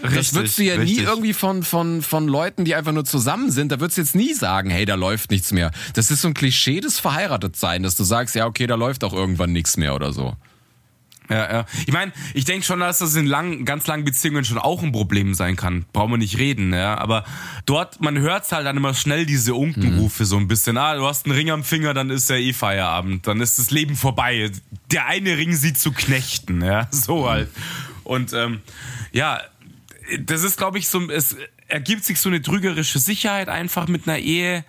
das 0.02 0.12
Richtig, 0.12 0.34
würdest 0.34 0.58
du 0.58 0.62
ja 0.62 0.74
nie 0.76 0.80
richtig. 0.82 1.04
irgendwie 1.06 1.32
von, 1.34 1.62
von, 1.62 2.00
von 2.02 2.28
Leuten, 2.28 2.64
die 2.64 2.74
einfach 2.74 2.92
nur 2.92 3.04
zusammen 3.04 3.50
sind, 3.50 3.72
da 3.72 3.80
würdest 3.80 3.98
du 3.98 4.02
jetzt 4.02 4.14
nie 4.14 4.32
sagen, 4.34 4.70
hey, 4.70 4.84
da 4.84 4.94
läuft 4.94 5.30
nichts 5.30 5.52
mehr. 5.52 5.70
Das 5.94 6.10
ist 6.10 6.22
so 6.22 6.28
ein 6.28 6.34
Klischee 6.34 6.80
des 6.80 6.98
Verheiratetsein, 6.98 7.82
dass 7.82 7.96
du 7.96 8.04
sagst, 8.04 8.34
ja, 8.34 8.46
okay, 8.46 8.66
da 8.66 8.74
läuft 8.76 9.04
auch 9.04 9.12
irgendwann 9.12 9.52
nichts 9.52 9.76
mehr 9.76 9.94
oder 9.94 10.12
so. 10.12 10.36
Ja, 11.28 11.52
ja. 11.52 11.66
Ich 11.86 11.92
meine, 11.92 12.12
ich 12.34 12.44
denke 12.44 12.64
schon, 12.64 12.80
dass 12.80 12.98
das 12.98 13.14
in 13.14 13.26
langen, 13.26 13.64
ganz 13.64 13.86
langen 13.86 14.04
Beziehungen 14.04 14.44
schon 14.44 14.58
auch 14.58 14.82
ein 14.82 14.92
Problem 14.92 15.34
sein 15.34 15.56
kann. 15.56 15.84
Brauchen 15.92 16.12
wir 16.12 16.18
nicht 16.18 16.38
reden, 16.38 16.72
ja. 16.72 16.98
Aber 16.98 17.24
dort, 17.64 18.00
man 18.00 18.18
hört's 18.18 18.52
halt 18.52 18.66
dann 18.66 18.76
immer 18.76 18.94
schnell 18.94 19.26
diese 19.26 19.54
Unkenrufe 19.54 20.24
so 20.24 20.36
ein 20.36 20.48
bisschen. 20.48 20.76
Ah, 20.76 20.94
du 20.94 21.06
hast 21.06 21.26
einen 21.26 21.34
Ring 21.34 21.50
am 21.50 21.64
Finger, 21.64 21.94
dann 21.94 22.10
ist 22.10 22.30
ja 22.30 22.36
eh 22.36 22.52
Feierabend. 22.52 23.26
Dann 23.26 23.40
ist 23.40 23.58
das 23.58 23.70
Leben 23.70 23.96
vorbei. 23.96 24.50
Der 24.90 25.06
eine 25.06 25.36
Ring 25.36 25.54
sie 25.54 25.72
zu 25.72 25.92
knechten, 25.92 26.62
ja. 26.62 26.88
So 26.96 27.28
halt. 27.28 27.50
Und 28.04 28.32
ähm, 28.32 28.60
ja, 29.12 29.40
das 30.20 30.42
ist, 30.42 30.56
glaube 30.56 30.78
ich, 30.78 30.88
so, 30.88 31.10
es 31.10 31.36
ergibt 31.68 32.04
sich 32.04 32.20
so 32.20 32.28
eine 32.28 32.40
trügerische 32.40 32.98
Sicherheit 32.98 33.48
einfach 33.48 33.88
mit 33.88 34.08
einer 34.08 34.18
Ehe. 34.18 34.64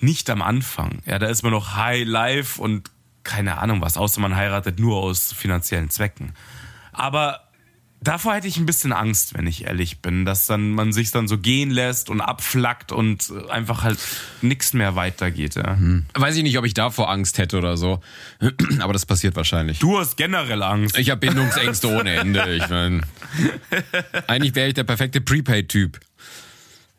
Nicht 0.00 0.30
am 0.30 0.42
Anfang. 0.42 1.00
Ja, 1.04 1.18
da 1.18 1.28
ist 1.28 1.42
man 1.42 1.52
noch 1.52 1.76
High 1.76 2.06
Life 2.06 2.60
und 2.60 2.90
keine 3.24 3.58
Ahnung 3.58 3.80
was, 3.80 3.96
außer 3.96 4.20
man 4.20 4.36
heiratet 4.36 4.78
nur 4.78 4.96
aus 4.96 5.32
finanziellen 5.32 5.90
Zwecken. 5.90 6.32
Aber 6.92 7.40
davor 8.02 8.34
hätte 8.34 8.48
ich 8.48 8.56
ein 8.56 8.66
bisschen 8.66 8.92
Angst, 8.92 9.34
wenn 9.36 9.46
ich 9.46 9.66
ehrlich 9.66 10.00
bin, 10.00 10.24
dass 10.24 10.46
dann 10.46 10.70
man 10.70 10.92
sich 10.92 11.10
dann 11.10 11.28
so 11.28 11.38
gehen 11.38 11.70
lässt 11.70 12.10
und 12.10 12.20
abflackt 12.20 12.92
und 12.92 13.32
einfach 13.48 13.82
halt 13.82 13.98
nichts 14.42 14.72
mehr 14.72 14.96
weitergeht. 14.96 15.56
Ja. 15.56 15.76
Weiß 16.14 16.36
ich 16.36 16.42
nicht, 16.42 16.58
ob 16.58 16.64
ich 16.64 16.74
davor 16.74 17.10
Angst 17.10 17.38
hätte 17.38 17.58
oder 17.58 17.76
so. 17.76 18.00
Aber 18.80 18.92
das 18.92 19.06
passiert 19.06 19.36
wahrscheinlich. 19.36 19.78
Du 19.78 19.98
hast 19.98 20.16
generell 20.16 20.62
Angst. 20.62 20.98
Ich 20.98 21.10
habe 21.10 21.20
Bindungsängste 21.20 21.88
ohne 21.88 22.14
Ende. 22.14 22.54
Ich 22.54 22.68
mein, 22.68 23.04
eigentlich 24.26 24.54
wäre 24.54 24.68
ich 24.68 24.74
der 24.74 24.84
perfekte 24.84 25.20
Prepaid-Typ. 25.20 26.00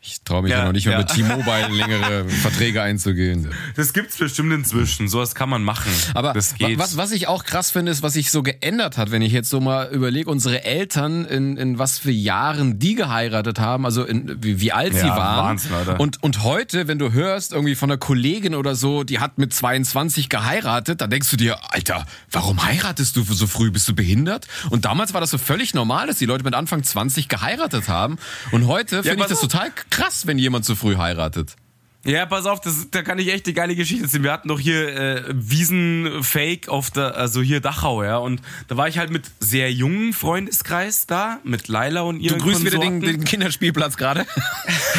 Ich 0.04 0.24
traue 0.24 0.42
mich 0.42 0.52
ja, 0.52 0.60
Ja, 0.60 0.66
noch 0.66 0.72
nicht 0.72 0.88
mehr 0.88 0.94
ja. 0.94 1.00
mit 1.00 1.10
T-Mobile 1.10 1.68
längere 1.68 2.28
Verträge 2.42 2.82
einzugehen. 2.82 3.50
Das 3.76 3.94
gibt's 3.94 4.18
bestimmt 4.18 4.52
inzwischen. 4.52 5.08
Sowas 5.08 5.36
kann 5.36 5.48
man 5.48 5.64
machen. 5.64 5.92
Aber 6.16 6.34
was, 6.34 6.98
was 6.98 7.12
ich 7.12 7.28
auch 7.28 7.44
krass 7.46 7.70
finde, 7.70 7.92
ist, 7.92 8.02
was 8.02 8.14
sich 8.14 8.32
so 8.32 8.42
geändert 8.42 8.98
hat, 8.98 9.12
wenn 9.12 9.22
ich 9.22 9.32
jetzt 9.32 9.52
so 9.52 9.62
mal 9.62 9.90
überlege, 9.92 10.28
unsere 10.28 10.64
Eltern, 10.64 11.26
in, 11.26 11.56
in 11.56 11.78
was 11.78 12.00
für 12.00 12.10
Jahren 12.10 12.80
die 12.80 12.96
geheiratet 12.96 13.60
haben, 13.60 13.86
also 13.86 14.04
in, 14.04 14.44
wie, 14.44 14.60
wie 14.60 14.72
alt 14.72 14.96
sie 14.96 15.06
Ja, 15.06 15.16
waren. 15.18 15.46
Wahnsinn, 15.50 15.74
Alter. 15.74 16.00
Und, 16.00 16.24
und 16.24 16.42
heute, 16.42 16.88
wenn 16.88 16.98
du 16.98 17.12
hörst, 17.12 17.54
irgendwie 17.54 17.76
von 17.76 17.92
einer 17.92 18.00
Kollegin 18.00 18.56
oder 18.56 18.74
so, 18.74 19.04
die 19.04 19.20
hat 19.20 19.38
mit 19.38 19.54
22 19.54 20.30
geheiratet, 20.30 21.02
dann 21.02 21.12
denkst 21.12 21.30
du 21.30 21.38
dir, 21.38 21.72
Alter, 21.72 22.08
warum 22.32 22.66
heiratest 22.66 23.16
du 23.18 23.24
so 23.24 23.46
früh? 23.46 23.70
Bist 23.70 23.88
du 23.88 23.94
behindert? 23.94 24.48
Und 24.72 24.86
damals 24.86 25.14
war 25.14 25.22
das 25.22 25.30
so 25.30 25.38
völlig 25.38 25.76
normal, 25.76 26.08
dass 26.08 26.18
die 26.18 26.26
Leute 26.26 26.44
mit 26.44 26.56
Anfang 26.56 26.82
20 26.82 27.28
geheiratet 27.28 27.88
haben. 27.88 28.18
Und 28.52 28.66
heute 28.66 29.04
finde 29.04 29.22
ich 29.22 29.30
das 29.30 29.40
total 29.42 29.70
krass, 29.92 30.26
wenn 30.26 30.40
jemand 30.40 30.66
so 30.66 30.74
früh 30.74 30.98
heiratet. 30.98 31.56
Ja, 32.04 32.26
pass 32.26 32.48
auf, 32.48 32.60
das, 32.60 32.90
da 32.90 33.04
kann 33.04 33.20
ich 33.20 33.32
echt 33.32 33.46
eine 33.46 33.54
geile 33.54 33.76
Geschichte 33.76 34.06
erzählen. 34.06 34.24
Wir 34.24 34.32
hatten 34.32 34.48
doch 34.48 34.60
hier 34.60 34.88
äh, 34.90 35.24
Wiesenfake 35.36 36.68
auf 36.68 36.90
der, 36.90 37.16
also 37.16 37.44
hier 37.44 37.62
Dachau, 37.62 38.04
ja. 38.04 38.18
Und 38.18 38.42
da 38.70 38.76
war 38.76 38.88
ich 38.88 38.98
halt 38.98 39.12
mit 39.12 39.30
sehr 39.40 39.72
jungen 39.72 40.12
Freundeskreis 40.12 41.06
da, 41.06 41.40
mit 41.44 41.68
Laila 41.68 42.02
und 42.02 42.18
Du 42.18 42.24
ihren 42.26 42.40
grüßt 42.40 42.62
wieder 42.62 42.80
den, 42.80 42.94
Konsorten. 42.94 43.20
den 43.20 43.24
Kinderspielplatz 43.24 43.98
gerade. 43.98 44.26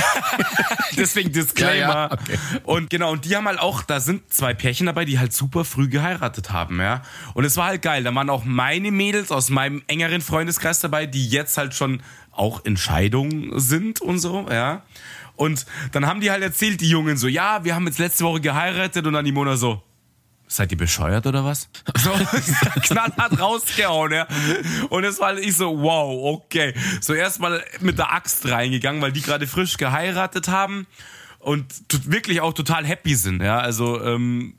Deswegen 0.96 1.32
Disclaimer. 1.32 1.76
Ja, 1.76 2.06
ja, 2.06 2.12
okay. 2.12 2.38
Und 2.62 2.88
genau, 2.90 3.10
und 3.10 3.24
die 3.24 3.34
haben 3.34 3.48
halt 3.48 3.58
auch, 3.58 3.82
da 3.82 3.98
sind 3.98 4.32
zwei 4.32 4.54
Pärchen 4.54 4.86
dabei, 4.86 5.04
die 5.04 5.18
halt 5.18 5.32
super 5.32 5.64
früh 5.64 5.88
geheiratet 5.88 6.52
haben, 6.52 6.80
ja. 6.80 7.02
Und 7.34 7.44
es 7.44 7.56
war 7.56 7.66
halt 7.66 7.82
geil. 7.82 8.04
Da 8.04 8.14
waren 8.14 8.30
auch 8.30 8.44
meine 8.44 8.92
Mädels 8.92 9.32
aus 9.32 9.50
meinem 9.50 9.82
engeren 9.88 10.20
Freundeskreis 10.20 10.78
dabei, 10.78 11.06
die 11.06 11.28
jetzt 11.28 11.58
halt 11.58 11.74
schon 11.74 12.00
auch 12.32 12.64
in 12.64 12.76
Scheidung 12.76 13.58
sind 13.58 14.00
und 14.00 14.18
so, 14.18 14.46
ja. 14.50 14.82
Und 15.36 15.66
dann 15.92 16.06
haben 16.06 16.20
die 16.20 16.30
halt 16.30 16.42
erzählt, 16.42 16.80
die 16.80 16.88
Jungen 16.88 17.16
so, 17.16 17.28
ja, 17.28 17.64
wir 17.64 17.74
haben 17.74 17.86
jetzt 17.86 17.98
letzte 17.98 18.24
Woche 18.24 18.40
geheiratet 18.40 19.06
und 19.06 19.14
dann 19.14 19.24
die 19.24 19.32
Mona 19.32 19.56
so, 19.56 19.82
Seid 20.52 20.70
ihr 20.70 20.76
bescheuert 20.76 21.26
oder 21.26 21.46
was? 21.46 21.70
So, 21.96 22.10
knallhart 22.82 23.40
rausgehauen, 23.40 24.12
ja. 24.12 24.26
Und 24.90 25.02
es 25.04 25.18
war 25.18 25.28
halt 25.28 25.38
ich 25.38 25.56
so, 25.56 25.80
wow, 25.80 26.34
okay. 26.34 26.74
So 27.00 27.14
erstmal 27.14 27.64
mit 27.80 27.96
der 27.96 28.12
Axt 28.12 28.46
reingegangen, 28.46 29.00
weil 29.00 29.12
die 29.12 29.22
gerade 29.22 29.46
frisch 29.46 29.78
geheiratet 29.78 30.48
haben 30.48 30.86
und 31.38 31.64
wirklich 32.04 32.42
auch 32.42 32.52
total 32.52 32.84
happy 32.84 33.14
sind, 33.14 33.42
ja. 33.42 33.60
Also, 33.60 34.04
ähm, 34.04 34.52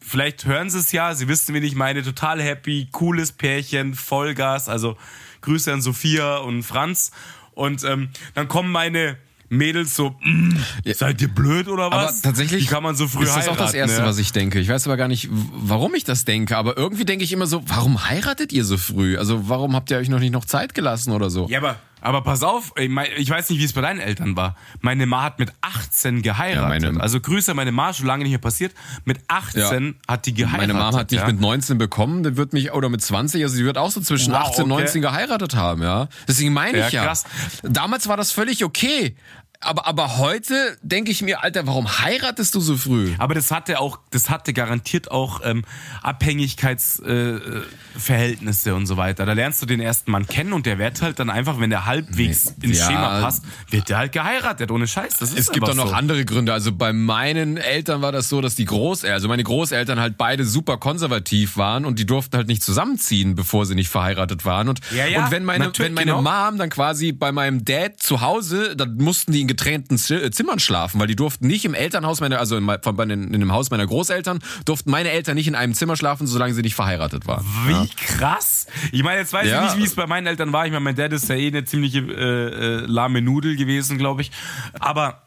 vielleicht 0.00 0.46
hören 0.46 0.68
sie 0.68 0.80
es 0.80 0.90
ja, 0.90 1.14
sie 1.14 1.28
wissen, 1.28 1.54
wen 1.54 1.62
ich 1.62 1.76
meine, 1.76 2.02
total 2.02 2.42
happy, 2.42 2.88
cooles 2.90 3.30
Pärchen, 3.30 3.94
Vollgas, 3.94 4.68
also 4.68 4.96
Grüße 5.40 5.72
an 5.72 5.82
Sophia 5.82 6.38
und 6.38 6.62
Franz. 6.62 7.10
Und 7.54 7.84
ähm, 7.84 8.10
dann 8.34 8.48
kommen 8.48 8.70
meine 8.70 9.18
Mädels 9.52 9.96
so, 9.96 10.14
mm, 10.22 10.56
seid 10.94 11.20
ihr 11.20 11.28
blöd 11.28 11.66
oder 11.66 11.90
was? 11.90 12.12
Aber 12.12 12.22
tatsächlich 12.22 12.64
Wie 12.64 12.66
kann 12.68 12.84
man 12.84 12.94
so 12.94 13.08
früh 13.08 13.24
ist 13.24 13.34
das 13.34 13.48
auch 13.48 13.56
das 13.56 13.72
heiraten, 13.72 13.90
Erste, 13.90 14.02
ja? 14.02 14.06
was 14.06 14.18
ich 14.18 14.30
denke. 14.32 14.60
Ich 14.60 14.68
weiß 14.68 14.86
aber 14.86 14.96
gar 14.96 15.08
nicht, 15.08 15.28
warum 15.30 15.94
ich 15.96 16.04
das 16.04 16.24
denke, 16.24 16.56
aber 16.56 16.76
irgendwie 16.76 17.04
denke 17.04 17.24
ich 17.24 17.32
immer 17.32 17.46
so, 17.46 17.62
warum 17.66 18.08
heiratet 18.08 18.52
ihr 18.52 18.64
so 18.64 18.76
früh? 18.76 19.18
Also 19.18 19.48
warum 19.48 19.74
habt 19.74 19.90
ihr 19.90 19.98
euch 19.98 20.08
noch 20.08 20.20
nicht 20.20 20.32
noch 20.32 20.44
Zeit 20.44 20.72
gelassen 20.72 21.12
oder 21.12 21.30
so? 21.30 21.48
Ja, 21.48 21.58
aber, 21.58 21.80
aber 22.00 22.22
pass 22.22 22.42
auf, 22.42 22.72
ich 22.76 23.30
weiß 23.30 23.50
nicht, 23.50 23.58
wie 23.58 23.64
es 23.64 23.72
bei 23.72 23.80
deinen 23.80 24.00
Eltern 24.00 24.36
war. 24.36 24.56
Meine 24.80 25.06
Ma 25.06 25.22
hat 25.22 25.38
mit 25.38 25.52
18 25.60 26.22
geheiratet. 26.22 26.94
Ja, 26.94 27.00
also 27.00 27.20
Grüße 27.20 27.50
an 27.52 27.56
meine 27.56 27.72
Ma, 27.72 27.92
schon 27.92 28.06
lange 28.06 28.24
nicht 28.24 28.32
mehr 28.32 28.38
passiert. 28.38 28.74
Mit 29.04 29.18
18 29.28 29.96
hat 30.06 30.26
die 30.26 30.34
geheiratet. 30.34 30.74
Meine 30.74 30.84
Mom 30.84 30.96
hat 30.96 31.10
mich 31.10 31.20
ja. 31.20 31.26
mit 31.26 31.40
19 31.40 31.78
bekommen, 31.78 32.22
die 32.22 32.36
wird 32.36 32.52
mich, 32.52 32.72
oder 32.72 32.88
mit 32.88 33.02
20, 33.02 33.42
also 33.42 33.54
sie 33.54 33.64
wird 33.64 33.78
auch 33.78 33.90
so 33.90 34.00
zwischen 34.00 34.32
Wow, 34.32 34.48
18 34.48 34.64
und 34.64 34.72
okay. 34.72 34.82
19 34.82 35.02
geheiratet 35.02 35.54
haben, 35.54 35.82
ja. 35.82 36.08
Deswegen 36.26 36.52
meine 36.52 36.78
ich 36.78 36.92
Ja, 36.92 37.00
ja. 37.00 37.04
krass. 37.06 37.24
Damals 37.62 38.08
war 38.08 38.16
das 38.16 38.32
völlig 38.32 38.64
okay. 38.64 39.14
Aber, 39.62 39.86
aber 39.86 40.16
heute 40.16 40.78
denke 40.80 41.10
ich 41.10 41.20
mir, 41.20 41.42
Alter, 41.42 41.66
warum 41.66 41.86
heiratest 41.86 42.54
du 42.54 42.60
so 42.60 42.78
früh? 42.78 43.12
Aber 43.18 43.34
das 43.34 43.50
hatte 43.50 43.78
auch, 43.78 43.98
das 44.10 44.30
hatte 44.30 44.54
garantiert 44.54 45.10
auch 45.10 45.42
ähm, 45.44 45.64
Abhängigkeitsverhältnisse 46.02 47.66
äh, 47.66 47.98
Verhältnisse 47.98 48.74
und 48.74 48.86
so 48.86 48.96
weiter. 48.96 49.26
Da 49.26 49.34
lernst 49.34 49.60
du 49.60 49.66
den 49.66 49.80
ersten 49.80 50.12
Mann 50.12 50.26
kennen 50.26 50.54
und 50.54 50.64
der 50.64 50.78
wird 50.78 51.02
halt 51.02 51.18
dann 51.18 51.28
einfach, 51.28 51.60
wenn 51.60 51.68
der 51.68 51.84
halbwegs 51.84 52.54
ins 52.62 52.78
ja. 52.78 52.86
Schema 52.86 53.20
passt, 53.20 53.44
wird 53.68 53.90
der 53.90 53.98
halt 53.98 54.12
geheiratet, 54.12 54.70
ohne 54.70 54.86
Scheiß. 54.86 55.18
Das 55.18 55.32
ist 55.32 55.38
Es 55.38 55.52
gibt 55.52 55.68
auch 55.68 55.74
noch 55.74 55.88
so. 55.88 55.94
andere 55.94 56.24
Gründe. 56.24 56.54
Also 56.54 56.72
bei 56.72 56.94
meinen 56.94 57.58
Eltern 57.58 58.00
war 58.00 58.12
das 58.12 58.30
so, 58.30 58.40
dass 58.40 58.54
die 58.54 58.64
Großeltern, 58.64 59.14
also 59.14 59.28
meine 59.28 59.44
Großeltern 59.44 60.00
halt 60.00 60.16
beide 60.16 60.46
super 60.46 60.78
konservativ 60.78 61.58
waren 61.58 61.84
und 61.84 61.98
die 61.98 62.06
durften 62.06 62.36
halt 62.38 62.48
nicht 62.48 62.62
zusammenziehen, 62.62 63.34
bevor 63.34 63.66
sie 63.66 63.74
nicht 63.74 63.90
verheiratet 63.90 64.46
waren. 64.46 64.68
Und, 64.68 64.80
Ja, 64.96 65.04
ja, 65.04 65.24
und 65.24 65.30
wenn 65.30 65.44
meine, 65.44 65.70
wenn 65.76 65.92
meine 65.92 66.12
genau. 66.12 66.22
Mom 66.22 66.56
dann 66.56 66.70
quasi 66.70 67.12
bei 67.12 67.30
meinem 67.30 67.64
Dad 67.64 68.02
zu 68.02 68.22
Hause, 68.22 68.74
dann 68.74 68.96
mussten 68.96 69.32
die 69.32 69.42
in 69.42 69.49
getrennten 69.50 69.96
äh, 69.96 70.30
Zimmern 70.30 70.58
schlafen, 70.60 71.00
weil 71.00 71.06
die 71.08 71.16
durften 71.16 71.46
nicht 71.46 71.64
im 71.64 71.74
Elternhaus 71.74 72.20
meiner, 72.20 72.38
also 72.38 72.56
in, 72.56 72.66
den- 72.66 73.34
in 73.34 73.40
dem 73.40 73.52
Haus 73.52 73.70
meiner 73.70 73.86
Großeltern, 73.86 74.38
durften 74.64 74.90
meine 74.90 75.10
Eltern 75.10 75.34
nicht 75.34 75.48
in 75.48 75.54
einem 75.54 75.74
Zimmer 75.74 75.96
schlafen, 75.96 76.26
solange 76.26 76.54
sie 76.54 76.62
nicht 76.62 76.74
verheiratet 76.74 77.26
waren. 77.26 77.44
Wie 77.66 77.88
krass. 77.96 78.66
Ich 78.92 79.02
meine, 79.02 79.20
jetzt 79.20 79.32
weiß 79.32 79.48
Ja. 79.48 79.64
ich 79.64 79.70
nicht, 79.74 79.78
wie 79.82 79.86
es 79.86 79.94
bei 79.94 80.06
meinen 80.06 80.26
Eltern 80.26 80.52
war. 80.52 80.64
Ich 80.66 80.70
meine, 80.72 80.84
mein 80.84 80.94
Dad 80.96 81.12
ist 81.12 81.28
ja 81.28 81.34
eh 81.34 81.48
eine 81.48 81.64
ziemliche 81.64 81.98
äh, 81.98 82.04
äh, 82.04 82.86
lahme 82.86 83.20
Nudel 83.22 83.56
gewesen, 83.56 83.98
glaube 83.98 84.22
ich. 84.22 84.30
Aber 84.78 85.22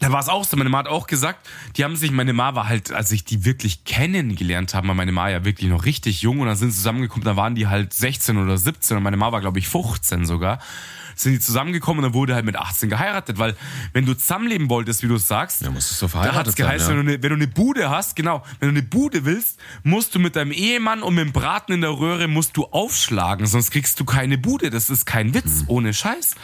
da 0.00 0.12
war 0.12 0.20
es 0.20 0.28
auch 0.28 0.44
so. 0.44 0.56
Meine 0.56 0.70
Ma 0.70 0.78
hat 0.78 0.86
auch 0.88 1.06
gesagt, 1.08 1.48
die 1.76 1.84
haben 1.84 1.96
sich, 1.96 2.10
meine 2.12 2.32
Ma 2.32 2.54
war 2.54 2.68
halt, 2.68 2.92
als 2.92 3.10
ich 3.12 3.24
die 3.24 3.44
wirklich 3.44 3.84
kennengelernt 3.84 4.74
habe, 4.74 4.86
war 4.88 4.94
meine 4.94 5.10
Ma 5.12 5.28
ja 5.28 5.44
wirklich 5.44 5.68
noch 5.70 5.84
richtig 5.84 6.22
jung 6.22 6.40
und 6.40 6.46
dann 6.46 6.56
sind 6.56 6.70
sie 6.70 6.76
zusammengekommen, 6.76 7.24
da 7.24 7.34
waren 7.36 7.54
die 7.54 7.66
halt 7.66 7.92
16 7.92 8.36
oder 8.38 8.58
17 8.58 8.96
und 8.96 9.02
meine 9.02 9.16
Ma 9.16 9.32
war, 9.32 9.40
glaube 9.40 9.58
ich, 9.58 9.68
15 9.68 10.24
sogar. 10.24 10.60
Sind 11.18 11.32
die 11.32 11.40
zusammengekommen 11.40 12.04
und 12.04 12.10
dann 12.10 12.14
wurde 12.14 12.34
halt 12.34 12.44
mit 12.44 12.56
18 12.56 12.88
geheiratet, 12.88 13.38
weil 13.38 13.56
wenn 13.92 14.06
du 14.06 14.14
zusammenleben 14.14 14.70
wolltest, 14.70 15.02
wie 15.02 15.08
du 15.08 15.16
es 15.16 15.26
sagst, 15.26 15.62
Ja, 15.62 15.70
musstest 15.70 16.00
du 16.00 16.06
da 16.06 16.10
verheiratet 16.10 16.46
hat's 16.46 16.56
geheißen, 16.56 16.86
sein, 16.86 16.96
ja. 16.96 17.00
wenn, 17.00 17.06
du 17.06 17.12
eine, 17.12 17.22
wenn 17.22 17.30
du 17.30 17.34
eine 17.34 17.48
Bude 17.48 17.90
hast, 17.90 18.14
genau, 18.14 18.44
wenn 18.60 18.68
du 18.68 18.80
eine 18.80 18.86
Bude 18.86 19.24
willst, 19.24 19.58
musst 19.82 20.14
du 20.14 20.20
mit 20.20 20.36
deinem 20.36 20.52
Ehemann 20.52 21.02
und 21.02 21.14
mit 21.14 21.24
dem 21.24 21.32
Braten 21.32 21.72
in 21.72 21.80
der 21.80 21.98
Röhre 21.98 22.28
musst 22.28 22.56
du 22.56 22.66
aufschlagen, 22.66 23.46
sonst 23.46 23.70
kriegst 23.72 23.98
du 23.98 24.04
keine 24.04 24.38
Bude. 24.38 24.70
Das 24.70 24.90
ist 24.90 25.06
kein 25.06 25.34
Witz, 25.34 25.64
ohne 25.66 25.92
Scheiß. 25.92 26.36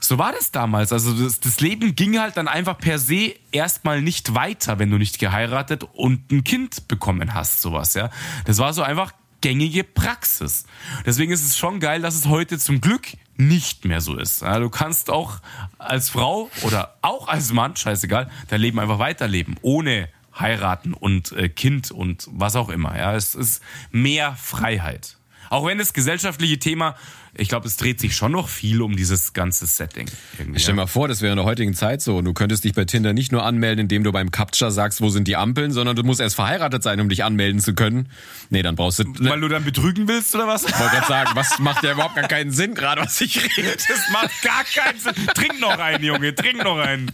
So 0.00 0.18
war 0.18 0.32
das 0.32 0.50
damals. 0.50 0.92
Also 0.92 1.12
das, 1.12 1.40
das 1.40 1.60
Leben 1.60 1.94
ging 1.94 2.18
halt 2.18 2.36
dann 2.36 2.48
einfach 2.48 2.78
per 2.78 2.98
se 2.98 3.34
erstmal 3.52 4.00
nicht 4.02 4.34
weiter, 4.34 4.78
wenn 4.78 4.90
du 4.90 4.98
nicht 4.98 5.18
geheiratet 5.18 5.84
und 5.92 6.30
ein 6.32 6.42
Kind 6.44 6.88
bekommen 6.88 7.34
hast, 7.34 7.62
sowas, 7.62 7.94
ja. 7.94 8.10
Das 8.46 8.58
war 8.58 8.72
so 8.72 8.82
einfach 8.82 9.12
gängige 9.42 9.84
Praxis. 9.84 10.66
Deswegen 11.06 11.32
ist 11.32 11.44
es 11.44 11.56
schon 11.56 11.80
geil, 11.80 12.02
dass 12.02 12.14
es 12.14 12.26
heute 12.26 12.58
zum 12.58 12.80
Glück 12.80 13.08
nicht 13.40 13.84
mehr 13.84 14.00
so 14.00 14.16
ist. 14.16 14.42
Du 14.42 14.68
kannst 14.68 15.10
auch 15.10 15.40
als 15.78 16.10
Frau 16.10 16.50
oder 16.62 16.96
auch 17.02 17.28
als 17.28 17.52
Mann, 17.52 17.74
scheißegal, 17.74 18.30
dein 18.48 18.60
Leben 18.60 18.78
einfach 18.78 18.98
weiterleben, 18.98 19.56
ohne 19.62 20.08
heiraten 20.38 20.94
und 20.94 21.32
äh, 21.32 21.48
Kind 21.48 21.90
und 21.90 22.28
was 22.30 22.56
auch 22.56 22.68
immer. 22.68 22.96
Ja, 22.96 23.14
es 23.14 23.34
ist 23.34 23.62
mehr 23.90 24.34
Freiheit. 24.34 25.16
Auch 25.50 25.66
wenn 25.66 25.78
das 25.78 25.92
gesellschaftliche 25.92 26.60
Thema, 26.60 26.94
ich 27.34 27.48
glaube, 27.48 27.66
es 27.66 27.76
dreht 27.76 28.00
sich 28.00 28.14
schon 28.14 28.30
noch 28.30 28.48
viel 28.48 28.80
um 28.82 28.96
dieses 28.96 29.32
ganze 29.32 29.66
Setting. 29.66 30.06
Irgendwie, 30.38 30.60
Stell 30.60 30.74
mal 30.74 30.86
vor, 30.86 31.08
das 31.08 31.22
wäre 31.22 31.32
in 31.32 31.36
der 31.36 31.44
heutigen 31.44 31.74
Zeit 31.74 32.02
so. 32.02 32.22
Du 32.22 32.32
könntest 32.32 32.62
dich 32.62 32.72
bei 32.72 32.84
Tinder 32.84 33.12
nicht 33.12 33.32
nur 33.32 33.44
anmelden, 33.44 33.80
indem 33.80 34.04
du 34.04 34.12
beim 34.12 34.30
Captcha 34.30 34.70
sagst, 34.70 35.00
wo 35.00 35.08
sind 35.10 35.26
die 35.26 35.34
Ampeln, 35.36 35.72
sondern 35.72 35.96
du 35.96 36.04
musst 36.04 36.20
erst 36.20 36.36
verheiratet 36.36 36.84
sein, 36.84 37.00
um 37.00 37.08
dich 37.08 37.24
anmelden 37.24 37.60
zu 37.60 37.74
können. 37.74 38.08
Nee, 38.50 38.62
dann 38.62 38.76
brauchst 38.76 39.00
du. 39.00 39.04
Weil 39.18 39.40
du 39.40 39.48
dann 39.48 39.64
betrügen 39.64 40.06
willst 40.06 40.34
oder 40.36 40.46
was? 40.46 40.64
Ich 40.64 40.78
wollte 40.78 40.94
gerade 40.94 41.08
sagen, 41.08 41.30
was 41.34 41.58
macht 41.58 41.82
ja 41.82 41.92
überhaupt 41.92 42.14
gar 42.14 42.28
keinen 42.28 42.52
Sinn, 42.52 42.74
gerade 42.74 43.00
was 43.02 43.20
ich 43.20 43.36
rede. 43.56 43.72
Das 43.72 44.08
macht 44.12 44.42
gar 44.42 44.62
keinen 44.64 45.00
Sinn. 45.00 45.26
Trink 45.34 45.60
noch 45.60 45.78
einen, 45.78 46.04
Junge, 46.04 46.32
trink 46.32 46.62
noch 46.62 46.78
einen. 46.78 47.10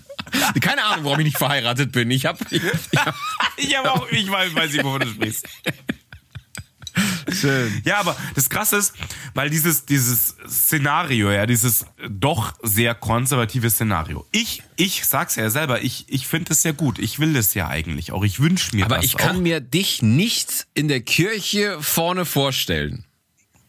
Keine 0.61 0.85
Ahnung, 0.85 1.07
warum 1.07 1.21
ich 1.21 1.27
nicht 1.27 1.39
verheiratet 1.39 1.93
bin. 1.93 2.11
Ich 2.11 2.27
habe 2.27 2.39
ich, 2.51 2.63
ich 2.91 2.99
hab, 2.99 3.15
Ich 3.57 3.77
habe 3.79 3.93
auch, 3.93 4.11
ich 4.11 4.31
weiß, 4.31 4.55
weiß 4.55 4.73
nicht, 4.73 4.85
wovon 4.85 5.01
du 5.01 5.09
sprichst. 5.09 5.47
Schön. 7.33 7.83
Ja, 7.85 7.99
aber 7.99 8.17
das 8.35 8.49
Krasse 8.51 8.77
ist, 8.77 8.95
weil 9.35 9.51
dieses, 9.51 9.85
dieses 9.87 10.37
Szenario, 10.49 11.31
ja, 11.31 11.47
dieses 11.47 11.87
doch 12.09 12.55
sehr 12.63 12.95
konservative 12.95 13.69
Szenario. 13.71 14.27
Ich, 14.33 14.63
ich 14.77 15.05
sag's 15.05 15.37
ja 15.37 15.49
selber, 15.51 15.83
ich, 15.83 16.07
ich 16.09 16.27
finde 16.27 16.53
es 16.53 16.63
ja 16.63 16.73
gut. 16.73 16.99
Ich 16.99 17.19
will 17.19 17.33
das 17.35 17.55
ja 17.55 17.69
eigentlich 17.69 18.13
auch. 18.13 18.25
Ich 18.25 18.41
wünsche 18.41 18.75
mir 18.77 18.85
Aber 18.85 18.97
das 18.97 19.05
ich 19.05 19.17
kann 19.17 19.37
auch. 19.37 19.41
mir 19.41 19.61
dich 19.61 20.03
nicht 20.03 20.67
in 20.75 20.89
der 20.89 21.01
Kirche 21.01 21.79
vorne 21.81 22.25
vorstellen. 22.25 23.05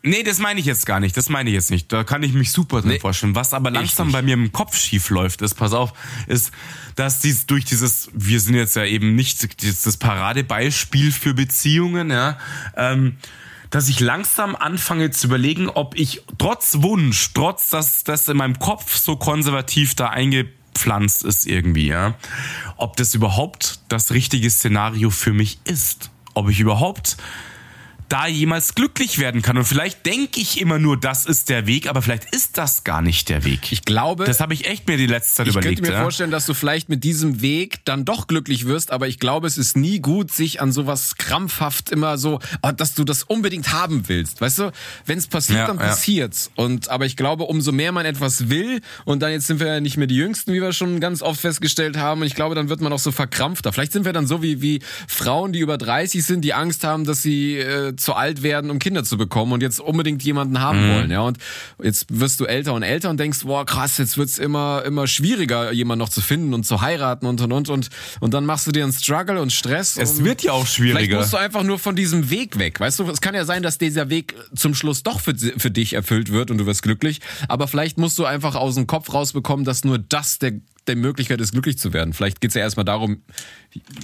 Nee, 0.03 0.24
das 0.24 0.38
meine 0.38 0.60
ich 0.60 0.66
jetzt 0.66 0.86
gar 0.86 0.99
nicht. 1.01 1.18
Das 1.18 1.28
meine 1.28 1.49
ich 1.49 1.53
jetzt 1.55 1.72
nicht. 1.72 1.91
Da 1.91 2.03
kann 2.05 2.24
ich 2.24 2.32
mich 2.32 2.51
super 2.51 2.80
drin 2.82 2.91
Nee. 2.91 2.99
vorstellen. 2.99 3.36
Was 3.36 3.53
aber 3.53 3.72
langsam 3.72 4.12
bei 4.12 4.22
mir 4.22 4.36
im 4.36 4.53
Kopf 4.53 4.78
schief 4.78 5.10
läuft, 5.10 5.41
ist, 5.41 5.55
pass 5.55 5.74
auf, 5.74 5.91
ist, 6.28 6.51
dass 6.95 7.20
dies 7.20 7.45
durch 7.47 7.66
dieses, 7.66 8.10
wir 8.14 8.39
sind 8.39 8.53
jetzt 8.55 8.76
ja 8.78 8.86
eben 8.86 9.16
nicht 9.16 9.43
das 9.66 9.82
das 9.82 9.97
Paradebeispiel 9.97 11.12
für 11.12 11.34
Beziehungen, 11.34 12.10
ja, 12.12 12.38
ähm, 12.78 13.18
dass 13.70 13.89
ich 13.89 13.99
langsam 13.99 14.55
anfange 14.55 15.11
zu 15.11 15.28
überlegen, 15.28 15.70
ob 15.70 15.95
ich 15.95 16.24
trotz 16.38 16.82
Wunsch, 16.82 17.32
trotz 17.34 17.70
dass 17.70 18.03
das 18.03 18.28
in 18.30 18.38
meinem 18.38 18.59
Kopf 18.59 18.95
so 18.97 19.15
konservativ 19.15 19.95
da 19.95 20.09
eingepflanzt 20.09 21.24
ist 21.24 21.45
irgendwie, 21.45 21.88
ja, 21.88 22.15
ob 22.78 22.95
das 22.97 23.13
überhaupt 23.13 23.80
das 23.89 24.11
richtige 24.11 24.49
Szenario 24.49 25.09
für 25.09 25.34
mich 25.34 25.59
ist. 25.65 26.11
Ob 26.34 26.49
ich 26.49 26.59
überhaupt 26.59 27.18
da 28.10 28.28
jemals 28.28 28.76
glücklich 28.76 29.20
werden 29.20 29.41
kann. 29.41 29.58
Und 29.58 29.66
vielleicht 29.66 30.05
denke 30.05 30.39
ich 30.39 30.62
immer 30.62 30.80
nur, 30.80 30.97
das 30.97 31.26
ist 31.26 31.49
der 31.49 31.68
Weg, 31.68 31.88
aber 31.89 32.01
vielleicht 32.01 32.34
ist 32.34 32.58
das 32.58 32.84
gar 32.84 33.01
nicht 33.01 33.30
der 33.30 33.43
Weg. 33.43 33.72
Ich 33.72 33.84
glaube, 33.84 34.26
das 34.26 34.39
habe 34.39 34.53
ich 34.53 34.68
echt 34.68 34.88
mir 34.88 34.97
die 34.97 35.08
letzte 35.08 35.36
Zeit 35.36 35.47
ich 35.47 35.53
überlegt. 35.53 35.78
könnte 35.78 35.91
mir 35.91 35.97
ja. 35.97 36.03
vorstellen, 36.03 36.32
dass 36.32 36.45
du 36.45 36.53
vielleicht 36.53 36.89
mit 36.89 37.03
diesem 37.03 37.41
Weg 37.41 37.84
dann 37.86 38.05
doch 38.05 38.28
glücklich 38.28 38.66
wirst, 38.66 38.91
aber 38.91 39.08
ich 39.08 39.20
glaube, 39.20 39.47
es 39.47 39.58
ist 39.58 39.76
nie 39.76 39.99
gut, 39.99 40.32
sich 40.32 40.62
an 40.62 40.72
sowas 40.72 41.16
krampfhaft 41.18 41.89
immer 41.89 42.18
so, 42.18 42.39
oh, 42.62 42.72
dass 42.72 42.93
du 42.93 43.03
das 43.03 43.24
unbedingt 43.24 43.72
haben 43.74 44.08
willst. 44.08 44.39
Weißt 44.41 44.60
du, 44.60 44.72
wenn 45.05 45.18
es 45.18 45.28
passiert, 45.28 45.60
Ja, 45.60 45.68
dann 45.68 45.78
ja. 45.78 45.88
passiert's. 45.88 46.51
Und 46.55 46.89
aber 46.89 47.05
ich 47.05 47.18
glaube, 47.18 47.43
umso 47.43 47.72
mehr 47.72 47.91
man 47.91 48.05
etwas 48.05 48.49
will 48.49 48.82
und 49.05 49.22
dann 49.22 49.32
jetzt 49.32 49.47
sind 49.47 49.60
wir 49.60 49.68
ja 49.68 49.80
nicht 49.80 49.97
mehr 49.97 50.08
die 50.08 50.16
Jüngsten, 50.16 50.53
wie 50.53 50.62
wir 50.62 50.72
schon 50.72 50.99
ganz 50.99 51.22
oft 51.22 51.41
festgestellt 51.41 51.97
haben. 51.97 52.22
Und 52.22 52.28
ich 52.28 52.36
glaube, 52.36 52.55
dann 52.55 52.70
wird 52.70 52.82
man 52.82 52.93
auch 52.93 52.99
so 52.99 53.12
verkrampfter. 53.12 53.74
Vielleicht 53.74 53.91
sind 53.91 54.05
wir 54.05 54.14
dann 54.14 54.28
so 54.28 54.41
wie 54.41 54.62
wie 54.62 54.80
Frauen, 55.08 55.51
die 55.51 55.60
über 55.60 55.78
30 55.78 56.24
sind, 56.24 56.41
die 56.41 56.53
Angst 56.53 56.84
haben, 56.84 57.03
dass 57.03 57.22
sie 57.22 57.58
äh, 57.58 57.96
zu 57.97 58.13
alt 58.13 58.43
werden, 58.43 58.69
um 58.71 58.79
Kinder 58.79 59.03
zu 59.03 59.17
bekommen 59.17 59.51
und 59.53 59.61
jetzt 59.61 59.79
unbedingt 59.79 60.23
jemanden 60.23 60.59
haben 60.59 60.85
Mhm. 60.87 60.93
wollen. 60.93 61.11
Ja, 61.11 61.21
und 61.21 61.37
jetzt 61.83 62.05
wirst 62.09 62.39
du 62.39 62.45
älter 62.45 62.73
und 62.73 62.83
älter 62.83 63.09
und 63.09 63.19
denkst, 63.19 63.39
boah, 63.43 63.65
krass, 63.65 63.97
jetzt 63.97 64.17
wird's 64.17 64.37
immer 64.37 64.83
immer 64.85 65.07
schwieriger, 65.07 65.71
jemanden 65.71 65.99
noch 65.99 66.09
zu 66.09 66.21
finden 66.21 66.53
und 66.53 66.65
zu 66.65 66.81
heiraten 66.81 67.25
und 67.25 67.41
und 67.41 67.51
und 67.51 67.69
und 67.69 67.89
und 68.19 68.33
dann 68.33 68.45
machst 68.45 68.67
du 68.67 68.71
dir 68.71 68.83
einen 68.83 68.93
Struggle 68.93 69.41
und 69.41 69.51
Stress. 69.51 69.97
Es 69.97 70.19
und 70.19 70.25
wird 70.25 70.43
ja 70.43 70.51
auch 70.53 70.65
Vielleicht 70.67 70.95
schwieriger. 70.97 71.17
musst 71.19 71.33
du 71.33 71.37
einfach 71.37 71.63
nur 71.63 71.79
von 71.79 71.95
diesem 71.95 72.29
Weg 72.29 72.57
weg. 72.59 72.79
Weißt 72.79 72.99
du, 72.99 73.09
es 73.09 73.21
kann 73.21 73.35
ja 73.35 73.45
sein, 73.45 73.63
dass 73.63 73.77
dieser 73.77 74.09
Weg 74.09 74.35
zum 74.55 74.75
Schluss 74.75 75.03
doch 75.03 75.19
für, 75.19 75.35
für 75.35 75.71
dich 75.71 75.93
erfüllt 75.93 76.31
wird 76.31 76.51
und 76.51 76.57
du 76.57 76.65
wirst 76.65 76.83
glücklich. 76.83 77.19
Aber 77.47 77.67
vielleicht 77.67 77.97
musst 77.97 78.17
du 78.19 78.25
einfach 78.25 78.55
aus 78.55 78.75
dem 78.75 78.87
Kopf 78.87 79.13
rausbekommen, 79.13 79.65
dass 79.65 79.83
nur 79.83 79.97
das 79.97 80.39
der, 80.39 80.53
der 80.88 80.95
Möglichkeit 80.95 81.41
ist, 81.41 81.51
glücklich 81.51 81.77
zu 81.77 81.93
werden. 81.93 82.13
Vielleicht 82.13 82.41
geht's 82.41 82.55
ja 82.55 82.61
erstmal 82.61 82.85
darum, 82.85 83.21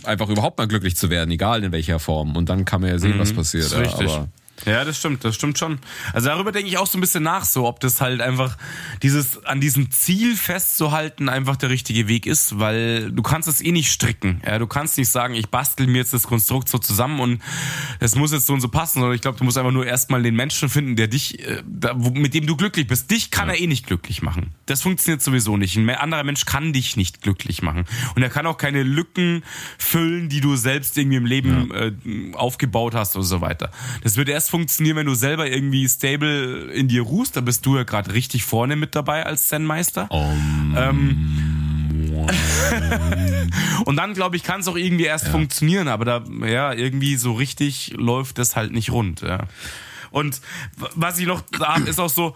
einfach 0.04 0.30
überhaupt 0.30 0.58
mal 0.58 0.68
glücklich 0.68 0.96
zu 0.96 1.10
werden, 1.10 1.32
egal 1.32 1.64
in 1.64 1.72
welcher 1.72 2.00
Form. 2.00 2.36
Und 2.36 2.50
dann 2.50 2.66
kann 2.66 2.82
man 2.82 2.90
ja 2.90 3.00
sehen, 3.00 3.20
was 3.20 3.34
passiert. 3.34 3.72
Mhm. 3.72 3.84
Ist 3.84 3.94
richtig. 4.00 4.12
aber 4.12 4.30
Ja, 4.66 4.86
das 4.86 4.98
stimmt, 4.98 5.26
das 5.26 5.36
stimmt 5.36 5.58
schon. 5.58 5.80
Also 6.14 6.30
darüber 6.30 6.52
denke 6.52 6.70
ich 6.70 6.78
auch 6.78 6.88
so 6.88 6.98
ein 6.98 7.02
bisschen 7.02 7.24
nach, 7.24 7.44
so 7.44 7.68
ob 7.68 7.80
das 7.80 8.00
halt 8.00 8.22
einfach 8.22 8.58
dieses 9.02 9.44
an 9.46 9.60
diesem 9.60 9.92
Ziel 9.92 10.38
festzuhalten 10.38 11.28
einfach 11.28 11.58
der 11.58 11.70
richtige 11.70 12.08
Weg 12.08 12.26
ist, 12.26 12.60
weil 12.60 13.12
du 13.12 13.22
kannst 13.24 13.50
es 13.50 13.62
eh 13.62 13.72
nicht 13.72 13.92
stricken. 13.92 14.42
Ja, 14.46 14.60
du 14.60 14.68
kannst 14.68 14.98
nicht 14.98 15.10
sagen, 15.10 15.34
ich 15.34 15.50
bastel 15.50 15.88
mir 15.88 15.98
jetzt 15.98 16.14
das 16.14 16.24
Konstrukt 16.24 16.70
so 16.70 16.78
zusammen 16.78 17.20
und 17.20 17.42
es 18.00 18.16
muss 18.16 18.32
jetzt 18.32 18.46
so 18.46 18.54
und 18.54 18.62
so 18.62 18.70
passen, 18.70 19.00
sondern 19.00 19.16
ich 19.16 19.22
glaube, 19.22 19.38
du 19.38 19.44
musst 19.44 19.58
einfach 19.58 19.72
nur 19.72 19.86
erstmal 19.86 20.24
den 20.24 20.36
Menschen 20.36 20.70
finden, 20.70 20.96
der 20.96 21.08
dich, 21.08 21.40
äh, 21.46 21.62
mit 22.14 22.34
dem 22.34 22.48
du 22.48 22.56
glücklich 22.56 22.88
bist. 22.88 23.12
Dich 23.12 23.32
kann 23.32 23.50
er 23.50 23.60
eh 23.60 23.68
nicht 23.68 23.88
glücklich 23.88 24.22
machen. 24.22 24.54
Das 24.66 24.82
funktioniert 24.82 25.22
sowieso 25.22 25.58
nicht. 25.58 25.76
Ein 25.76 25.90
anderer 25.90 26.24
Mensch 26.24 26.46
kann 26.46 26.72
dich 26.72 26.96
nicht 26.96 27.22
glücklich 27.22 27.62
machen 27.62 27.86
und 28.16 28.24
er 28.24 28.30
kann 28.30 28.46
auch 28.46 28.58
keine 28.58 28.84
Lücken 28.84 29.44
füllen, 29.78 30.30
die 30.30 30.40
du 30.40 30.56
selbst 30.56 30.98
irgendwie 30.98 31.18
im 31.18 31.26
Leben 31.26 31.72
äh, 31.72 31.92
aufgebaut 32.36 32.96
hast 32.96 33.16
und 33.16 33.24
so 33.24 33.42
weiter. 33.42 33.72
Das 34.04 34.16
wird 34.16 34.30
erst 34.30 34.53
funktionieren, 34.54 34.98
wenn 34.98 35.08
du 35.08 35.16
selber 35.16 35.50
irgendwie 35.50 35.90
stable 35.90 36.72
in 36.72 36.88
dir 36.88 37.02
ruhst. 37.02 37.36
Da 37.36 37.42
bist 37.42 37.66
du 37.66 37.76
ja 37.76 37.82
gerade 37.82 38.14
richtig 38.14 38.44
vorne 38.44 38.76
mit 38.76 38.94
dabei 38.94 39.26
als 39.26 39.48
Zen-Meister. 39.48 40.08
Ähm, 40.78 42.28
und 43.86 43.96
dann, 43.96 44.14
glaube 44.14 44.36
ich, 44.36 44.44
kann 44.44 44.60
es 44.60 44.68
auch 44.68 44.76
irgendwie 44.76 45.06
erst 45.06 45.28
funktionieren, 45.28 45.88
aber 45.88 46.06
da, 46.06 46.24
ja, 46.46 46.72
irgendwie 46.72 47.16
so 47.16 47.34
richtig 47.34 47.94
läuft 47.96 48.38
das 48.38 48.56
halt 48.56 48.74
nicht 48.74 48.92
rund. 48.92 49.22
Ja. 49.22 49.48
Und 50.12 50.40
was 50.94 51.18
ich 51.18 51.26
noch 51.26 51.42
da 51.42 51.74
hab, 51.74 51.88
ist 51.88 52.00
auch 52.00 52.12
so, 52.12 52.36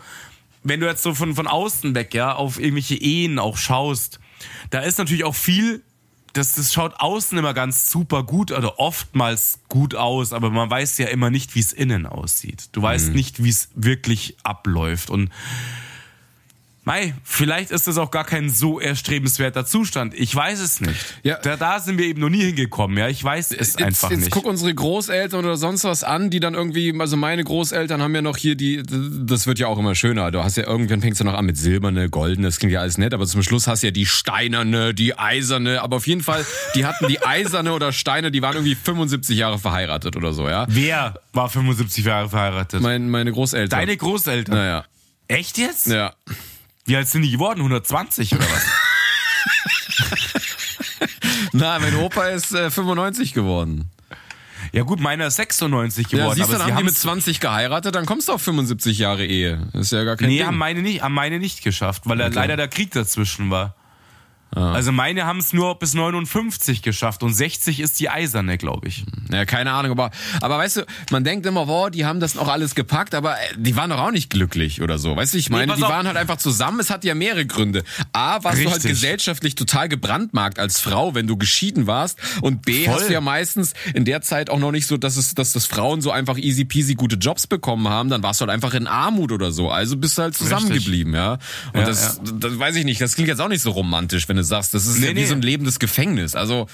wenn 0.64 0.80
du 0.80 0.88
jetzt 0.88 1.04
so 1.04 1.14
von, 1.14 1.36
von 1.36 1.46
außen 1.46 1.94
weg, 1.94 2.16
ja, 2.16 2.34
auf 2.34 2.60
irgendwelche 2.60 2.96
Ehen 2.96 3.38
auch 3.38 3.58
schaust, 3.58 4.20
da 4.72 4.80
ist 4.80 4.98
natürlich 4.98 5.24
auch 5.24 5.36
viel, 5.36 5.84
das, 6.38 6.56
das 6.56 6.74
schaut 6.74 6.94
außen 7.00 7.38
immer 7.38 7.54
ganz 7.54 7.92
super 7.92 8.24
gut 8.24 8.52
oder 8.52 8.80
oftmals 8.80 9.60
gut 9.70 9.96
aus, 9.96 10.34
aber 10.34 10.50
man 10.50 10.70
weiß 10.70 10.98
ja 11.00 11.08
immer 11.08 11.30
nicht, 11.30 11.56
wie 11.56 11.60
es 11.60 11.74
innen 11.74 12.06
aussieht. 12.06 12.70
Du 12.74 12.82
weißt 12.82 13.14
nicht, 13.14 13.44
wie 13.44 13.50
es 13.50 13.70
wirklich 13.76 14.38
abläuft. 14.44 15.10
Und 15.10 15.30
Mei, 16.88 17.14
vielleicht 17.22 17.72
ist 17.72 17.86
das 17.86 17.98
auch 17.98 18.12
gar 18.12 18.24
kein 18.24 18.50
so 18.50 18.80
erstrebenswerter 18.80 19.66
Zustand. 19.66 20.14
Ich 20.14 20.34
weiß 20.34 20.62
es 20.62 20.80
nicht. 20.80 21.16
Ja. 21.22 21.38
Da, 21.38 21.58
da 21.58 21.82
sind 21.82 21.98
wir 21.98 22.06
eben 22.06 22.22
noch 22.22 22.30
nie 22.30 22.46
hingekommen, 22.46 22.98
ja. 22.98 23.10
Ich 23.10 23.22
weiß 23.22 23.52
es 23.52 23.58
Jetzt, 23.74 23.82
einfach 23.84 24.10
jetzt 24.10 24.20
nicht. 24.22 24.32
guck 24.32 24.46
unsere 24.46 24.74
Großeltern 24.74 25.44
oder 25.44 25.58
sonst 25.58 25.84
was 25.84 26.06
an, 26.06 26.30
die 26.30 26.40
dann 26.40 26.54
irgendwie, 26.54 26.98
also 26.98 27.18
meine 27.18 27.44
Großeltern 27.44 28.02
haben 28.02 28.16
ja 28.16 28.22
noch 28.22 28.38
hier 28.38 28.56
die, 28.56 28.84
das 28.88 29.48
wird 29.48 29.60
ja 29.60 29.68
auch 29.68 29.78
immer 29.78 29.96
schöner. 29.96 30.32
Du 30.32 30.42
hast 30.42 30.56
ja 30.56 30.66
irgendwann 30.66 31.02
fängst 31.02 31.20
du 31.20 31.26
noch 31.26 31.34
an 31.34 31.46
mit 31.46 31.58
silberne, 31.58 32.10
goldene, 32.10 32.48
das 32.48 32.58
klingt 32.58 32.72
ja 32.72 32.80
alles 32.80 32.98
nett, 32.98 33.14
aber 33.14 33.26
zum 33.26 33.44
Schluss 33.44 33.68
hast 33.68 33.84
du 33.84 33.88
ja 33.88 33.92
die 33.92 34.06
steinerne, 34.06 34.94
die 34.94 35.20
eiserne, 35.20 35.82
aber 35.82 35.98
auf 35.98 36.08
jeden 36.08 36.24
Fall, 36.24 36.46
die 36.74 36.86
hatten 36.86 37.10
die 37.10 37.22
eiserne 37.22 37.74
oder 37.74 37.92
Steine, 37.92 38.32
die 38.32 38.42
waren 38.42 38.54
irgendwie 38.54 38.76
75 38.76 39.38
Jahre 39.38 39.60
verheiratet 39.60 40.16
oder 40.16 40.32
so, 40.32 40.48
ja. 40.48 40.66
Wer 40.70 41.20
war 41.34 41.50
75 41.50 42.06
Jahre 42.06 42.30
verheiratet? 42.30 42.82
Mein, 42.82 43.10
meine 43.10 43.34
Großeltern. 43.34 43.78
Deine 43.78 43.98
Großeltern. 43.98 44.56
Naja, 44.56 44.86
Echt 45.28 45.58
jetzt? 45.58 45.88
ja. 45.88 46.14
Wie 46.88 46.96
alt 46.96 47.08
sind 47.08 47.22
die 47.22 47.32
geworden? 47.32 47.60
120 47.60 48.34
oder 48.34 48.44
was? 48.46 48.66
Na, 51.54 51.80
mein 51.80 51.96
Opa 51.96 52.28
ist 52.28 52.54
äh, 52.54 52.70
95 52.72 53.34
geworden. 53.34 53.90
ja 54.72 54.84
gut, 54.84 55.00
meiner 55.00 55.28
ist 55.28 55.36
96 55.38 56.08
Ja, 56.12 56.18
geworden. 56.20 56.36
siehst 56.36 56.50
du, 56.50 56.54
dann 56.54 56.62
sie 56.62 56.68
haben 56.72 56.78
die 56.78 56.84
mit 56.84 56.94
haben's- 56.94 57.02
20 57.02 57.40
geheiratet, 57.40 57.96
dann 57.96 58.06
kommst 58.06 58.28
du 58.30 58.34
auf 58.34 58.42
75 58.42 59.00
Jahre 59.00 59.26
Ehe. 59.26 59.68
Das 59.74 59.84
ist 59.88 59.92
ja 59.92 60.04
gar 60.04 60.18
kein 60.18 60.30
Nee, 60.30 60.38
Ding. 60.40 60.48
haben 60.48 60.58
meine 60.58 60.82
nicht, 60.82 61.02
haben 61.02 61.14
meine 61.14 61.40
nicht 61.40 61.64
geschafft, 61.64 62.04
weil 62.06 62.18
da 62.18 62.28
leider 62.28 62.58
der 62.58 62.68
Krieg 62.68 62.92
dazwischen 62.92 63.50
war. 63.52 63.76
Ah. 64.56 64.72
Also 64.74 64.92
meine 64.92 65.26
haben 65.26 65.40
es 65.40 65.54
nur 65.54 65.78
bis 65.78 65.94
59 65.94 66.82
geschafft 66.82 67.22
und 67.24 67.34
60 67.34 67.80
ist 67.80 68.00
die 68.00 68.10
eiserne, 68.10 68.58
glaube 68.58 68.88
ich. 68.88 69.06
Ja, 69.32 69.46
keine 69.46 69.72
Ahnung, 69.72 69.92
aber, 69.92 70.12
aber 70.42 70.58
weißt 70.58 70.78
du, 70.78 70.86
man 71.12 71.24
denkt 71.24 71.46
immer, 71.46 71.66
boah, 71.66 71.92
die 71.92 72.06
haben 72.06 72.20
das 72.20 72.36
noch 72.36 72.48
alles 72.48 72.74
gepackt, 72.74 73.14
aber 73.14 73.34
äh, 73.34 73.38
die 73.58 73.76
waren 73.76 73.90
doch 73.90 74.00
auch 74.00 74.12
nicht 74.12 74.30
glücklich 74.30 74.82
oder 74.82 74.98
so. 74.98 75.16
Weißt 75.16 75.34
du, 75.34 75.38
ich 75.38 75.50
meine, 75.50 75.68
pass 75.68 75.78
die 75.78 75.84
auf. 75.84 75.90
waren 75.90 76.08
halt 76.08 76.18
einfach 76.18 76.38
zusammen, 76.38 76.80
es 76.80 76.90
hat 76.90 77.04
ja 77.04 77.14
mehrere 77.14 77.46
Gründe. 77.46 77.84
A, 78.14 78.44
warst 78.44 78.60
du 78.60 78.66
halt 78.66 78.76
Richtig. 78.78 78.92
gesellschaftlich 78.92 79.56
total 79.56 79.90
gebrandmarkt 79.90 80.60
als 80.60 80.80
Frau, 80.80 81.14
wenn 81.14 81.28
du 81.28 81.38
geschieden 81.38 81.86
warst. 81.88 82.18
Und 82.42 82.62
B, 82.66 82.86
Voll. 82.86 82.94
hast 82.94 83.10
du 83.10 83.14
ja 83.14 83.22
meistens 83.22 83.74
in 83.94 84.06
der 84.06 84.22
Zeit 84.22 84.50
auch 84.50 84.60
noch 84.60 84.72
nicht 84.72 84.88
so, 84.88 84.98
dass 84.98 85.18
es, 85.18 85.36
dass 85.36 85.52
das 85.54 85.66
Frauen 85.66 86.02
so 86.02 86.12
einfach 86.12 86.38
easy 86.38 86.64
peasy 86.66 86.96
gute 86.96 87.18
Jobs 87.18 87.48
bekommen 87.48 87.90
haben, 87.90 88.10
dann 88.10 88.24
warst 88.24 88.40
du 88.40 88.44
halt 88.44 88.52
einfach 88.52 88.74
in 88.74 88.88
Armut 88.88 89.32
oder 89.32 89.52
so. 89.52 89.70
Also 89.70 89.98
bist 89.98 90.18
du 90.18 90.22
halt 90.24 90.36
zusammengeblieben, 90.36 91.14
ja. 91.14 91.34
Und 91.74 91.82
Ja, 91.82 91.86
das, 91.86 92.22
das 92.40 92.58
weiß 92.58 92.76
ich 92.78 92.86
nicht, 92.86 93.02
das 93.02 93.16
klingt 93.16 93.28
jetzt 93.28 93.42
auch 93.42 93.50
nicht 93.50 93.62
so 93.62 93.72
romantisch, 93.72 94.30
wenn 94.30 94.37
du 94.38 94.44
sagst, 94.44 94.74
das 94.74 94.86
ist 94.88 95.00
Nee, 95.00 95.08
ja 95.08 95.12
wie 95.12 95.22
nee. 95.22 95.26
so 95.26 95.34
ein 95.34 95.42
lebendes 95.42 95.80
Gefängnis. 95.80 96.36
Also, 96.36 96.68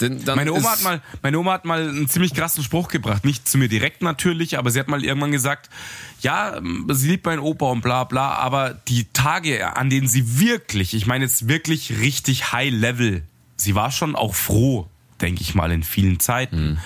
denn, 0.00 0.24
dann 0.24 0.36
Meine 0.36 0.52
Oma 0.52 0.72
hat 0.72 0.82
mal, 0.82 1.00
meine 1.22 1.38
Oma 1.38 1.52
hat 1.52 1.64
mal 1.64 1.88
einen 1.88 2.08
ziemlich 2.08 2.34
krassen 2.34 2.62
Spruch 2.62 2.88
gebracht. 2.88 3.24
Nicht 3.24 3.48
zu 3.48 3.56
mir 3.56 3.68
direkt 3.68 4.02
natürlich, 4.02 4.58
aber 4.58 4.70
sie 4.70 4.78
hat 4.78 4.88
mal 4.88 5.02
irgendwann 5.02 5.32
gesagt, 5.32 5.70
ja, 6.20 6.60
sie 6.90 7.08
liebt 7.08 7.24
meinen 7.24 7.38
Opa 7.38 7.66
und 7.70 7.80
bla 7.80 8.04
bla, 8.04 8.34
aber 8.34 8.74
die 8.88 9.06
Tage, 9.14 9.74
an 9.76 9.88
denen 9.88 10.06
sie 10.06 10.38
wirklich, 10.38 10.92
ich 10.92 11.06
meine 11.06 11.24
jetzt 11.24 11.48
wirklich 11.48 11.98
richtig 12.00 12.52
high 12.52 12.72
level, 12.72 13.22
sie 13.56 13.74
war 13.74 13.90
schon 13.90 14.14
auch 14.16 14.34
froh, 14.34 14.86
denke 15.22 15.40
ich 15.40 15.54
mal, 15.54 15.72
in 15.72 15.82
vielen 15.82 16.20
Zeiten. 16.20 16.78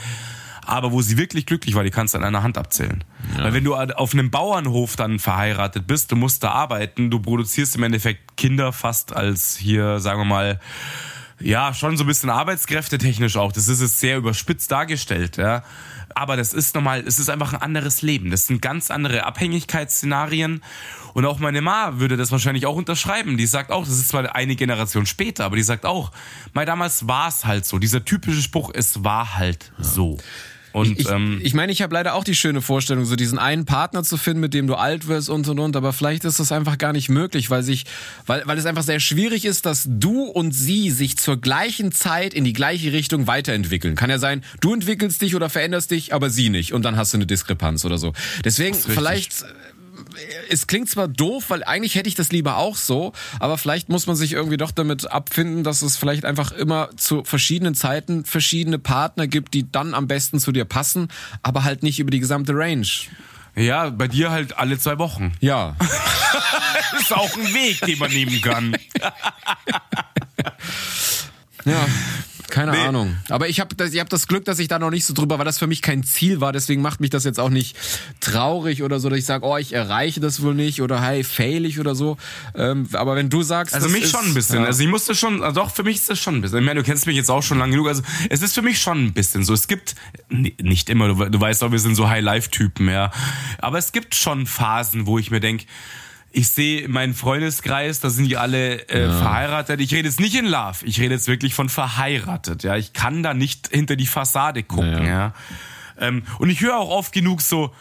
Aber 0.65 0.93
wo 0.93 1.03
sie 1.03 1.17
wirklich 1.17 1.47
glücklich 1.47 1.75
war, 1.75 1.85
die 1.85 1.91
kannst 1.91 2.15
du 2.15 2.19
an 2.19 2.25
einer 2.25 2.43
Hand 2.43 2.59
abzählen. 2.59 3.05
Weil 3.37 3.53
wenn 3.53 3.65
du 3.65 3.75
auf 3.75 4.13
einem 4.13 4.31
Bauernhof 4.31 4.97
dann 4.97 5.19
verheiratet 5.19 5.87
bist, 5.87 6.13
du 6.13 6.17
musst 6.17 6.43
da 6.43 6.51
arbeiten, 6.51 7.11
du 7.11 7.21
produzierst 7.21 7.77
im 7.77 7.83
Endeffekt 7.83 8.37
Kinder 8.37 8.73
fast 8.73 9.15
als 9.15 9.57
hier, 9.57 10.01
sagen 10.01 10.21
wir 10.21 10.25
mal, 10.27 10.61
ja, 11.41 11.73
schon 11.73 11.97
so 11.97 12.05
ein 12.05 12.07
bisschen 12.07 12.31
arbeitskräftetechnisch 12.31 13.37
auch. 13.37 13.53
Das 13.53 13.69
ist 13.69 13.81
jetzt 13.81 13.99
sehr 13.99 14.19
überspitzt 14.19 14.71
dargestellt, 14.71 15.39
ja. 15.39 15.63
Aber 16.15 16.37
das 16.37 16.53
ist 16.53 16.75
normal, 16.75 17.05
es 17.07 17.19
ist 17.19 17.31
einfach 17.31 17.53
ein 17.53 17.63
anderes 17.63 18.03
Leben. 18.03 18.31
Das 18.31 18.47
sind 18.47 18.63
ganz 18.63 18.91
andere 18.91 19.25
Abhängigkeitsszenarien. 19.27 20.63
Und 21.15 21.27
auch 21.27 21.39
meine 21.39 21.61
Ma 21.61 21.99
würde 21.99 22.17
das 22.17 22.31
wahrscheinlich 22.31 22.67
auch 22.67 22.77
unterschreiben. 22.77 23.37
Die 23.37 23.47
sagt 23.47 23.71
auch, 23.71 23.85
das 23.85 23.99
ist 23.99 24.09
zwar 24.09 24.35
eine 24.35 24.57
Generation 24.57 25.07
später, 25.07 25.45
aber 25.45 25.57
die 25.57 25.63
sagt 25.63 25.85
auch, 25.85 26.13
mal 26.53 26.67
damals 26.67 27.09
war 27.09 27.29
es 27.29 27.45
halt 27.45 27.67
so. 27.67 27.79
Dieser 27.79 28.05
typische 28.05 28.43
Spruch, 28.43 28.71
es 28.73 29.03
war 29.05 29.37
halt 29.37 29.73
so. 29.79 30.19
Und 30.73 30.99
ich, 30.99 31.09
ähm, 31.09 31.41
ich 31.43 31.55
meine, 31.55 31.73
ich 31.73 31.83
habe 31.83 31.95
leider 31.95 32.15
auch 32.15 32.25
die 32.25 32.35
schöne 32.35 32.63
Vorstellung, 32.63 33.05
so 33.05 33.17
diesen 33.17 33.39
einen 33.39 33.65
Partner 33.65 34.03
zu 34.03 34.17
finden, 34.17 34.41
mit 34.41 34.55
dem 34.55 34.67
du 34.67 34.75
alt 34.75 35.09
wirst 35.09 35.29
und 35.29 35.49
und 35.49 35.59
und, 35.59 35.77
aber 35.77 35.93
vielleicht 35.93 36.25
ist 36.25 36.41
das 36.41 36.53
einfach 36.53 36.79
gar 36.79 36.93
nicht 36.93 37.09
möglich, 37.09 37.51
weil 37.51 37.63
sich, 37.63 37.85
weil, 38.27 38.43
weil 38.47 38.59
es 38.59 38.67
einfach 38.67 38.83
sehr 38.83 39.01
schwierig 39.01 39.45
ist, 39.45 39.67
dass 39.67 39.87
du 39.89 40.25
und 40.25 40.53
sie 40.53 40.91
sich 40.91 41.17
zur 41.17 41.41
gleichen 41.41 41.93
Zeit 41.93 42.35
in 42.35 42.45
die 42.45 42.53
gleiche 42.53 42.93
Richtung 42.93 43.27
weiterentwickeln. 43.27 43.97
Kann 43.97 44.11
ja 44.11 44.19
sein, 44.19 44.45
du 44.61 44.75
entwickelst 44.75 45.21
dich 45.23 45.35
oder 45.35 45.51
veränderst 45.51 45.91
dich, 45.91 46.15
aber 46.15 46.31
sie 46.31 46.51
nicht 46.51 46.73
und 46.73 46.85
dann 46.85 46.97
hast 46.97 47.13
du 47.13 47.19
eine 47.19 47.27
Diskrepanz 47.27 47.85
oder 47.85 47.99
so. 47.99 48.13
Deswegen 48.45 48.77
vielleicht 48.77 49.45
es 50.49 50.67
klingt 50.67 50.89
zwar 50.91 51.09
doof, 51.09 51.45
weil 51.49 51.65
eigentlich 51.65 51.95
hätte 51.95 52.09
ich 52.09 52.15
das 52.15 52.33
lieber 52.33 52.57
auch 52.57 52.77
so, 52.77 53.13
aber 53.39 53.59
vielleicht 53.59 53.89
muss 53.89 54.07
man 54.07 54.17
sich 54.17 54.33
irgendwie 54.33 54.57
doch 54.57 54.71
damit 54.71 55.11
abfinden, 55.11 55.65
dass 55.65 55.83
es 55.83 55.97
vielleicht 55.97 56.25
einfach 56.25 56.53
immer 56.53 56.91
zu 56.97 57.25
verschiedenen 57.25 57.75
Zeiten 57.75 58.25
verschiedene 58.25 58.79
Partner 58.79 59.27
gibt, 59.27 59.55
die 59.55 59.71
dann 59.71 59.95
am 59.95 60.07
besten 60.07 60.41
zu 60.41 60.53
dir 60.53 60.65
passen, 60.65 61.09
aber 61.43 61.65
halt 61.65 61.83
nicht 61.83 61.99
über 62.01 62.11
die 62.11 62.21
gesamte 62.21 62.53
Range. 62.55 62.87
ja, 63.57 63.91
bei 63.91 64.09
dir 64.09 64.31
halt 64.31 64.57
alle 64.59 64.79
zwei 64.79 64.99
Wochen. 64.99 65.33
Ja. 65.41 65.77
Das 65.79 67.01
ist 67.03 67.13
auch 67.13 67.37
ein 67.37 67.55
Weg, 67.55 67.81
den 67.81 67.99
man 67.99 68.11
nehmen 68.11 68.41
kann. 68.41 68.77
Ja. 71.65 71.87
Keine 72.51 72.73
Nee. 72.73 72.79
Ahnung. 72.79 73.17
Aber 73.29 73.49
ich 73.49 73.61
habe 73.61 73.75
das, 73.75 73.93
ich 73.93 74.01
hab 74.01 74.09
das 74.09 74.27
Glück, 74.27 74.45
dass 74.45 74.59
ich 74.59 74.69
da 74.69 74.79
noch 74.79 74.91
nicht 74.91 75.05
so 75.05 75.15
drüber, 75.15 75.39
weil 75.39 75.45
das 75.45 75.59
für 75.59 75.67
mich 75.67 75.83
kein 75.83 76.03
Ziel 76.03 76.41
war. 76.41 76.53
Deswegen 76.53 76.83
macht 76.83 77.01
mich 77.01 77.11
das 77.11 77.25
jetzt 77.25 77.41
auch 77.41 77.49
nicht 77.51 77.77
traurig 78.21 78.83
oder 78.83 79.01
so, 79.01 79.09
dass 79.09 79.19
ich 79.19 79.25
sage, 79.25 79.45
oh, 79.47 79.57
ich 79.57 79.73
erreiche 79.73 80.21
das 80.21 80.43
wohl 80.43 80.55
nicht 80.55 80.83
oder 80.83 81.01
hey, 81.03 81.25
fail 81.25 81.65
ich 81.65 81.81
oder 81.81 81.95
so. 81.95 82.17
Ähm, 82.55 82.89
aber 82.93 83.17
wenn 83.17 83.31
du 83.31 83.43
sagst, 83.43 83.75
Also 83.75 83.89
mich 83.89 84.05
ist, 84.05 84.11
schon 84.11 84.25
ein 84.27 84.35
bisschen. 84.35 84.61
Ja. 84.61 84.67
Also 84.67 84.83
ich 84.83 84.89
musste 84.89 85.15
schon, 85.15 85.43
also 85.43 85.61
doch, 85.61 85.71
für 85.71 85.83
mich 85.83 85.97
ist 85.97 86.11
das 86.11 86.19
schon 86.19 86.37
ein 86.37 86.41
bisschen. 86.43 86.59
Ich 86.59 86.65
meine, 86.67 86.81
du 86.81 86.87
kennst 86.87 87.07
mich 87.07 87.17
jetzt 87.17 87.31
auch 87.31 87.43
schon 87.43 87.59
lange 87.59 87.73
genug. 87.73 87.89
Also 87.89 88.03
es 88.29 88.43
ist 88.43 88.55
für 88.55 88.63
mich 88.63 88.81
schon 88.81 89.07
ein 89.07 89.13
bisschen 89.13 89.45
so. 89.45 89.55
Es 89.55 89.69
gibt, 89.69 89.95
nicht 90.29 90.91
immer, 90.91 91.09
du, 91.09 91.31
du 91.31 91.41
weißt 91.41 91.63
auch, 91.65 91.73
wir 91.73 91.79
sind 91.79 91.95
so 91.95 92.09
High-Life-Typen, 92.09 92.89
ja. 92.89 93.11
Aber 93.59 93.79
es 93.79 93.93
gibt 93.93 94.15
schon 94.15 94.47
Phasen, 94.47 95.07
wo 95.07 95.19
ich 95.19 95.31
mir 95.31 95.41
denk 95.41 95.67
ich 96.33 96.49
sehe 96.49 96.89
meinen 96.89 97.15
Freundeskreis, 97.15 98.01
da 98.01 98.11
sind 98.11 98.27
die 98.27 98.37
alle 98.37 98.89
äh, 98.89 99.09
verheiratet. 99.09 99.81
Ich 99.81 99.93
rede 99.93 100.09
jetzt 100.09 100.21
nicht 100.21 100.37
in 100.37 100.47
Love, 100.47 100.85
ich 100.85 101.01
rede 101.01 101.15
jetzt 101.15 101.29
wirklich 101.29 101.55
von 101.55 101.69
verheiratet. 101.69 102.63
Ja, 102.63 102.77
ich 102.77 102.93
kann 102.93 103.23
da 103.23 103.35
nicht 103.35 103.69
hinter 103.69 103.97
die 103.97 104.07
Fassade 104.07 104.63
gucken. 104.63 105.05
Ja. 105.05 105.05
Ja. 105.05 105.35
Ähm, 105.99 106.23
und 106.39 106.51
ich 106.51 106.61
höre 106.61 106.79
auch 106.79 106.91
oft 106.91 107.13
genug 107.13 107.41
so, 107.41 107.73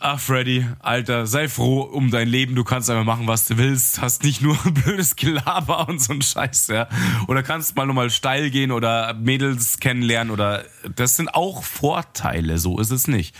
ach 0.00 0.18
Freddy, 0.18 0.66
Alter, 0.80 1.26
sei 1.26 1.48
froh 1.48 1.82
um 1.82 2.10
dein 2.10 2.26
Leben, 2.26 2.54
du 2.54 2.64
kannst 2.64 2.88
einfach 2.88 3.04
machen, 3.04 3.26
was 3.26 3.46
du 3.46 3.58
willst, 3.58 4.00
hast 4.00 4.24
nicht 4.24 4.40
nur 4.40 4.56
blödes 4.64 5.14
Gelaber 5.14 5.88
und 5.88 6.00
so 6.00 6.14
ein 6.14 6.22
Scheiß, 6.22 6.68
ja. 6.68 6.88
Oder 7.28 7.42
kannst 7.42 7.76
mal 7.76 7.86
nochmal 7.86 8.10
steil 8.10 8.50
gehen 8.50 8.72
oder 8.72 9.14
Mädels 9.14 9.78
kennenlernen 9.78 10.32
oder 10.32 10.64
das 10.96 11.16
sind 11.16 11.28
auch 11.34 11.62
Vorteile, 11.62 12.58
so 12.58 12.78
ist 12.80 12.90
es 12.90 13.06
nicht. 13.06 13.36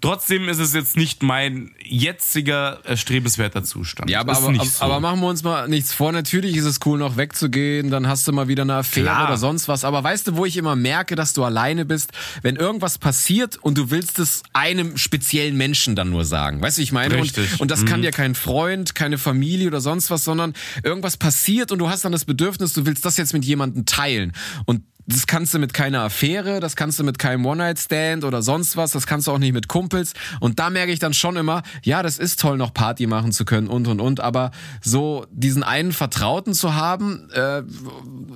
Trotzdem 0.00 0.48
ist 0.48 0.58
es 0.58 0.72
jetzt 0.72 0.96
nicht 0.96 1.22
mein 1.22 1.72
jetziger 1.84 2.80
erstrebenswerter 2.84 3.62
Zustand. 3.64 4.08
Ja, 4.08 4.20
aber, 4.20 4.36
aber, 4.36 4.64
so. 4.64 4.82
aber 4.84 5.00
machen 5.00 5.20
wir 5.20 5.28
uns 5.28 5.42
mal 5.42 5.68
nichts 5.68 5.92
vor. 5.92 6.10
Natürlich 6.12 6.56
ist 6.56 6.64
es 6.64 6.78
cool, 6.86 6.98
noch 6.98 7.18
wegzugehen, 7.18 7.90
dann 7.90 8.06
hast 8.08 8.26
du 8.26 8.32
mal 8.32 8.48
wieder 8.48 8.62
eine 8.62 8.76
Affäre 8.76 9.06
Klar. 9.06 9.26
oder 9.26 9.36
sonst 9.36 9.68
was. 9.68 9.84
Aber 9.84 10.02
weißt 10.02 10.28
du, 10.28 10.36
wo 10.36 10.46
ich 10.46 10.56
immer 10.56 10.74
merke, 10.74 11.16
dass 11.16 11.34
du 11.34 11.44
alleine 11.44 11.84
bist, 11.84 12.12
wenn 12.40 12.56
irgendwas 12.56 12.96
passiert 12.98 13.58
und 13.58 13.76
du 13.76 13.90
willst 13.90 14.18
es 14.18 14.42
einem 14.54 14.96
speziellen 14.96 15.56
Menschen 15.56 15.96
dann 15.96 16.08
nur 16.08 16.24
sagen. 16.24 16.62
Weißt 16.62 16.78
du, 16.78 16.82
ich 16.82 16.92
meine? 16.92 17.18
Und, 17.18 17.32
und 17.58 17.70
das 17.70 17.84
kann 17.84 18.00
dir 18.00 18.10
kein 18.10 18.34
Freund, 18.34 18.94
keine 18.94 19.18
Familie 19.18 19.66
oder 19.66 19.82
sonst 19.82 20.10
was, 20.10 20.24
sondern 20.24 20.54
irgendwas 20.82 21.18
passiert 21.18 21.72
und 21.72 21.78
du 21.78 21.90
hast 21.90 22.04
dann 22.04 22.12
das 22.12 22.24
Bedürfnis, 22.24 22.72
du 22.72 22.86
willst 22.86 23.04
das 23.04 23.18
jetzt 23.18 23.34
mit 23.34 23.44
jemandem 23.44 23.84
teilen. 23.84 24.32
Und 24.64 24.82
das 25.10 25.26
kannst 25.26 25.54
du 25.54 25.58
mit 25.58 25.74
keiner 25.74 26.02
Affäre, 26.02 26.60
das 26.60 26.76
kannst 26.76 26.98
du 26.98 27.04
mit 27.04 27.18
keinem 27.18 27.44
One-Night-Stand 27.44 28.24
oder 28.24 28.42
sonst 28.42 28.76
was, 28.76 28.92
das 28.92 29.06
kannst 29.06 29.26
du 29.26 29.32
auch 29.32 29.38
nicht 29.38 29.52
mit 29.52 29.68
Kumpels. 29.68 30.12
Und 30.38 30.58
da 30.58 30.70
merke 30.70 30.92
ich 30.92 30.98
dann 30.98 31.14
schon 31.14 31.36
immer, 31.36 31.62
ja, 31.82 32.02
das 32.02 32.18
ist 32.18 32.40
toll, 32.40 32.56
noch 32.56 32.72
Party 32.72 33.06
machen 33.06 33.32
zu 33.32 33.44
können 33.44 33.66
und 33.66 33.88
und 33.88 34.00
und, 34.00 34.20
aber 34.20 34.52
so 34.80 35.26
diesen 35.30 35.62
einen 35.62 35.92
Vertrauten 35.92 36.54
zu 36.54 36.74
haben, 36.74 37.28
äh, 37.32 37.62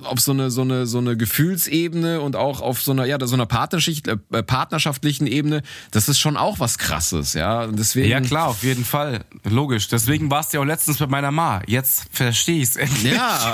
auf 0.03 0.19
so 0.19 0.31
eine, 0.31 0.51
so 0.51 0.61
eine, 0.61 0.85
so 0.85 0.97
eine 0.97 1.15
Gefühlsebene 1.15 2.19
und 2.19 2.35
auch 2.35 2.61
auf 2.61 2.81
so 2.81 2.91
einer, 2.91 3.05
ja, 3.05 3.17
so 3.25 3.35
einer 3.35 3.45
Partnerschaft, 3.45 4.07
äh, 4.07 4.43
partnerschaftlichen 4.43 5.27
Ebene, 5.27 5.61
das 5.91 6.09
ist 6.09 6.19
schon 6.19 6.35
auch 6.35 6.59
was 6.59 6.77
krasses, 6.77 7.33
ja. 7.33 7.67
Deswegen. 7.67 8.09
ja 8.09 8.19
klar, 8.19 8.47
auf 8.47 8.63
jeden 8.63 8.85
Fall. 8.85 9.23
Logisch. 9.43 9.87
Deswegen 9.87 10.29
warst 10.29 10.53
du 10.53 10.57
ja 10.57 10.61
auch 10.61 10.67
letztens 10.67 10.97
bei 10.97 11.07
meiner 11.07 11.31
Ma. 11.31 11.61
Jetzt 11.67 12.05
verstehe 12.11 12.61
ich's 12.61 12.75
endlich. 12.75 13.13
Ja, 13.13 13.53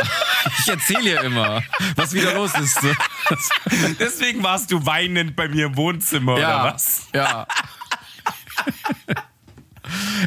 ich 0.60 0.68
erzähle 0.68 1.14
ja 1.14 1.22
immer, 1.22 1.62
was 1.96 2.14
wieder 2.14 2.34
los 2.34 2.52
ist. 2.60 2.80
Deswegen 4.00 4.44
warst 4.44 4.72
du 4.72 4.86
weinend 4.86 5.36
bei 5.36 5.48
mir 5.48 5.68
im 5.68 5.78
Wohnzimmer 5.78 6.40
Ja, 6.40 6.64
oder 6.64 6.74
was? 6.74 7.08
ja. 7.14 7.48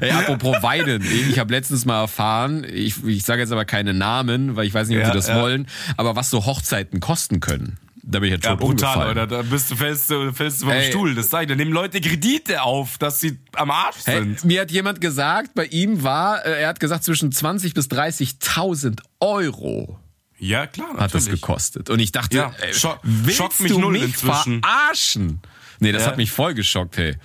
Hey, 0.01 0.11
apropos 0.11 0.63
weinen. 0.63 1.03
Ich 1.31 1.39
habe 1.39 1.53
letztens 1.53 1.85
mal 1.87 2.01
erfahren, 2.03 2.67
ich, 2.71 3.03
ich 3.05 3.23
sage 3.25 3.41
jetzt 3.41 3.53
aber 3.53 3.65
keine 3.65 3.95
Namen, 3.95 4.57
weil 4.57 4.67
ich 4.67 4.75
weiß 4.75 4.89
nicht, 4.89 4.99
ob 4.99 5.05
Ja, 5.05 5.09
sie 5.11 5.15
das 5.17 5.29
ja. 5.29 5.41
wollen, 5.41 5.69
aber 5.97 6.17
was 6.17 6.29
so 6.29 6.45
Hochzeiten 6.45 7.01
kosten 7.01 7.41
können. 7.41 7.79
Da 8.03 8.19
bin 8.19 8.27
ich 8.29 8.35
jetzt 8.35 8.45
Ja, 8.45 8.51
schon 8.51 8.59
brutal, 8.59 8.95
umgefallen. 9.09 9.11
oder? 9.13 9.27
Da 9.27 9.43
bist 9.43 9.71
du, 9.71 9.77
fällst 9.77 10.11
du, 10.11 10.33
fällst 10.35 10.61
du 10.61 10.67
vom 10.67 10.75
Ey. 10.75 10.91
Stuhl. 10.91 11.15
Das 11.15 11.27
ich. 11.27 11.49
Da 11.49 11.55
nehmen 11.55 11.73
Leute 11.73 12.01
Kredite 12.03 12.63
auf, 12.63 12.99
dass 12.99 13.21
sie 13.21 13.39
am 13.55 13.71
Arsch 13.71 13.97
Hey, 14.05 14.19
sind. 14.19 14.45
mir 14.45 14.61
hat 14.61 14.71
jemand 14.71 15.01
gesagt, 15.01 15.55
bei 15.55 15.65
ihm 15.67 16.03
war, 16.03 16.45
äh, 16.45 16.61
er 16.63 16.69
hat 16.69 16.81
gesagt, 16.81 17.05
zwischen 17.05 17.33
20 17.33 17.73
bis 17.73 17.87
30.000 17.89 19.01
Euro 19.21 19.99
Ja, 20.47 20.67
klar, 20.67 20.89
natürlich. 20.89 21.03
hat 21.03 21.15
das 21.15 21.27
gekostet. 21.27 21.91
Und 21.91 22.01
ich 22.01 22.13
dachte, 22.13 22.37
Ja, 22.37 22.53
ey, 22.61 22.73
scho- 22.73 22.99
willst 23.03 23.39
schockt 23.39 23.61
mich 23.61 23.73
du 23.73 23.79
null 23.79 23.93
mich 23.93 24.03
inzwischen. 24.03 24.61
verarschen? 24.63 25.41
Nee, 25.81 25.93
das 25.93 26.03
Ja. 26.03 26.09
hat 26.09 26.17
mich 26.19 26.31
voll 26.31 26.53
geschockt, 26.55 26.97
hey. 26.99 27.17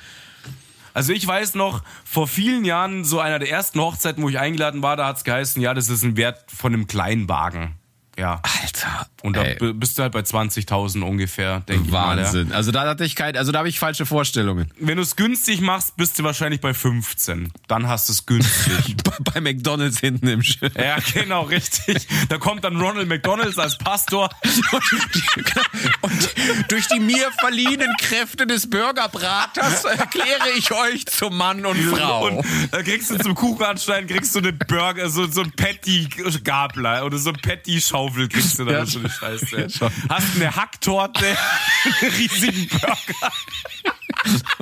Also 0.93 1.11
ich 1.13 1.25
weiß 1.27 1.55
noch, 1.55 1.83
vor 2.03 2.27
vielen 2.27 2.65
Jahren, 2.65 3.03
so 3.05 3.19
einer 3.19 3.37
der 3.39 3.49
ersten 3.49 3.79
Hochzeiten, 3.79 4.23
wo 4.23 4.29
ich 4.29 4.39
eingeladen 4.39 4.81
war, 4.81 4.95
da 4.97 5.07
hat's 5.07 5.23
geheißen, 5.23 5.61
ja, 5.61 5.73
das 5.73 5.89
ist 5.89 6.03
ein 6.03 6.17
Wert 6.17 6.43
von 6.49 6.73
einem 6.73 6.87
kleinen 6.87 7.27
Wagen. 7.29 7.75
Ja. 8.19 8.41
Alter. 8.61 9.07
Und 9.21 9.37
da 9.37 9.43
ey. 9.43 9.73
bist 9.73 9.97
du 9.97 10.01
halt 10.01 10.11
bei 10.11 10.19
20.000 10.19 11.01
ungefähr, 11.01 11.61
denke 11.61 11.85
ich 11.85 11.91
mal. 11.91 12.17
Ja. 12.17 12.25
Wahnsinn. 12.25 12.51
Also 12.51 12.71
da 12.71 12.87
hatte 12.87 13.05
ich 13.05 13.15
kein, 13.15 13.37
also 13.37 13.51
da 13.53 13.59
habe 13.59 13.69
ich 13.69 13.79
falsche 13.79 14.05
Vorstellungen. 14.05 14.71
Wenn 14.77 14.97
du 14.97 15.03
es 15.03 15.15
günstig 15.15 15.61
machst, 15.61 15.95
bist 15.95 16.19
du 16.19 16.23
wahrscheinlich 16.23 16.59
bei 16.59 16.73
15. 16.73 17.51
Dann 17.67 17.87
hast 17.87 18.09
du 18.09 18.13
es 18.13 18.25
günstig. 18.25 18.97
Bei 19.33 19.41
McDonalds 19.41 19.99
hinten 19.99 20.27
im 20.27 20.41
Schiff. 20.41 20.73
ja, 20.75 20.97
genau, 21.13 21.43
richtig. 21.43 22.07
Da 22.29 22.37
kommt 22.37 22.63
dann 22.63 22.79
Ronald 22.79 23.07
McDonalds 23.09 23.57
als 23.57 23.77
Pastor. 23.77 24.29
Und 26.01 26.71
durch 26.71 26.87
die 26.87 26.99
mir 26.99 27.29
verliehenen 27.39 27.93
Kräfte 27.99 28.47
des 28.47 28.69
Burgerbraters 28.69 29.83
erkläre 29.85 30.49
ich 30.57 30.71
euch 30.71 31.05
zum 31.05 31.37
Mann 31.37 31.65
und 31.65 31.77
Frau. 31.77 32.27
Und 32.27 32.45
da 32.71 32.81
kriegst 32.81 33.11
du 33.11 33.17
zum 33.17 33.35
Kuchenanschneiden, 33.35 34.07
kriegst 34.07 34.33
du 34.35 34.39
eine 34.39 34.53
Burger, 34.53 35.09
so, 35.09 35.27
so 35.27 35.41
ein 35.41 35.51
Patty-Gabler 35.51 37.05
oder 37.05 37.17
so 37.17 37.31
ein 37.31 37.37
Patty-Schaufel 37.41 38.08
kriegst 38.13 38.59
du 38.59 38.65
dann 38.65 38.73
Ja, 38.73 38.85
so 38.85 38.99
eine 38.99 39.09
Scheiße. 39.09 39.67
Hast 40.09 40.35
eine 40.35 40.55
Hacktorte, 40.55 41.25
einen 42.01 42.11
riesigen 42.13 42.67
Burger. 42.67 43.33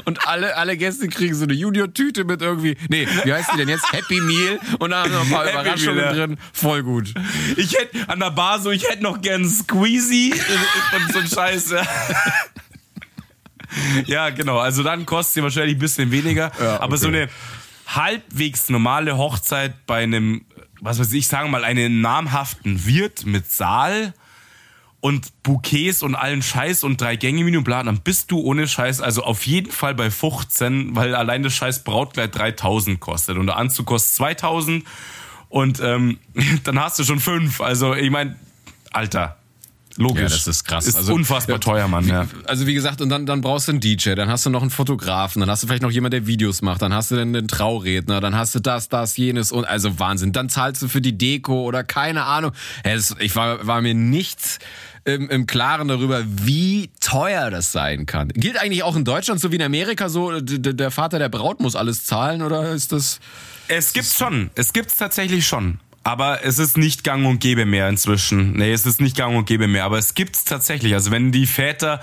Und 0.06 0.28
alle, 0.28 0.56
alle 0.56 0.78
Gäste 0.78 1.08
kriegen 1.08 1.34
so 1.34 1.44
eine 1.44 1.54
Junior-Tüte 1.54 2.24
mit 2.24 2.42
irgendwie, 2.42 2.78
nee, 2.90 3.08
wie 3.24 3.34
heißt 3.34 3.52
die 3.54 3.58
denn 3.58 3.70
jetzt? 3.70 3.92
Happy 3.92 4.22
Meal. 4.22 4.60
Und 4.80 4.92
da 4.92 5.04
haben 5.04 5.12
wir 5.12 5.18
noch 5.20 5.26
ein 5.26 5.32
paar 5.32 5.46
Happy 5.46 5.54
Überraschungen 5.54 5.96
Meal, 5.96 6.18
ja. 6.18 6.28
drin. 6.28 6.38
Voll 6.54 6.84
gut. 6.84 7.14
Ich 7.56 7.78
hätte 7.78 8.08
an 8.10 8.20
der 8.20 8.32
Bar 8.32 8.60
so, 8.60 8.72
ich 8.72 8.88
hätte 8.88 9.04
noch 9.04 9.22
gern 9.22 9.48
Squeezy 9.50 10.34
und 10.96 11.14
so 11.14 11.20
ein 11.20 11.28
Scheiß. 11.28 11.74
Ja. 14.06 14.30
genau. 14.30 14.60
Also 14.60 14.84
dann 14.84 15.06
kostet 15.06 15.36
sie 15.36 15.44
wahrscheinlich 15.44 15.76
ein 15.76 15.80
bisschen 15.80 16.12
weniger. 16.12 16.52
Ja, 16.60 16.80
Aber 16.80 16.98
so 16.98 17.08
okay. 17.08 17.24
eine 17.24 17.30
halbwegs 17.88 18.70
normale 18.70 19.18
Hochzeit 19.18 19.86
bei 19.86 20.04
einem, 20.04 20.46
was 20.82 21.00
weiß 21.00 21.14
ich, 21.14 21.28
sagen 21.28 21.52
mal, 21.52 21.64
einen 21.64 22.02
namhaften 22.02 22.86
Wirt 22.86 23.26
mit 23.26 23.52
Saal 23.52 24.14
und 25.00 25.44
Bouquets 25.44 26.02
und 26.04 26.16
allen 26.16 26.42
Scheiß 26.42 26.84
und 26.84 27.00
drei 27.00 27.16
Gänge 27.16 27.44
Menü 27.44 27.58
und 27.58 27.68
dann 27.68 28.00
bist 28.00 28.32
du 28.32 28.40
ohne 28.40 28.68
Scheiß 28.68 29.02
also 29.02 29.24
auf 29.24 29.46
jeden 29.46 29.72
Fall 29.72 29.96
bei 29.96 30.10
15, 30.10 30.96
weil 30.96 31.16
allein 31.16 31.44
das 31.44 31.54
Scheiß 31.54 31.84
Brautkleid 31.84 32.36
3000 32.36 33.00
kostet 33.00 33.38
und 33.38 33.48
der 33.48 33.58
Anzug 33.58 33.86
kostet 33.86 34.16
2000 34.16 34.84
und 35.50 35.80
ähm, 35.82 36.20
dann 36.64 36.80
hast 36.80 37.00
du 37.00 37.04
schon 37.04 37.20
fünf. 37.20 37.62
Also 37.62 37.94
ich 37.94 38.10
meine, 38.10 38.36
Alter, 38.92 39.37
logisch. 39.98 40.22
Ja, 40.22 40.30
das 40.30 40.48
ist 40.48 40.64
krass. 40.64 40.88
Ist 40.88 40.96
Also, 40.96 41.14
unfassbar 41.14 41.60
teuer, 41.60 41.88
Mann. 41.88 42.08
Ja. 42.08 42.28
Also 42.46 42.68
wie 42.68 42.74
gesagt, 42.74 43.02
und 43.02 43.10
dann, 43.10 43.26
dann 43.26 43.42
brauchst 43.42 43.68
du 43.68 43.74
einen 43.74 43.82
DJ, 43.82 44.16
dann 44.16 44.30
hast 44.30 44.46
du 44.46 44.50
noch 44.50 44.62
einen 44.62 44.72
Fotografen, 44.72 45.40
dann 45.40 45.50
hast 45.50 45.64
du 45.64 45.68
vielleicht 45.68 45.84
noch 45.84 45.92
jemand, 45.92 46.14
der 46.14 46.28
Videos 46.28 46.62
macht, 46.62 46.82
dann 46.82 46.94
hast 46.94 47.12
du 47.12 47.16
dann 47.16 47.34
den 47.34 47.48
Trauredner, 47.48 48.22
dann 48.22 48.36
hast 48.36 48.56
du 48.56 48.60
das, 48.60 48.90
das, 48.90 49.18
jenes 49.18 49.52
und 49.52 49.66
also 49.66 50.00
Wahnsinn. 50.00 50.32
Dann 50.32 50.50
zahlst 50.50 50.82
du 50.82 50.88
für 50.88 51.02
die 51.02 51.18
Deko 51.18 51.64
oder 51.64 51.84
keine 51.84 52.24
Ahnung. 52.24 52.52
Es, 52.84 53.16
ich 53.20 53.36
war, 53.36 53.66
war 53.66 53.82
mir 53.82 53.94
nichts 53.94 54.60
im, 55.08 55.30
im 55.30 55.48
Klaren 55.48 55.88
darüber, 55.88 56.24
wie 56.26 56.90
teuer 57.00 57.50
das 57.50 57.72
sein 57.72 58.06
kann. 58.06 58.28
Gilt 58.30 58.58
eigentlich 58.58 58.84
auch 58.84 58.96
in 58.96 59.06
Deutschland 59.06 59.40
so 59.40 59.52
wie 59.52 59.56
in 59.56 59.62
Amerika 59.62 60.10
so, 60.10 60.40
der 60.42 60.92
Vater 60.92 61.18
der 61.18 61.30
Braut 61.30 61.60
muss 61.60 61.76
alles 61.76 62.04
zahlen 62.04 62.42
oder 62.42 62.72
ist 62.72 62.92
das... 62.92 63.20
Es 63.70 63.94
gibt's 63.94 64.18
schon. 64.18 64.50
Es 64.56 64.74
gibt's 64.74 64.96
tatsächlich 64.98 65.48
schon. 65.48 65.80
Aber 66.08 66.46
es 66.46 66.58
ist 66.58 66.78
nicht 66.78 67.04
gang 67.04 67.26
und 67.26 67.42
gäbe 67.42 67.66
mehr 67.66 67.90
inzwischen. 67.90 68.54
Nee, 68.54 68.72
es 68.72 68.86
ist 68.86 69.02
nicht 69.02 69.18
gang 69.18 69.36
und 69.36 69.46
gäbe 69.46 69.68
mehr. 69.68 69.84
Aber 69.84 69.98
es 69.98 70.14
gibt's 70.14 70.46
tatsächlich. 70.46 70.94
Also 70.94 71.12
wenn 71.12 71.34
die 71.34 71.46
Väter 71.46 72.00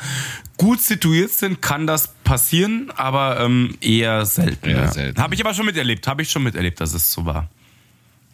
gut 0.59 0.83
situiert 0.83 1.31
sind, 1.31 1.63
kann 1.63 1.87
das 1.87 2.09
passieren, 2.23 2.93
aber 2.95 3.41
ähm, 3.41 3.79
eher 3.81 4.27
selten. 4.27 4.69
Eher 4.69 4.77
ja. 4.77 4.93
selten. 4.93 5.23
Habe 5.23 5.35
ich 5.35 5.41
aber 5.41 5.55
schon 5.55 5.65
miterlebt. 5.65 6.07
Habe 6.07 6.21
ich 6.21 6.31
schon 6.31 6.43
miterlebt, 6.43 6.83
dass 6.83 6.93
es 6.93 7.11
so 7.11 7.25
war. 7.25 7.49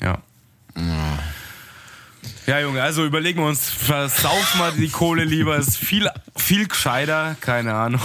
Ja. 0.01 0.19
Ja, 0.77 1.19
Junge, 2.59 2.83
also 2.83 3.05
überlegen 3.05 3.41
wir 3.41 3.47
uns, 3.47 3.71
versauf 3.71 4.57
mal 4.57 4.73
die 4.73 4.89
Kohle 4.89 5.25
lieber, 5.25 5.57
ist 5.57 5.77
viel, 5.77 6.09
viel 6.37 6.67
gescheiter, 6.67 7.37
keine 7.41 7.75
Ahnung. 7.75 8.01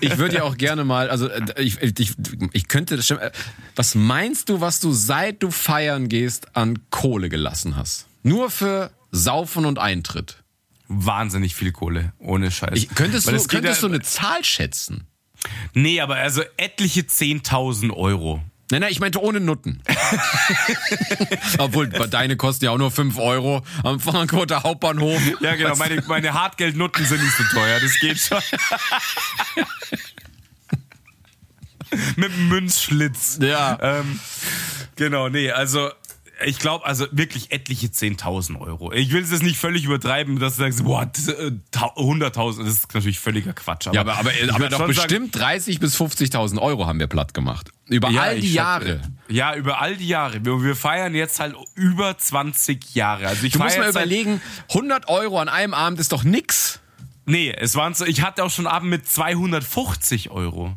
Ich 0.00 0.18
würde 0.18 0.36
ja 0.36 0.42
auch 0.42 0.56
gerne 0.56 0.84
mal, 0.84 1.10
also 1.10 1.28
äh, 1.28 1.62
ich, 1.62 1.80
ich, 1.80 2.14
ich 2.52 2.68
könnte 2.68 2.96
äh, 2.96 3.30
Was 3.76 3.94
meinst 3.94 4.48
du, 4.48 4.60
was 4.60 4.80
du 4.80 4.92
seit 4.92 5.42
du 5.42 5.50
feiern 5.50 6.08
gehst 6.08 6.56
an 6.56 6.78
Kohle 6.90 7.28
gelassen 7.28 7.76
hast? 7.76 8.06
Nur 8.24 8.50
für 8.50 8.90
Saufen 9.12 9.64
und 9.66 9.78
Eintritt. 9.78 10.42
Wahnsinnig 10.88 11.54
viel 11.54 11.70
Kohle, 11.70 12.12
ohne 12.18 12.50
Scheiß. 12.50 12.72
Ich, 12.74 12.88
könntest 12.94 13.26
Weil 13.26 13.36
du, 13.36 13.44
könntest 13.44 13.82
ja, 13.82 13.88
du 13.88 13.94
eine 13.94 14.02
Zahl 14.02 14.44
schätzen? 14.44 15.06
Nee, 15.72 16.00
aber 16.00 16.16
also 16.16 16.42
etliche 16.56 17.02
10.000 17.02 17.92
Euro. 17.92 18.42
Nein, 18.70 18.80
nein, 18.80 18.90
ich 18.90 19.00
meinte 19.00 19.22
ohne 19.22 19.40
Nutten. 19.40 19.82
Obwohl, 21.58 21.88
deine 21.88 22.36
kosten 22.36 22.64
ja 22.64 22.70
auch 22.70 22.78
nur 22.78 22.90
5 22.90 23.18
Euro 23.18 23.62
am 23.82 24.00
Frankfurter 24.00 24.62
Hauptbahnhof. 24.62 25.20
Ja, 25.40 25.54
genau, 25.54 25.76
meine, 25.76 26.02
meine 26.06 26.32
Hartgeldnutten 26.32 27.04
sind 27.04 27.22
nicht 27.22 27.36
so 27.36 27.44
teuer, 27.52 27.80
das 27.80 27.98
geht 28.00 28.18
schon. 28.18 28.40
Mit 32.16 32.36
Münzschlitz. 32.36 33.38
Ja. 33.40 33.78
Ähm, 33.80 34.18
genau, 34.96 35.28
nee, 35.28 35.50
also 35.50 35.90
ich 36.44 36.58
glaube, 36.58 36.84
also 36.84 37.06
wirklich 37.12 37.52
etliche 37.52 37.86
10.000 37.88 38.60
Euro. 38.60 38.92
Ich 38.92 39.12
will 39.12 39.22
es 39.22 39.30
jetzt 39.30 39.42
nicht 39.42 39.56
völlig 39.58 39.84
übertreiben, 39.84 40.38
dass 40.38 40.56
du 40.56 40.62
sagst, 40.62 40.84
boah, 40.84 41.06
das, 41.06 41.28
äh, 41.28 41.52
tau- 41.70 41.94
100.000, 41.96 42.64
das 42.64 42.74
ist 42.74 42.94
natürlich 42.94 43.20
völliger 43.20 43.52
Quatsch. 43.52 43.86
Ja, 43.92 44.00
aber, 44.00 44.16
aber, 44.18 44.30
aber 44.52 44.68
doch 44.68 44.86
bestimmt 44.86 45.36
30 45.36 45.80
bis 45.80 45.96
50.000 46.00 46.58
Euro 46.60 46.86
haben 46.86 46.98
wir 46.98 47.06
platt 47.06 47.34
gemacht. 47.34 47.70
Über 47.88 48.10
Ja, 48.10 48.22
all 48.22 48.40
die 48.40 48.52
Jahre. 48.52 48.84
schätze- 48.86 49.12
Ja, 49.28 49.54
über 49.54 49.80
all 49.80 49.96
die 49.96 50.08
Jahre. 50.08 50.44
Wir, 50.44 50.62
wir 50.62 50.74
feiern 50.76 51.14
jetzt 51.14 51.38
halt 51.40 51.54
über 51.74 52.16
20 52.18 52.94
Jahre. 52.94 53.28
Also 53.28 53.44
ich 53.46 53.52
Du 53.52 53.58
musst 53.60 53.78
mal 53.78 53.88
überlegen, 53.90 54.40
100 54.70 55.08
Euro 55.08 55.38
an 55.40 55.48
einem 55.48 55.74
Abend 55.74 56.00
ist 56.00 56.12
doch 56.12 56.24
nix. 56.24 56.80
Nee, 57.26 57.54
es 57.56 57.74
waren 57.76 57.94
so, 57.94 58.04
ich 58.04 58.22
hatte 58.22 58.44
auch 58.44 58.50
schon 58.50 58.66
Abend 58.66 58.90
mit 58.90 59.08
250 59.08 60.30
Euro. 60.30 60.76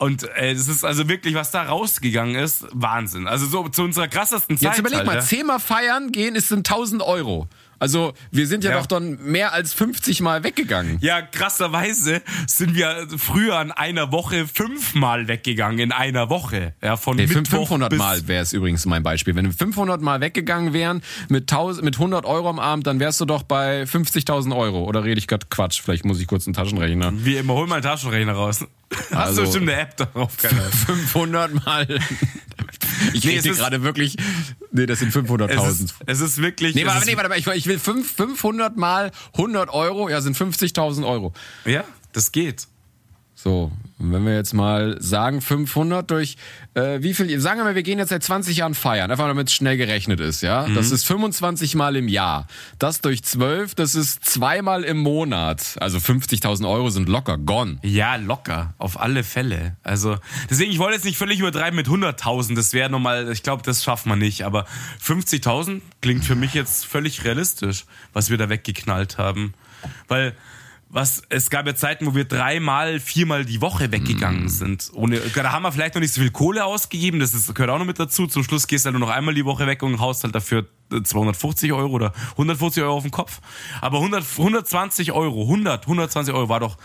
Und 0.00 0.22
äh, 0.34 0.54
das 0.54 0.66
ist 0.68 0.82
also 0.82 1.08
wirklich, 1.10 1.34
was 1.34 1.50
da 1.50 1.62
rausgegangen 1.62 2.34
ist, 2.34 2.66
Wahnsinn. 2.72 3.28
Also 3.28 3.44
so 3.44 3.68
zu 3.68 3.82
unserer 3.82 4.08
krassesten 4.08 4.56
Zeit. 4.56 4.70
Jetzt 4.70 4.78
überleg 4.78 5.00
halt, 5.00 5.06
mal, 5.06 5.22
zehnmal 5.22 5.60
feiern 5.60 6.10
gehen, 6.10 6.36
es 6.36 6.48
sind 6.48 6.60
1000 6.66 7.02
Euro. 7.02 7.48
Also 7.78 8.14
wir 8.30 8.46
sind 8.46 8.64
ja, 8.64 8.70
Ja. 8.70 8.78
doch 8.78 8.86
dann 8.86 9.18
mehr 9.22 9.52
als 9.52 9.74
50 9.74 10.22
Mal 10.22 10.42
weggegangen. 10.42 10.98
Ja, 11.02 11.20
krasserweise 11.20 12.22
sind 12.46 12.74
wir 12.74 13.08
früher 13.18 13.58
an 13.58 13.72
einer 13.72 14.10
Woche 14.10 14.46
fünfmal 14.46 15.28
weggegangen 15.28 15.78
in 15.78 15.92
einer 15.92 16.30
Woche. 16.30 16.72
Ja, 16.82 16.96
von 16.96 17.16
Mittwoch 17.16 17.68
500 17.68 17.90
bis 17.90 17.98
Mal 17.98 18.26
wäre 18.26 18.42
es 18.42 18.54
übrigens 18.54 18.86
mein 18.86 19.02
Beispiel. 19.02 19.34
Wenn 19.34 19.46
wir 19.46 19.52
500 19.52 20.00
Mal 20.00 20.22
weggegangen 20.22 20.72
wären 20.72 21.02
mit, 21.28 21.42
1000, 21.52 21.84
mit 21.84 21.96
100 21.96 22.24
Euro 22.24 22.48
am 22.48 22.58
Abend, 22.58 22.86
dann 22.86 23.00
wärst 23.00 23.20
du 23.20 23.26
doch 23.26 23.42
bei 23.42 23.82
50.000 23.82 24.56
Euro. 24.56 24.84
Oder 24.84 25.04
rede 25.04 25.18
ich 25.18 25.26
gerade 25.26 25.46
Quatsch? 25.50 25.82
Vielleicht 25.82 26.06
muss 26.06 26.20
ich 26.20 26.26
kurz 26.26 26.46
einen 26.46 26.54
Taschenrechner. 26.54 27.12
Wie 27.16 27.36
immer, 27.36 27.52
hol 27.52 27.66
mal 27.66 27.76
einen 27.76 27.82
Taschenrechner 27.84 28.32
raus. 28.32 28.64
Hast 28.92 29.12
Also- 29.12 29.42
du 29.42 29.46
bestimmt 29.48 29.70
eine 29.70 29.80
App 29.80 29.96
darauf? 29.96 30.36
Keine 30.36 30.60
Ahnung. 30.60 30.72
500 30.86 31.64
Mal. 31.66 31.86
Ich 33.14 33.24
Nee, 33.24 33.36
rede 33.36 33.50
es 33.50 33.56
gerade 33.58 33.82
wirklich. 33.82 34.16
Nee, 34.72 34.86
das 34.86 34.98
sind 34.98 35.08
Es 35.08 35.14
500.000. 35.14 35.68
ist, 35.84 35.94
es 36.06 36.20
ist 36.20 36.38
wirklich. 36.42 36.74
Nee, 36.74 36.82
es 36.82 36.86
warte, 36.88 37.06
nee, 37.06 37.16
warte 37.16 37.34
ich, 37.38 37.46
ich 37.46 37.66
will 37.66 37.78
fünf- 37.78 38.14
500 38.14 38.76
mal 38.76 39.10
100 39.34 39.70
Euro, 39.70 40.08
ja, 40.08 40.20
sind 40.20 40.36
50.000 40.36 41.06
Euro. 41.06 41.32
Ja, 41.64 41.84
das 42.12 42.32
geht. 42.32 42.66
So, 43.42 43.72
und 43.98 44.12
wenn 44.12 44.26
wir 44.26 44.34
jetzt 44.34 44.52
mal 44.52 44.96
sagen 45.00 45.40
500 45.40 46.10
durch, 46.10 46.36
äh, 46.74 46.98
wie 47.00 47.14
viel, 47.14 47.40
sagen 47.40 47.60
wir 47.60 47.64
mal, 47.64 47.74
wir 47.74 47.82
gehen 47.82 47.98
jetzt 47.98 48.10
seit 48.10 48.22
20 48.22 48.58
Jahren 48.58 48.74
feiern, 48.74 49.10
einfach 49.10 49.28
damit 49.28 49.48
es 49.48 49.54
schnell 49.54 49.78
gerechnet 49.78 50.20
ist, 50.20 50.42
ja? 50.42 50.66
Mhm. 50.66 50.74
Das 50.74 50.90
ist 50.90 51.06
25 51.06 51.74
Mal 51.74 51.96
im 51.96 52.08
Jahr. 52.08 52.46
Das 52.78 53.00
durch 53.00 53.22
12, 53.22 53.74
das 53.74 53.94
ist 53.94 54.26
zweimal 54.26 54.84
im 54.84 54.98
Monat. 54.98 55.76
Also 55.80 55.96
50.000 55.96 56.68
Euro 56.68 56.90
sind 56.90 57.08
locker 57.08 57.38
gone. 57.38 57.78
Ja, 57.82 58.16
locker, 58.16 58.74
auf 58.76 59.00
alle 59.00 59.24
Fälle. 59.24 59.76
Also, 59.82 60.18
deswegen, 60.50 60.70
ich 60.70 60.78
wollte 60.78 60.96
jetzt 60.96 61.06
nicht 61.06 61.16
völlig 61.16 61.40
übertreiben 61.40 61.76
mit 61.76 61.86
100.000, 61.86 62.56
das 62.56 62.74
wäre 62.74 62.90
nochmal, 62.90 63.32
ich 63.32 63.42
glaube, 63.42 63.62
das 63.62 63.82
schafft 63.82 64.04
man 64.04 64.18
nicht, 64.18 64.44
aber 64.44 64.66
50.000 65.02 65.80
klingt 66.02 66.26
für 66.26 66.34
mich 66.34 66.52
jetzt 66.52 66.84
völlig 66.84 67.24
realistisch, 67.24 67.86
was 68.12 68.28
wir 68.28 68.36
da 68.36 68.50
weggeknallt 68.50 69.16
haben. 69.16 69.54
Weil, 70.08 70.34
was, 70.92 71.22
es 71.28 71.50
gab 71.50 71.66
ja 71.66 71.74
Zeiten, 71.74 72.04
wo 72.06 72.14
wir 72.16 72.24
dreimal, 72.24 72.98
viermal 72.98 73.44
die 73.44 73.60
Woche 73.60 73.92
weggegangen 73.92 74.48
sind. 74.48 74.90
Ohne, 74.92 75.20
da 75.20 75.52
haben 75.52 75.62
wir 75.62 75.70
vielleicht 75.70 75.94
noch 75.94 76.00
nicht 76.00 76.12
so 76.12 76.20
viel 76.20 76.32
Kohle 76.32 76.64
ausgegeben, 76.64 77.20
das 77.20 77.32
ist, 77.32 77.54
gehört 77.54 77.70
auch 77.70 77.78
noch 77.78 77.84
mit 77.86 78.00
dazu. 78.00 78.26
Zum 78.26 78.42
Schluss 78.42 78.66
gehst 78.66 78.84
du 78.84 78.88
halt 78.88 78.98
nur 78.98 79.06
noch 79.06 79.14
einmal 79.14 79.34
die 79.34 79.44
Woche 79.44 79.66
weg 79.68 79.84
und 79.84 80.00
haust 80.00 80.24
halt 80.24 80.34
dafür 80.34 80.66
250 80.90 81.72
Euro 81.72 81.92
oder 81.92 82.12
150 82.32 82.82
Euro 82.82 82.96
auf 82.96 83.02
den 83.04 83.12
Kopf. 83.12 83.40
Aber 83.80 83.98
100, 83.98 84.24
120 84.38 85.12
Euro, 85.12 85.42
100, 85.42 85.82
120 85.82 86.34
Euro 86.34 86.48
war 86.48 86.58
doch 86.58 86.76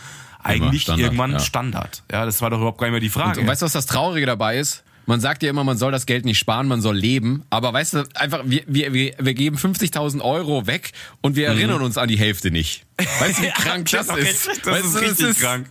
eigentlich 0.43 0.83
Standard, 0.83 1.03
irgendwann 1.03 1.31
ja. 1.31 1.39
Standard. 1.39 2.03
Ja, 2.11 2.25
das 2.25 2.41
war 2.41 2.51
doch 2.51 2.57
überhaupt 2.57 2.77
gar 2.77 2.85
nicht 2.87 2.91
mehr 2.91 2.99
die 2.99 3.09
Frage. 3.09 3.41
Und 3.41 3.47
weißt 3.47 3.63
du, 3.63 3.65
was 3.65 3.73
das 3.73 3.87
Traurige 3.87 4.27
dabei 4.27 4.59
ist? 4.59 4.83
Man 5.05 5.19
sagt 5.19 5.43
ja 5.43 5.49
immer, 5.49 5.63
man 5.63 5.77
soll 5.77 5.91
das 5.91 6.05
Geld 6.05 6.25
nicht 6.25 6.37
sparen, 6.37 6.67
man 6.67 6.81
soll 6.81 6.95
leben. 6.97 7.43
Aber 7.49 7.73
weißt 7.73 7.93
du, 7.93 8.03
einfach, 8.15 8.41
wir, 8.45 8.63
wir, 8.67 9.13
wir 9.17 9.33
geben 9.33 9.57
50.000 9.57 10.21
Euro 10.21 10.67
weg 10.67 10.91
und 11.21 11.35
wir 11.35 11.47
erinnern 11.47 11.81
uns 11.81 11.97
an 11.97 12.07
die 12.07 12.17
Hälfte 12.17 12.51
nicht. 12.51 12.85
Weißt 13.19 13.39
du, 13.39 13.43
wie 13.43 13.49
krank 13.55 13.89
das 13.91 14.07
ist? 14.09 14.47
ist, 14.47 14.65
das 14.65 14.73
weißt 14.73 14.85
ist 14.85 14.95
du, 14.95 15.25
richtig 15.25 15.39
krank. 15.39 15.67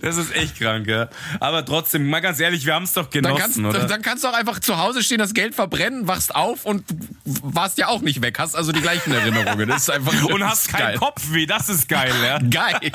Das 0.00 0.16
ist 0.16 0.34
echt 0.36 0.58
krank, 0.58 0.86
ja. 0.86 1.08
Aber 1.40 1.64
trotzdem, 1.64 2.08
mal 2.08 2.20
ganz 2.20 2.38
ehrlich, 2.38 2.66
wir 2.66 2.74
haben 2.74 2.84
es 2.84 2.92
doch 2.92 3.08
Dann 3.10 3.24
kannst, 3.24 3.56
genossen, 3.56 3.66
oder? 3.66 3.86
dann 3.86 4.02
kannst 4.02 4.22
du 4.22 4.28
auch 4.28 4.34
einfach 4.34 4.60
zu 4.60 4.78
Hause 4.78 5.02
stehen, 5.02 5.18
das 5.18 5.34
Geld 5.34 5.54
verbrennen, 5.54 6.06
wachst 6.06 6.34
auf 6.34 6.64
und 6.64 6.84
warst 7.24 7.78
ja 7.78 7.88
auch 7.88 8.00
nicht 8.02 8.22
weg. 8.22 8.38
Hast 8.38 8.54
also 8.54 8.70
die 8.70 8.80
gleichen 8.80 9.12
Erinnerungen. 9.12 9.68
Das 9.68 9.82
ist 9.82 9.90
einfach 9.90 10.12
Und 10.30 10.44
hast 10.44 10.66
ist 10.66 10.72
keinen 10.72 10.86
geil. 10.88 10.98
Kopfweh, 10.98 11.46
das 11.46 11.68
ist 11.68 11.88
geil, 11.88 12.12
ja. 12.22 12.38
Geil. 12.50 12.92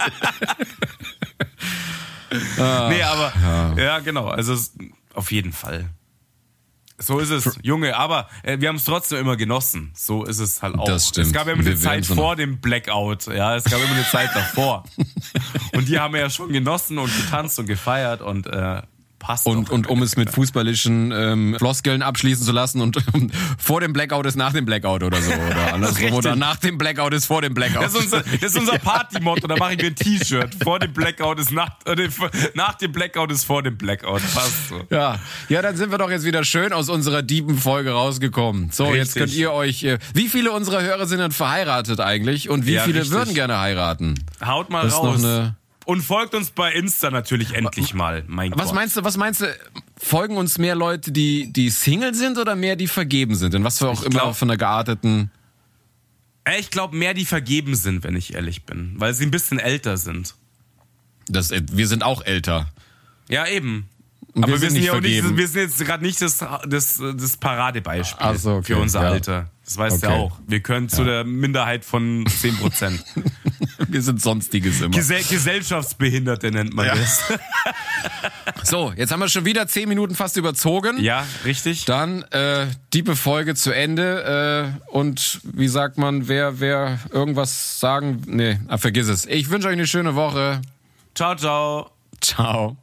nee, 2.89 3.03
aber, 3.03 3.33
ja, 3.77 3.99
genau, 3.99 4.27
also 4.27 4.55
auf 5.16 5.32
jeden 5.32 5.53
Fall. 5.53 5.89
So 6.97 7.20
ist 7.20 7.30
es, 7.30 7.59
Junge, 7.61 7.97
aber 7.97 8.30
äh, 8.43 8.59
wir 8.61 8.70
haben 8.70 8.78
es 8.78 8.86
trotzdem 8.86 9.20
immer 9.20 9.36
genossen. 9.36 9.91
So 9.95 10.24
ist 10.24 10.39
es 10.39 10.61
halt 10.61 10.76
auch. 10.76 10.86
Das 10.86 11.09
stimmt. 11.09 11.28
Es 11.28 11.34
gab 11.34 11.45
ja 11.45 11.53
immer 11.53 11.66
Wir 11.66 11.72
eine 11.72 11.84
werden 11.84 12.03
Zeit 12.03 12.05
so 12.05 12.16
vor 12.16 12.38
dem 12.38 12.61
Blackout, 12.61 13.28
ja, 13.28 13.55
es 13.55 13.66
gab 13.66 13.82
immer 13.82 13.93
eine 13.93 14.05
Zeit 14.05 14.30
davor. 14.34 14.86
und 15.74 15.89
die 15.89 15.99
haben 15.99 16.13
wir 16.13 16.22
ja 16.22 16.30
schon 16.30 16.53
genossen 16.53 16.97
und 16.97 17.13
getanzt 17.13 17.59
und 17.59 17.66
gefeiert 17.66 18.22
und 18.22 18.47
äh, 18.47 18.82
passt 19.26 19.45
Und, 19.45 19.69
und 19.69 19.88
um 19.88 20.01
es 20.03 20.15
mit 20.17 20.30
fußballischen 20.30 21.11
ähm, 21.11 21.55
Floskeln 21.57 22.01
abschließen 22.01 22.45
zu 22.45 22.51
lassen 22.51 22.82
und 22.82 22.97
ähm, 23.13 23.32
vor 23.57 23.82
dem 23.82 23.91
Blackout 23.93 24.26
ist 24.26 24.36
nach 24.36 24.53
dem 24.53 24.65
Blackout 24.65 25.03
oder 25.03 25.21
so. 25.21 25.32
Oder 25.32 25.73
andersrum. 25.73 26.13
Oder 26.13 26.36
nach 26.36 26.57
dem 26.57 26.78
Blackout 26.78 27.13
ist 27.13 27.26
vor 27.26 27.41
dem 27.41 27.53
Blackout. 27.53 27.84
Das 27.84 27.95
ist 27.95 28.03
unser, 28.03 28.21
das 28.23 28.41
ist 28.43 28.57
unser 28.57 28.78
Party-Motto, 28.80 29.47
da 29.47 29.55
mache 29.57 29.73
ich 29.73 29.82
mir 29.82 29.88
ein 29.88 29.95
T-Shirt. 29.95 30.55
Vor 30.63 30.80
dem 30.80 30.93
Blackout 30.93 31.39
ist 31.39 31.51
nach, 31.51 31.69
äh, 31.86 32.09
nach 32.53 32.76
dem 32.76 32.91
Blackout 32.91 33.32
ist 33.32 33.43
vor 33.45 33.63
dem 33.63 33.78
Blackout. 33.78 34.21
Passt 34.34 34.69
so. 34.69 34.82
Ja, 34.91 35.19
ja, 35.49 35.61
dann 35.61 35.76
sind 35.76 35.91
wir 35.91 35.97
doch 35.97 36.09
jetzt 36.11 36.26
wieder 36.26 36.43
schön 36.43 36.71
aus 36.73 36.89
unserer 36.89 37.21
dieben 37.23 37.57
Folge 37.57 37.91
rausgekommen. 37.91 38.69
So, 38.71 38.93
jetzt 38.93 39.15
Richtig. 39.15 39.21
könnt 39.21 39.34
ihr 39.34 39.51
euch. 39.51 39.84
Äh, 39.84 39.97
wie 40.13 40.28
viele 40.30 40.51
unserer 40.51 40.82
Hörer 40.84 41.07
sind 41.07 41.19
denn 41.19 41.32
verheiratet 41.32 41.99
eigentlich 41.99 42.49
und 42.49 42.65
wie 42.67 42.73
Ja, 42.73 42.84
viele 42.84 42.99
richtig. 43.01 43.11
würden 43.17 43.34
gerne 43.34 43.59
heiraten? 43.59 44.15
Haut 44.45 44.69
mal 44.69 44.84
Das 44.84 44.93
raus. 44.93 45.21
Und 45.86 46.01
folgt 46.01 46.33
uns 46.33 46.49
bei 46.51 46.71
Insta 46.73 47.11
natürlich 47.11 47.53
endlich 47.53 47.93
mal. 47.93 48.23
Mein 48.27 48.51
Was 48.55 48.67
Gott. 48.67 48.75
meinst 48.75 48.97
du? 48.97 49.03
Was 49.03 49.17
meinst 49.17 49.41
du? 49.41 49.45
Folgen 49.97 50.36
uns 50.38 50.57
mehr 50.57 50.75
Leute, 50.75 51.11
die 51.11 51.51
die 51.53 51.69
Single 51.69 52.13
sind 52.15 52.38
oder 52.39 52.55
mehr 52.55 52.75
die 52.75 52.88
vergeben 52.88 53.36
sind? 53.36 53.53
In 53.53 53.63
was 53.63 53.77
für 53.77 53.89
auch 53.89 54.01
immer 54.03 54.09
glaub- 54.19 54.36
von 54.36 54.47
der 54.47 54.57
gearteten. 54.57 55.29
Äh, 56.43 56.59
Ich 56.59 56.71
glaube 56.71 56.95
mehr, 56.95 57.13
die 57.13 57.25
vergeben 57.25 57.75
sind, 57.75 58.03
wenn 58.03 58.15
ich 58.15 58.33
ehrlich 58.33 58.63
bin. 58.65 58.95
Weil 58.97 59.13
sie 59.13 59.25
ein 59.25 59.31
bisschen 59.31 59.59
älter 59.59 59.97
sind. 59.97 60.36
Das, 61.27 61.51
äh, 61.51 61.61
wir 61.71 61.88
sind 61.88 62.03
auch 62.03 62.23
älter. 62.25 62.67
Ja, 63.29 63.47
eben. 63.47 63.88
Und 64.33 64.43
Aber 64.43 64.53
wir 64.53 64.59
sind 64.59 64.71
sind, 64.71 64.79
nicht 64.79 64.88
ja 64.88 64.93
auch 64.93 65.01
nicht, 65.01 65.13
vergeben. 65.19 65.38
wir 65.38 65.47
sind 65.47 65.61
jetzt 65.61 65.79
gerade 65.86 66.03
nicht 66.03 66.21
das, 66.21 66.43
das, 66.67 66.99
das 67.15 67.38
Paradebeispiel 67.38 68.17
Ach 68.19 68.36
so, 68.36 68.55
okay, 68.55 68.73
für 68.73 68.77
unser 68.79 69.01
ja. 69.03 69.09
Alter. 69.09 69.49
Das 69.63 69.77
weißt 69.77 70.03
du 70.03 70.07
Okay. 70.07 70.15
ja 70.15 70.21
auch. 70.21 70.39
Wir 70.47 70.59
können 70.59 70.89
zu 70.89 71.03
der 71.05 71.23
Minderheit 71.23 71.86
von 71.86 72.25
10%. 72.25 72.99
Wir 73.88 74.01
sind 74.01 74.21
sonstiges 74.21 74.82
immer. 74.82 74.95
Gesell 74.95 75.23
Gesellschaftsbehinderte 75.23 76.51
nennt 76.51 76.73
man 76.73 76.88
das. 76.88 77.23
So, 78.63 78.93
jetzt 78.95 79.11
haben 79.11 79.19
wir 79.19 79.30
schon 79.30 79.45
wieder 79.45 79.67
zehn 79.67 79.88
Minuten 79.89 80.15
fast 80.15 80.38
überzogen. 80.38 80.99
Ja, 80.99 81.26
richtig. 81.43 81.86
Dann 81.86 82.23
äh, 82.32 82.67
diebe 82.93 83.15
Folge 83.15 83.53
zu 83.55 83.71
Ende 83.71 84.73
äh, 84.88 84.91
und 84.91 85.39
wie 85.43 85.67
sagt 85.67 85.97
man, 85.97 86.28
wer 86.28 86.59
wer 86.59 86.99
irgendwas 87.11 87.80
sagen, 87.80 88.23
nee, 88.26 88.59
ah, 88.67 88.78
vergiss 88.78 89.07
es. 89.07 89.26
Ich 89.26 89.49
wünsche 89.49 89.67
euch 89.67 89.73
eine 89.73 89.88
schöne 89.88 90.15
Woche. 90.15 90.61
Ciao, 91.13 91.36
ciao. 91.36 91.91
Ciao. 92.21 92.78